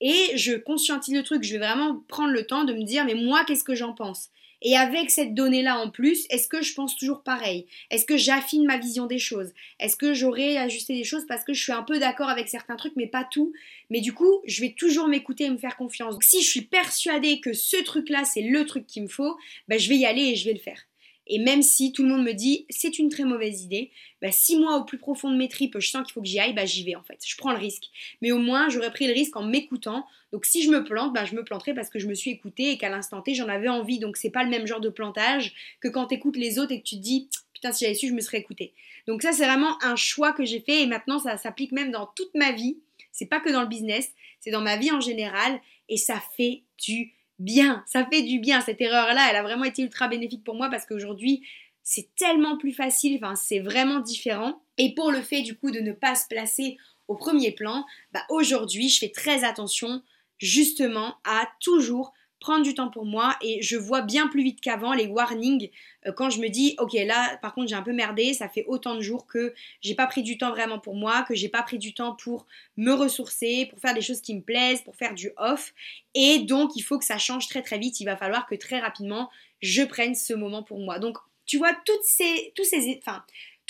et 0.00 0.36
je 0.36 0.54
conscientise 0.54 1.14
le 1.14 1.22
truc, 1.22 1.42
je 1.42 1.52
vais 1.52 1.58
vraiment 1.58 2.02
prendre 2.08 2.32
le 2.32 2.46
temps 2.46 2.64
de 2.64 2.72
me 2.72 2.84
dire 2.84 3.04
mais 3.04 3.14
moi 3.14 3.44
qu'est-ce 3.44 3.64
que 3.64 3.74
j'en 3.74 3.92
pense? 3.92 4.30
Et 4.62 4.76
avec 4.76 5.10
cette 5.10 5.34
donnée-là 5.34 5.78
en 5.78 5.90
plus, 5.90 6.26
est-ce 6.28 6.46
que 6.46 6.60
je 6.60 6.74
pense 6.74 6.96
toujours 6.96 7.22
pareil? 7.22 7.66
Est-ce 7.90 8.04
que 8.04 8.18
j'affine 8.18 8.66
ma 8.66 8.76
vision 8.76 9.06
des 9.06 9.18
choses? 9.18 9.52
Est-ce 9.78 9.96
que 9.96 10.12
j'aurais 10.12 10.58
ajusté 10.58 10.94
des 10.94 11.04
choses 11.04 11.24
parce 11.26 11.44
que 11.44 11.54
je 11.54 11.62
suis 11.62 11.72
un 11.72 11.82
peu 11.82 11.98
d'accord 11.98 12.28
avec 12.28 12.48
certains 12.48 12.76
trucs, 12.76 12.96
mais 12.96 13.06
pas 13.06 13.26
tout? 13.30 13.52
Mais 13.88 14.02
du 14.02 14.12
coup, 14.12 14.42
je 14.46 14.60
vais 14.60 14.74
toujours 14.76 15.08
m'écouter 15.08 15.44
et 15.44 15.50
me 15.50 15.56
faire 15.56 15.76
confiance. 15.76 16.12
Donc, 16.12 16.24
si 16.24 16.42
je 16.42 16.50
suis 16.50 16.62
persuadée 16.62 17.40
que 17.40 17.54
ce 17.54 17.82
truc-là, 17.82 18.24
c'est 18.24 18.42
le 18.42 18.66
truc 18.66 18.86
qu'il 18.86 19.04
me 19.04 19.08
faut, 19.08 19.36
ben, 19.68 19.78
je 19.78 19.88
vais 19.88 19.96
y 19.96 20.04
aller 20.04 20.24
et 20.24 20.36
je 20.36 20.44
vais 20.44 20.54
le 20.54 20.60
faire. 20.60 20.89
Et 21.32 21.38
même 21.38 21.62
si 21.62 21.92
tout 21.92 22.02
le 22.02 22.08
monde 22.08 22.24
me 22.24 22.32
dit 22.32 22.66
c'est 22.68 22.98
une 22.98 23.08
très 23.08 23.22
mauvaise 23.22 23.62
idée, 23.62 23.92
bah, 24.20 24.32
si 24.32 24.58
moi 24.58 24.76
au 24.76 24.84
plus 24.84 24.98
profond 24.98 25.30
de 25.30 25.36
mes 25.36 25.48
tripes 25.48 25.78
je 25.78 25.88
sens 25.88 26.02
qu'il 26.02 26.12
faut 26.12 26.20
que 26.20 26.26
j'y 26.26 26.40
aille, 26.40 26.52
bah, 26.52 26.66
j'y 26.66 26.82
vais 26.82 26.96
en 26.96 27.04
fait. 27.04 27.20
Je 27.24 27.36
prends 27.36 27.52
le 27.52 27.58
risque. 27.58 27.84
Mais 28.20 28.32
au 28.32 28.38
moins 28.38 28.68
j'aurais 28.68 28.90
pris 28.90 29.06
le 29.06 29.12
risque 29.12 29.36
en 29.36 29.44
m'écoutant. 29.44 30.04
Donc 30.32 30.44
si 30.44 30.62
je 30.62 30.70
me 30.70 30.82
plante, 30.82 31.14
bah, 31.14 31.24
je 31.24 31.36
me 31.36 31.44
planterai 31.44 31.72
parce 31.72 31.88
que 31.88 32.00
je 32.00 32.08
me 32.08 32.14
suis 32.14 32.32
écoutée 32.32 32.72
et 32.72 32.78
qu'à 32.78 32.90
l'instant 32.90 33.22
T 33.22 33.34
j'en 33.34 33.48
avais 33.48 33.68
envie. 33.68 34.00
Donc 34.00 34.16
c'est 34.16 34.30
pas 34.30 34.42
le 34.42 34.50
même 34.50 34.66
genre 34.66 34.80
de 34.80 34.88
plantage 34.88 35.54
que 35.80 35.86
quand 35.86 36.08
tu 36.08 36.16
écoutes 36.16 36.36
les 36.36 36.58
autres 36.58 36.72
et 36.72 36.80
que 36.80 36.86
tu 36.86 36.96
te 36.96 37.00
dis 37.00 37.28
putain 37.54 37.72
si 37.72 37.84
j'avais 37.84 37.94
su 37.94 38.08
je 38.08 38.14
me 38.14 38.20
serais 38.20 38.38
écoutée. 38.38 38.74
Donc 39.06 39.22
ça 39.22 39.30
c'est 39.30 39.46
vraiment 39.46 39.80
un 39.84 39.94
choix 39.94 40.32
que 40.32 40.44
j'ai 40.44 40.60
fait 40.60 40.82
et 40.82 40.86
maintenant 40.86 41.20
ça 41.20 41.36
s'applique 41.36 41.70
même 41.70 41.92
dans 41.92 42.06
toute 42.16 42.34
ma 42.34 42.50
vie. 42.50 42.78
C'est 43.12 43.26
pas 43.26 43.38
que 43.38 43.50
dans 43.50 43.62
le 43.62 43.68
business, 43.68 44.10
c'est 44.40 44.50
dans 44.50 44.62
ma 44.62 44.76
vie 44.76 44.90
en 44.90 45.00
général 45.00 45.60
et 45.88 45.96
ça 45.96 46.20
fait 46.36 46.62
du 46.84 47.12
bien, 47.40 47.82
ça 47.86 48.06
fait 48.06 48.22
du 48.22 48.38
bien. 48.38 48.60
Cette 48.60 48.80
erreur-là, 48.80 49.26
elle 49.30 49.36
a 49.36 49.42
vraiment 49.42 49.64
été 49.64 49.82
ultra 49.82 50.08
bénéfique 50.08 50.44
pour 50.44 50.54
moi 50.54 50.68
parce 50.70 50.86
qu'aujourd'hui, 50.86 51.42
c'est 51.82 52.10
tellement 52.14 52.56
plus 52.56 52.72
facile, 52.72 53.18
enfin, 53.20 53.34
c'est 53.34 53.58
vraiment 53.58 54.00
différent. 54.00 54.62
Et 54.78 54.94
pour 54.94 55.10
le 55.10 55.22
fait 55.22 55.42
du 55.42 55.56
coup 55.56 55.70
de 55.70 55.80
ne 55.80 55.92
pas 55.92 56.14
se 56.14 56.28
placer 56.28 56.76
au 57.08 57.16
premier 57.16 57.50
plan, 57.50 57.84
bah 58.12 58.22
aujourd'hui, 58.28 58.88
je 58.88 58.98
fais 58.98 59.10
très 59.10 59.42
attention 59.44 60.02
justement 60.38 61.16
à 61.24 61.48
toujours 61.60 62.12
prendre 62.40 62.64
du 62.64 62.74
temps 62.74 62.88
pour 62.88 63.04
moi 63.04 63.36
et 63.42 63.62
je 63.62 63.76
vois 63.76 64.02
bien 64.02 64.26
plus 64.26 64.42
vite 64.42 64.60
qu'avant 64.60 64.92
les 64.92 65.06
warnings 65.06 65.70
euh, 66.06 66.12
quand 66.12 66.30
je 66.30 66.40
me 66.40 66.48
dis 66.48 66.74
ok 66.78 66.94
là 67.04 67.36
par 67.42 67.54
contre 67.54 67.68
j'ai 67.68 67.74
un 67.74 67.82
peu 67.82 67.92
merdé 67.92 68.32
ça 68.32 68.48
fait 68.48 68.64
autant 68.66 68.94
de 68.94 69.00
jours 69.00 69.26
que 69.26 69.54
j'ai 69.82 69.94
pas 69.94 70.06
pris 70.06 70.22
du 70.22 70.38
temps 70.38 70.50
vraiment 70.50 70.78
pour 70.78 70.94
moi 70.94 71.22
que 71.22 71.34
j'ai 71.34 71.48
pas 71.48 71.62
pris 71.62 71.78
du 71.78 71.94
temps 71.94 72.14
pour 72.14 72.46
me 72.76 72.92
ressourcer 72.92 73.66
pour 73.70 73.78
faire 73.78 73.94
des 73.94 74.00
choses 74.00 74.20
qui 74.20 74.34
me 74.34 74.40
plaisent 74.40 74.82
pour 74.82 74.96
faire 74.96 75.14
du 75.14 75.30
off. 75.36 75.72
Et 76.14 76.40
donc 76.40 76.76
il 76.76 76.82
faut 76.82 76.98
que 76.98 77.04
ça 77.04 77.18
change 77.18 77.48
très 77.48 77.62
très 77.62 77.78
vite. 77.78 78.00
Il 78.00 78.04
va 78.04 78.16
falloir 78.16 78.46
que 78.46 78.54
très 78.54 78.80
rapidement 78.80 79.30
je 79.60 79.82
prenne 79.82 80.14
ce 80.14 80.32
moment 80.34 80.62
pour 80.62 80.78
moi. 80.78 80.98
Donc 80.98 81.18
tu 81.46 81.58
vois 81.58 81.74
toutes 81.84 82.04
ces 82.04 82.52
tous 82.54 82.64
ces 82.64 82.88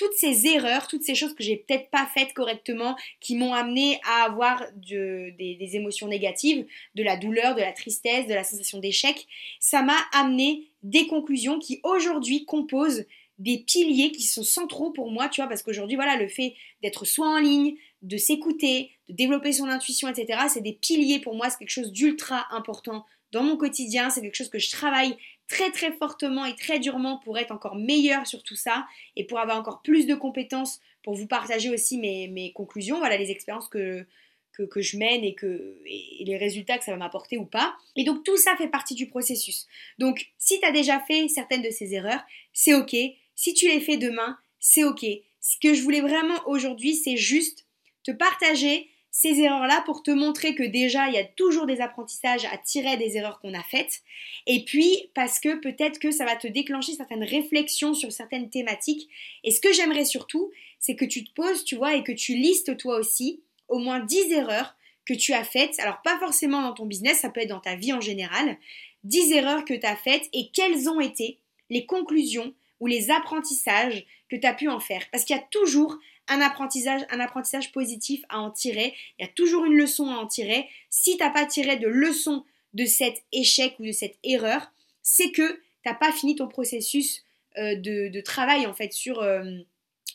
toutes 0.01 0.15
ces 0.15 0.47
erreurs, 0.47 0.89
toutes 0.89 1.03
ces 1.03 1.15
choses 1.15 1.35
que 1.35 1.43
j'ai 1.43 1.59
peut-être 1.59 1.91
pas 1.91 2.09
faites 2.15 2.33
correctement, 2.33 2.97
qui 3.21 3.37
m'ont 3.37 3.53
amené 3.53 4.01
à 4.09 4.25
avoir 4.25 4.65
des, 4.75 5.31
des, 5.39 5.77
émotions 5.77 6.09
négatives, 6.09 6.65
de 6.95 7.03
la 7.03 7.19
douleur, 7.19 7.55
de 7.55 7.61
la 7.61 7.75
tristesse, 7.75 8.27
de 8.27 8.33
la 8.33 8.43
sensation 8.43 8.79
d'échec, 8.79 9.27
ça 9.59 9.83
m'a 9.83 9.99
amené 10.15 10.71
des 10.83 11.07
conclusions 11.07 11.59
qui 11.59 11.81
aujourd'hui 11.83 12.47
composent 12.47 13.05
des 13.39 13.59
piliers 13.59 14.11
qui 14.11 14.23
sont 14.23 14.43
centraux 14.43 14.91
pour 14.91 15.11
moi, 15.11 15.29
tu 15.29 15.43
vois, 15.43 15.49
parce 15.51 15.63
qu'aujourd'hui, 15.63 15.97
voilà, 15.97 16.17
le 16.17 16.29
fait 16.29 16.55
d'être 16.83 17.05
soit 17.05 17.29
en 17.29 17.39
ligne, 17.39 17.75
de 18.01 18.17
s'écouter, 18.17 18.93
de 19.11 19.15
développer 19.15 19.53
son 19.53 19.69
intuition, 19.69 20.09
etc., 20.09 20.45
c'est 20.49 20.63
des 20.63 20.73
piliers 20.73 21.19
pour 21.19 21.35
moi, 21.35 21.51
c'est 21.51 21.59
quelque 21.59 21.69
chose 21.69 21.93
d'ultra 21.93 22.47
important 22.53 23.05
dans 23.33 23.43
mon 23.43 23.59
quotidien, 23.59 24.09
c'est 24.09 24.23
quelque 24.23 24.35
chose 24.35 24.49
que 24.49 24.59
je 24.59 24.71
travaille 24.71 25.15
très 25.51 25.71
très 25.73 25.93
fortement 25.93 26.47
et 26.47 26.55
très 26.55 26.79
durement 26.79 27.19
pour 27.19 27.37
être 27.37 27.51
encore 27.51 27.75
meilleur 27.75 28.27
sur 28.27 28.43
tout 28.43 28.55
ça 28.55 28.87
et 29.17 29.27
pour 29.27 29.41
avoir 29.41 29.59
encore 29.59 29.83
plus 29.83 30.07
de 30.07 30.15
compétences 30.15 30.81
pour 31.03 31.15
vous 31.15 31.27
partager 31.27 31.71
aussi 31.71 31.99
mes, 31.99 32.53
conclusions, 32.55 32.99
voilà 32.99 33.17
les 33.17 33.31
expériences 33.31 33.69
que, 33.69 34.07
que, 34.53 34.81
je 34.81 34.97
mène 34.97 35.25
et, 35.25 35.35
que, 35.35 35.81
et 35.87 36.25
les 36.25 36.37
résultats 36.37 36.79
que 36.79 36.85
ça 36.85 36.93
va 36.93 36.99
m'apporter 36.99 37.37
ou 37.37 37.47
pas. 37.47 37.75
Et 37.97 38.05
donc 38.05 38.23
tout 38.25 38.37
ça 38.37 38.55
fait 38.57 38.69
partie 38.69 38.95
du 38.95 39.09
processus. 39.09 39.67
Donc 39.99 40.31
si 40.39 40.61
tu 40.61 40.67
as 40.67 40.73
déjà 40.73 41.01
fait 41.01 41.27
certaines 41.29 41.63
de 41.63 41.71
ces 41.71 41.95
erreurs, 41.95 42.23
c'est 42.53 42.75
ok. 42.75 42.95
Si 43.35 43.55
tu 43.55 43.67
les 43.69 43.81
fais 43.81 43.97
demain, 43.97 44.39
c'est 44.61 44.85
ok. 44.85 45.05
Ce 45.41 45.57
que 45.61 45.75
je 45.75 45.83
voulais 45.83 46.03
vraiment 46.03 46.39
aujourd'hui, 46.47 46.95
c'est 46.95 47.17
juste 47.17 47.67
te 48.05 48.13
partager 48.13 48.89
ces 49.11 49.41
erreurs-là 49.41 49.83
pour 49.87 50.03
te 50.03 50.11
montrer 50.11 50.55
que 50.55 50.63
déjà, 50.63 51.09
il 51.09 51.15
y 51.15 51.19
a 51.19 51.25
toujours 51.25 51.67
des 51.67 51.81
apprentissages 51.81 52.45
à 52.45 52.57
tirer 52.59 52.97
des 52.97 53.17
erreurs 53.17 53.41
qu'on 53.41 53.55
a 53.55 53.63
faites. 53.63 54.03
Et 54.47 54.65
puis, 54.65 55.11
parce 55.15 55.41
que 55.41 55.57
peut-être 55.57 55.99
que 55.99 56.11
ça 56.11 56.25
va 56.25 56.37
te 56.37 56.47
déclencher 56.47 56.93
certaines 56.95 57.25
réflexions 57.25 57.95
sur 57.95 58.13
certaines 58.13 58.51
thématiques. 58.51 59.09
Et 59.43 59.51
ce 59.51 59.61
que 59.61 59.73
j'aimerais 59.73 60.05
surtout, 60.05 60.51
c'est 60.79 60.95
que 60.95 61.05
tu 61.05 61.25
te 61.25 61.33
poses, 61.33 61.65
tu 61.65 61.75
vois, 61.77 61.97
et 61.97 62.05
que 62.05 62.13
tu 62.13 62.35
listes 62.35 62.77
toi 62.77 62.99
aussi 62.99 63.41
au 63.69 63.79
moins 63.79 64.01
10 64.01 64.33
erreurs 64.33 64.77
que 65.07 65.15
tu 65.15 65.33
as 65.33 65.45
faites. 65.45 65.79
Alors, 65.81 66.03
pas 66.03 66.19
forcément 66.19 66.63
dans 66.63 66.73
ton 66.73 66.87
business, 66.87 67.19
ça 67.19 67.31
peut 67.31 67.41
être 67.41 67.49
dans 67.49 67.61
ta 67.61 67.75
vie 67.75 67.93
en 67.93 68.01
général. 68.01 68.59
10 69.05 69.33
erreurs 69.33 69.65
que 69.65 69.75
tu 69.75 69.87
as 69.87 69.97
faites 69.97 70.29
et 70.33 70.51
quelles 70.53 70.89
ont 70.89 71.01
été 71.01 71.39
les 71.69 71.85
conclusions 71.85 72.55
ou 72.79 72.87
les 72.87 73.11
apprentissages 73.11 74.07
que 74.29 74.37
tu 74.37 74.47
as 74.47 74.55
pu 74.55 74.69
en 74.69 74.81
faire. 74.81 75.03
Parce 75.11 75.25
qu'il 75.25 75.37
y 75.37 75.39
a 75.39 75.47
toujours 75.51 75.99
un 76.31 76.41
apprentissage, 76.41 77.03
un 77.11 77.21
apprentissage 77.21 77.73
positif 77.73 78.23
à 78.29 78.41
en 78.41 78.51
tirer. 78.51 78.95
Il 79.19 79.27
y 79.27 79.29
a 79.29 79.33
toujours 79.33 79.67
une 79.67 79.77
leçon 79.77 80.09
à 80.09 80.17
en 80.17 80.27
tirer. 80.27 80.69
Si 80.89 81.17
tu 81.17 81.23
n'as 81.23 81.31
pas 81.31 81.45
tiré 81.45 81.77
de 81.77 81.89
leçon 81.89 82.45
de 82.73 82.87
cet 82.87 83.23
échec 83.33 83.75
ou 83.81 83.87
de 83.87 83.93
cette 83.93 84.17
erreur, 84.23 84.73
c'est 85.03 85.33
que 85.33 85.53
tu 85.53 85.61
n'as 85.87 85.95
pas 85.95 86.13
fini 86.13 86.37
ton 86.37 86.49
processus 86.49 87.25
euh, 87.59 87.75
de, 87.75 88.21
travail 88.21 88.67
en 88.67 88.73
fait 88.73 88.93
sur, 88.93 89.21
euh, 89.21 89.59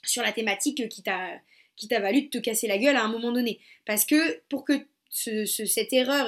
sur 0.04 0.24
la 0.24 0.32
thématique 0.32 0.88
qui 0.90 1.04
t'a 1.04 1.40
qui 1.76 1.90
t'a 1.90 2.00
valu 2.00 2.22
de 2.22 2.28
te 2.30 2.38
casser 2.38 2.68
la 2.68 2.78
gueule 2.78 2.96
à 2.96 3.04
un 3.04 3.10
moment 3.10 3.34
donné. 3.34 3.60
Parce 3.86 4.06
que 4.06 4.40
pour 4.48 4.64
que 4.64 4.74
cette 5.10 5.94
erreur 5.94 6.28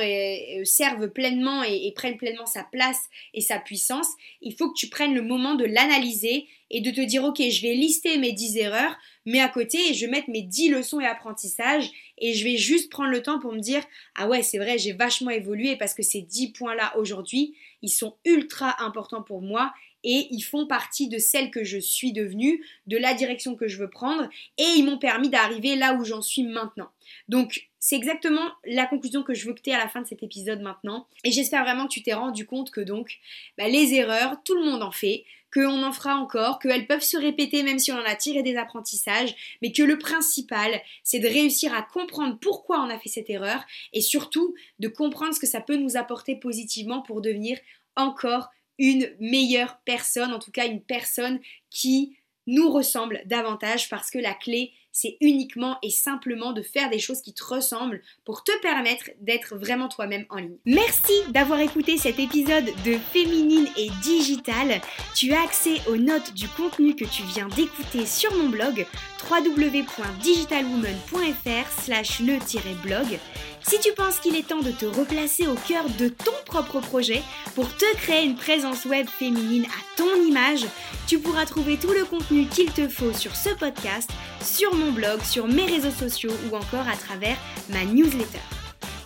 serve 0.64 1.10
pleinement 1.10 1.64
et, 1.64 1.92
prenne 1.96 2.18
pleinement 2.18 2.46
sa 2.46 2.64
place 2.64 3.02
et 3.34 3.42
sa 3.42 3.60
puissance, 3.60 4.08
il 4.42 4.54
faut 4.54 4.70
que 4.70 4.78
tu 4.78 4.88
prennes 4.88 5.14
le 5.14 5.22
moment 5.22 5.56
de 5.56 5.66
l'analyser 5.66 6.48
et 6.70 6.82
de 6.82 6.92
te 6.92 7.02
dire 7.02 7.24
ok 7.24 7.38
je 7.38 7.62
vais 7.62 7.74
lister 7.74 8.18
mes 8.18 8.34
10 8.34 8.58
erreurs 8.58 8.96
mais 9.26 9.40
à 9.40 9.48
côté 9.48 9.94
je 9.94 10.06
vais 10.06 10.12
mettre 10.12 10.30
mes 10.30 10.42
10 10.42 10.70
leçons 10.70 11.00
et 11.00 11.06
apprentissages 11.06 11.90
et 12.18 12.34
je 12.34 12.44
vais 12.44 12.58
juste 12.58 12.92
prendre 12.92 13.10
le 13.10 13.22
temps 13.22 13.40
pour 13.40 13.54
me 13.54 13.60
dire 13.60 13.84
ah 14.16 14.28
ouais 14.28 14.44
c'est 14.44 14.58
vrai 14.58 14.78
j'ai 14.78 14.92
vachement 14.92 15.32
évolué 15.32 15.78
parce 15.78 15.94
que 15.94 16.04
ces 16.04 16.22
10 16.22 16.52
points 16.52 16.76
là 16.76 16.94
aujourd'hui 16.98 17.56
ils 17.82 17.90
sont 17.90 18.18
ultra 18.26 18.84
importants 18.84 19.24
pour 19.24 19.42
moi 19.42 19.72
et 20.10 20.30
ils 20.32 20.42
font 20.42 20.66
partie 20.66 21.10
de 21.10 21.18
celle 21.18 21.52
que 21.52 21.66
je 21.66 21.78
suis 21.78 22.14
devenue, 22.14 22.64
de 22.88 22.96
la 22.96 23.14
direction 23.14 23.58
que 23.58 23.68
je 23.68 23.78
veux 23.78 23.90
prendre 23.90 24.30
et 24.58 24.64
ils 24.78 24.86
m'ont 24.86 24.98
permis 24.98 25.30
d'arriver 25.30 25.76
là 25.76 25.96
où 25.96 26.06
j'en 26.06 26.22
suis 26.22 26.44
maintenant. 26.44 26.90
Donc 27.28 27.68
c'est 27.78 27.98
exactement 27.98 28.50
la 28.66 28.86
conclusion 28.86 29.22
que 29.22 29.34
je 29.34 29.46
veux 29.46 29.54
que 29.54 29.60
tu 29.62 29.70
aies 29.70 29.74
à 29.74 29.80
la 29.80 29.90
fin 29.90 30.02
de 30.02 30.08
cet 30.08 30.24
épisode 30.24 30.62
maintenant. 30.62 31.08
Et 31.26 31.32
j'espère 31.32 31.64
vraiment 31.64 31.88
que 31.88 31.92
tu 31.92 32.04
t'es 32.04 32.14
rendu 32.14 32.46
compte 32.46 32.72
que 32.72 32.80
donc 32.80 33.20
bah, 33.58 33.68
les 33.68 33.96
erreurs, 33.96 34.38
tout 34.46 34.56
le 34.56 34.64
monde 34.64 34.82
en 34.82 34.94
fait, 34.94 35.26
qu'on 35.54 35.84
en 35.84 35.92
fera 35.92 36.16
encore, 36.16 36.60
qu'elles 36.60 36.88
peuvent 36.88 37.02
se 37.02 37.18
répéter 37.18 37.62
même 37.64 37.80
si 37.80 37.92
on 37.92 37.98
en 37.98 38.06
a 38.06 38.16
tiré 38.16 38.44
des 38.44 38.56
apprentissages, 38.56 39.36
mais 39.62 39.74
que 39.74 39.84
le 39.84 39.98
principal, 39.98 40.82
c'est 41.04 41.20
de 41.20 41.28
réussir 41.28 41.74
à 41.74 41.82
comprendre 41.82 42.38
pourquoi 42.40 42.80
on 42.80 42.90
a 42.90 42.98
fait 42.98 43.10
cette 43.10 43.30
erreur 43.30 43.66
et 43.92 44.02
surtout 44.02 44.56
de 44.80 44.88
comprendre 44.88 45.36
ce 45.36 45.40
que 45.42 45.48
ça 45.48 45.60
peut 45.60 45.76
nous 45.76 45.98
apporter 45.98 46.38
positivement 46.38 47.02
pour 47.02 47.20
devenir 47.20 47.60
encore 47.98 48.52
une 48.78 49.10
meilleure 49.20 49.80
personne, 49.86 50.34
en 50.34 50.40
tout 50.40 50.52
cas 50.52 50.68
une 50.68 50.82
personne 50.82 51.40
qui 51.70 52.18
nous 52.46 52.72
ressemble 52.72 53.22
davantage 53.26 53.90
parce 53.90 54.10
que 54.10 54.20
la 54.20 54.34
clé, 54.34 54.72
c'est 55.00 55.16
uniquement 55.22 55.78
et 55.84 55.92
simplement 55.92 56.54
de 56.54 56.64
faire 56.64 56.90
des 56.90 56.98
choses 56.98 57.22
qui 57.22 57.36
te 57.36 57.44
ressemblent 57.44 58.02
pour 58.26 58.44
te 58.44 58.52
permettre 58.64 59.12
d'être 59.22 59.56
vraiment 59.56 59.90
toi-même 59.90 60.26
en 60.32 60.38
ligne. 60.38 60.58
Merci 60.66 61.14
d'avoir 61.30 61.60
écouté 61.60 62.00
cet 62.00 62.18
épisode 62.18 62.66
de 62.84 62.98
Féminine 63.14 63.68
et 63.78 63.92
Digital. 64.02 64.82
Tu 65.14 65.34
as 65.34 65.44
accès 65.44 65.76
aux 65.88 65.98
notes 65.98 66.34
du 66.34 66.48
contenu 66.48 66.96
que 66.96 67.06
tu 67.06 67.22
viens 67.22 67.48
d'écouter 67.50 68.08
sur 68.08 68.36
mon 68.38 68.50
blog 68.50 68.88
www.digitalwoman.fr 69.30 71.82
slash 71.84 72.20
le-blog. 72.20 73.20
Si 73.62 73.80
tu 73.80 73.94
penses 73.94 74.20
qu'il 74.20 74.36
est 74.36 74.48
temps 74.48 74.62
de 74.62 74.72
te 74.72 74.86
replacer 74.86 75.46
au 75.46 75.56
cœur 75.68 75.84
de 76.00 76.08
ton 76.08 76.32
propre 76.46 76.80
projet 76.80 77.22
pour 77.54 77.68
te 77.76 77.96
créer 77.98 78.26
une 78.26 78.36
présence 78.36 78.86
web 78.86 79.08
féminine 79.08 79.66
à 79.66 79.98
ton 79.98 80.16
image, 80.24 80.66
tu 81.06 81.20
pourras 81.20 81.46
trouver 81.46 81.78
tout 81.78 81.92
le 81.92 82.06
contenu 82.06 82.46
qu'il 82.46 82.72
te 82.72 82.88
faut 82.88 83.14
sur 83.14 83.36
ce 83.36 83.50
podcast, 83.50 84.10
sur 84.42 84.74
mon 84.76 84.92
blog, 84.92 85.22
sur 85.24 85.48
mes 85.48 85.66
réseaux 85.66 85.92
sociaux 85.92 86.34
ou 86.50 86.56
encore 86.56 86.88
à 86.88 86.96
travers 86.96 87.38
ma 87.70 87.84
newsletter. 87.86 88.40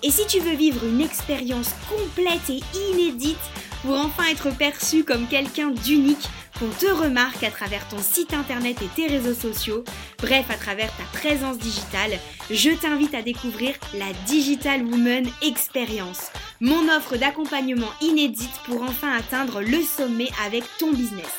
Et 0.04 0.10
si 0.10 0.26
tu 0.26 0.40
veux 0.40 0.56
vivre 0.56 0.84
une 0.86 1.02
expérience 1.02 1.72
complète 1.90 2.50
et 2.50 2.62
inédite 2.92 3.38
pour 3.84 3.96
enfin 3.98 4.24
être 4.32 4.50
perçu 4.58 5.04
comme 5.04 5.28
quelqu'un 5.28 5.70
d'unique, 5.70 6.28
qu'on 6.60 6.70
te 6.70 6.86
remarque 6.86 7.44
à 7.44 7.50
travers 7.50 7.88
ton 7.88 7.98
site 7.98 8.34
internet 8.34 8.78
et 8.82 8.88
tes 8.96 9.08
réseaux 9.08 9.34
sociaux, 9.34 9.84
bref 10.20 10.46
à 10.50 10.56
travers 10.56 10.92
ta 10.96 11.04
présence 11.18 11.58
digitale, 11.58 12.20
je 12.52 12.70
t'invite 12.70 13.16
à 13.16 13.24
découvrir 13.24 13.74
la 13.96 14.14
Digital 14.28 14.84
Woman 14.84 15.26
Experience, 15.42 16.32
mon 16.60 16.88
offre 16.96 17.18
d'accompagnement 17.18 17.92
inédite 18.02 18.60
pour 18.66 18.84
enfin 18.84 19.12
atteindre 19.12 19.62
le 19.62 19.82
sommet 19.82 20.30
avec 20.46 20.64
ton 20.78 20.92
business. 20.92 21.32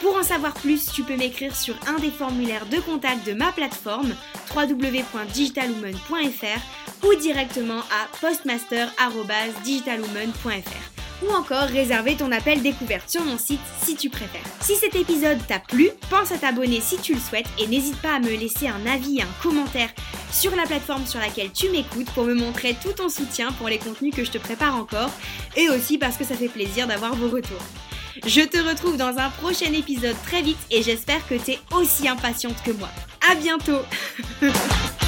Pour 0.00 0.16
en 0.16 0.22
savoir 0.22 0.54
plus, 0.54 0.86
tu 0.92 1.02
peux 1.02 1.16
m'écrire 1.16 1.56
sur 1.56 1.74
un 1.86 1.98
des 1.98 2.10
formulaires 2.10 2.66
de 2.66 2.78
contact 2.78 3.26
de 3.26 3.32
ma 3.32 3.50
plateforme 3.52 4.14
www.digitalwoman.fr 4.54 7.06
ou 7.06 7.14
directement 7.14 7.80
à 7.80 8.06
postmaster.digitalwoman.fr 8.20 10.96
ou 11.22 11.30
encore 11.32 11.68
réserver 11.68 12.14
ton 12.14 12.30
appel 12.30 12.60
découverte 12.62 13.08
sur 13.08 13.24
mon 13.24 13.38
site 13.38 13.62
si 13.82 13.96
tu 13.96 14.10
préfères. 14.10 14.44
Si 14.60 14.76
cet 14.76 14.96
épisode 14.96 15.38
t'a 15.46 15.58
plu, 15.58 15.88
pense 16.10 16.30
à 16.30 16.36
t'abonner 16.36 16.82
si 16.82 16.98
tu 16.98 17.14
le 17.14 17.20
souhaites 17.20 17.48
et 17.58 17.66
n'hésite 17.66 17.96
pas 18.02 18.16
à 18.16 18.20
me 18.20 18.36
laisser 18.36 18.68
un 18.68 18.84
avis 18.86 19.16
et 19.18 19.22
un 19.22 19.42
commentaire 19.42 19.88
sur 20.30 20.54
la 20.54 20.66
plateforme 20.66 21.06
sur 21.06 21.20
laquelle 21.20 21.52
tu 21.52 21.70
m'écoutes 21.70 22.10
pour 22.10 22.24
me 22.24 22.34
montrer 22.34 22.76
tout 22.82 22.92
ton 22.92 23.08
soutien 23.08 23.50
pour 23.52 23.68
les 23.68 23.78
contenus 23.78 24.14
que 24.14 24.24
je 24.24 24.30
te 24.30 24.36
prépare 24.38 24.76
encore 24.76 25.10
et 25.56 25.70
aussi 25.70 25.96
parce 25.96 26.18
que 26.18 26.24
ça 26.24 26.34
fait 26.34 26.48
plaisir 26.48 26.86
d'avoir 26.86 27.14
vos 27.14 27.30
retours. 27.30 27.62
Je 28.24 28.40
te 28.40 28.58
retrouve 28.58 28.96
dans 28.96 29.18
un 29.18 29.30
prochain 29.30 29.72
épisode 29.72 30.16
très 30.24 30.42
vite 30.42 30.58
et 30.70 30.82
j'espère 30.82 31.26
que 31.28 31.34
tu 31.34 31.52
es 31.52 31.58
aussi 31.74 32.08
impatiente 32.08 32.62
que 32.64 32.72
moi. 32.72 32.88
À 33.30 33.34
bientôt 33.34 33.82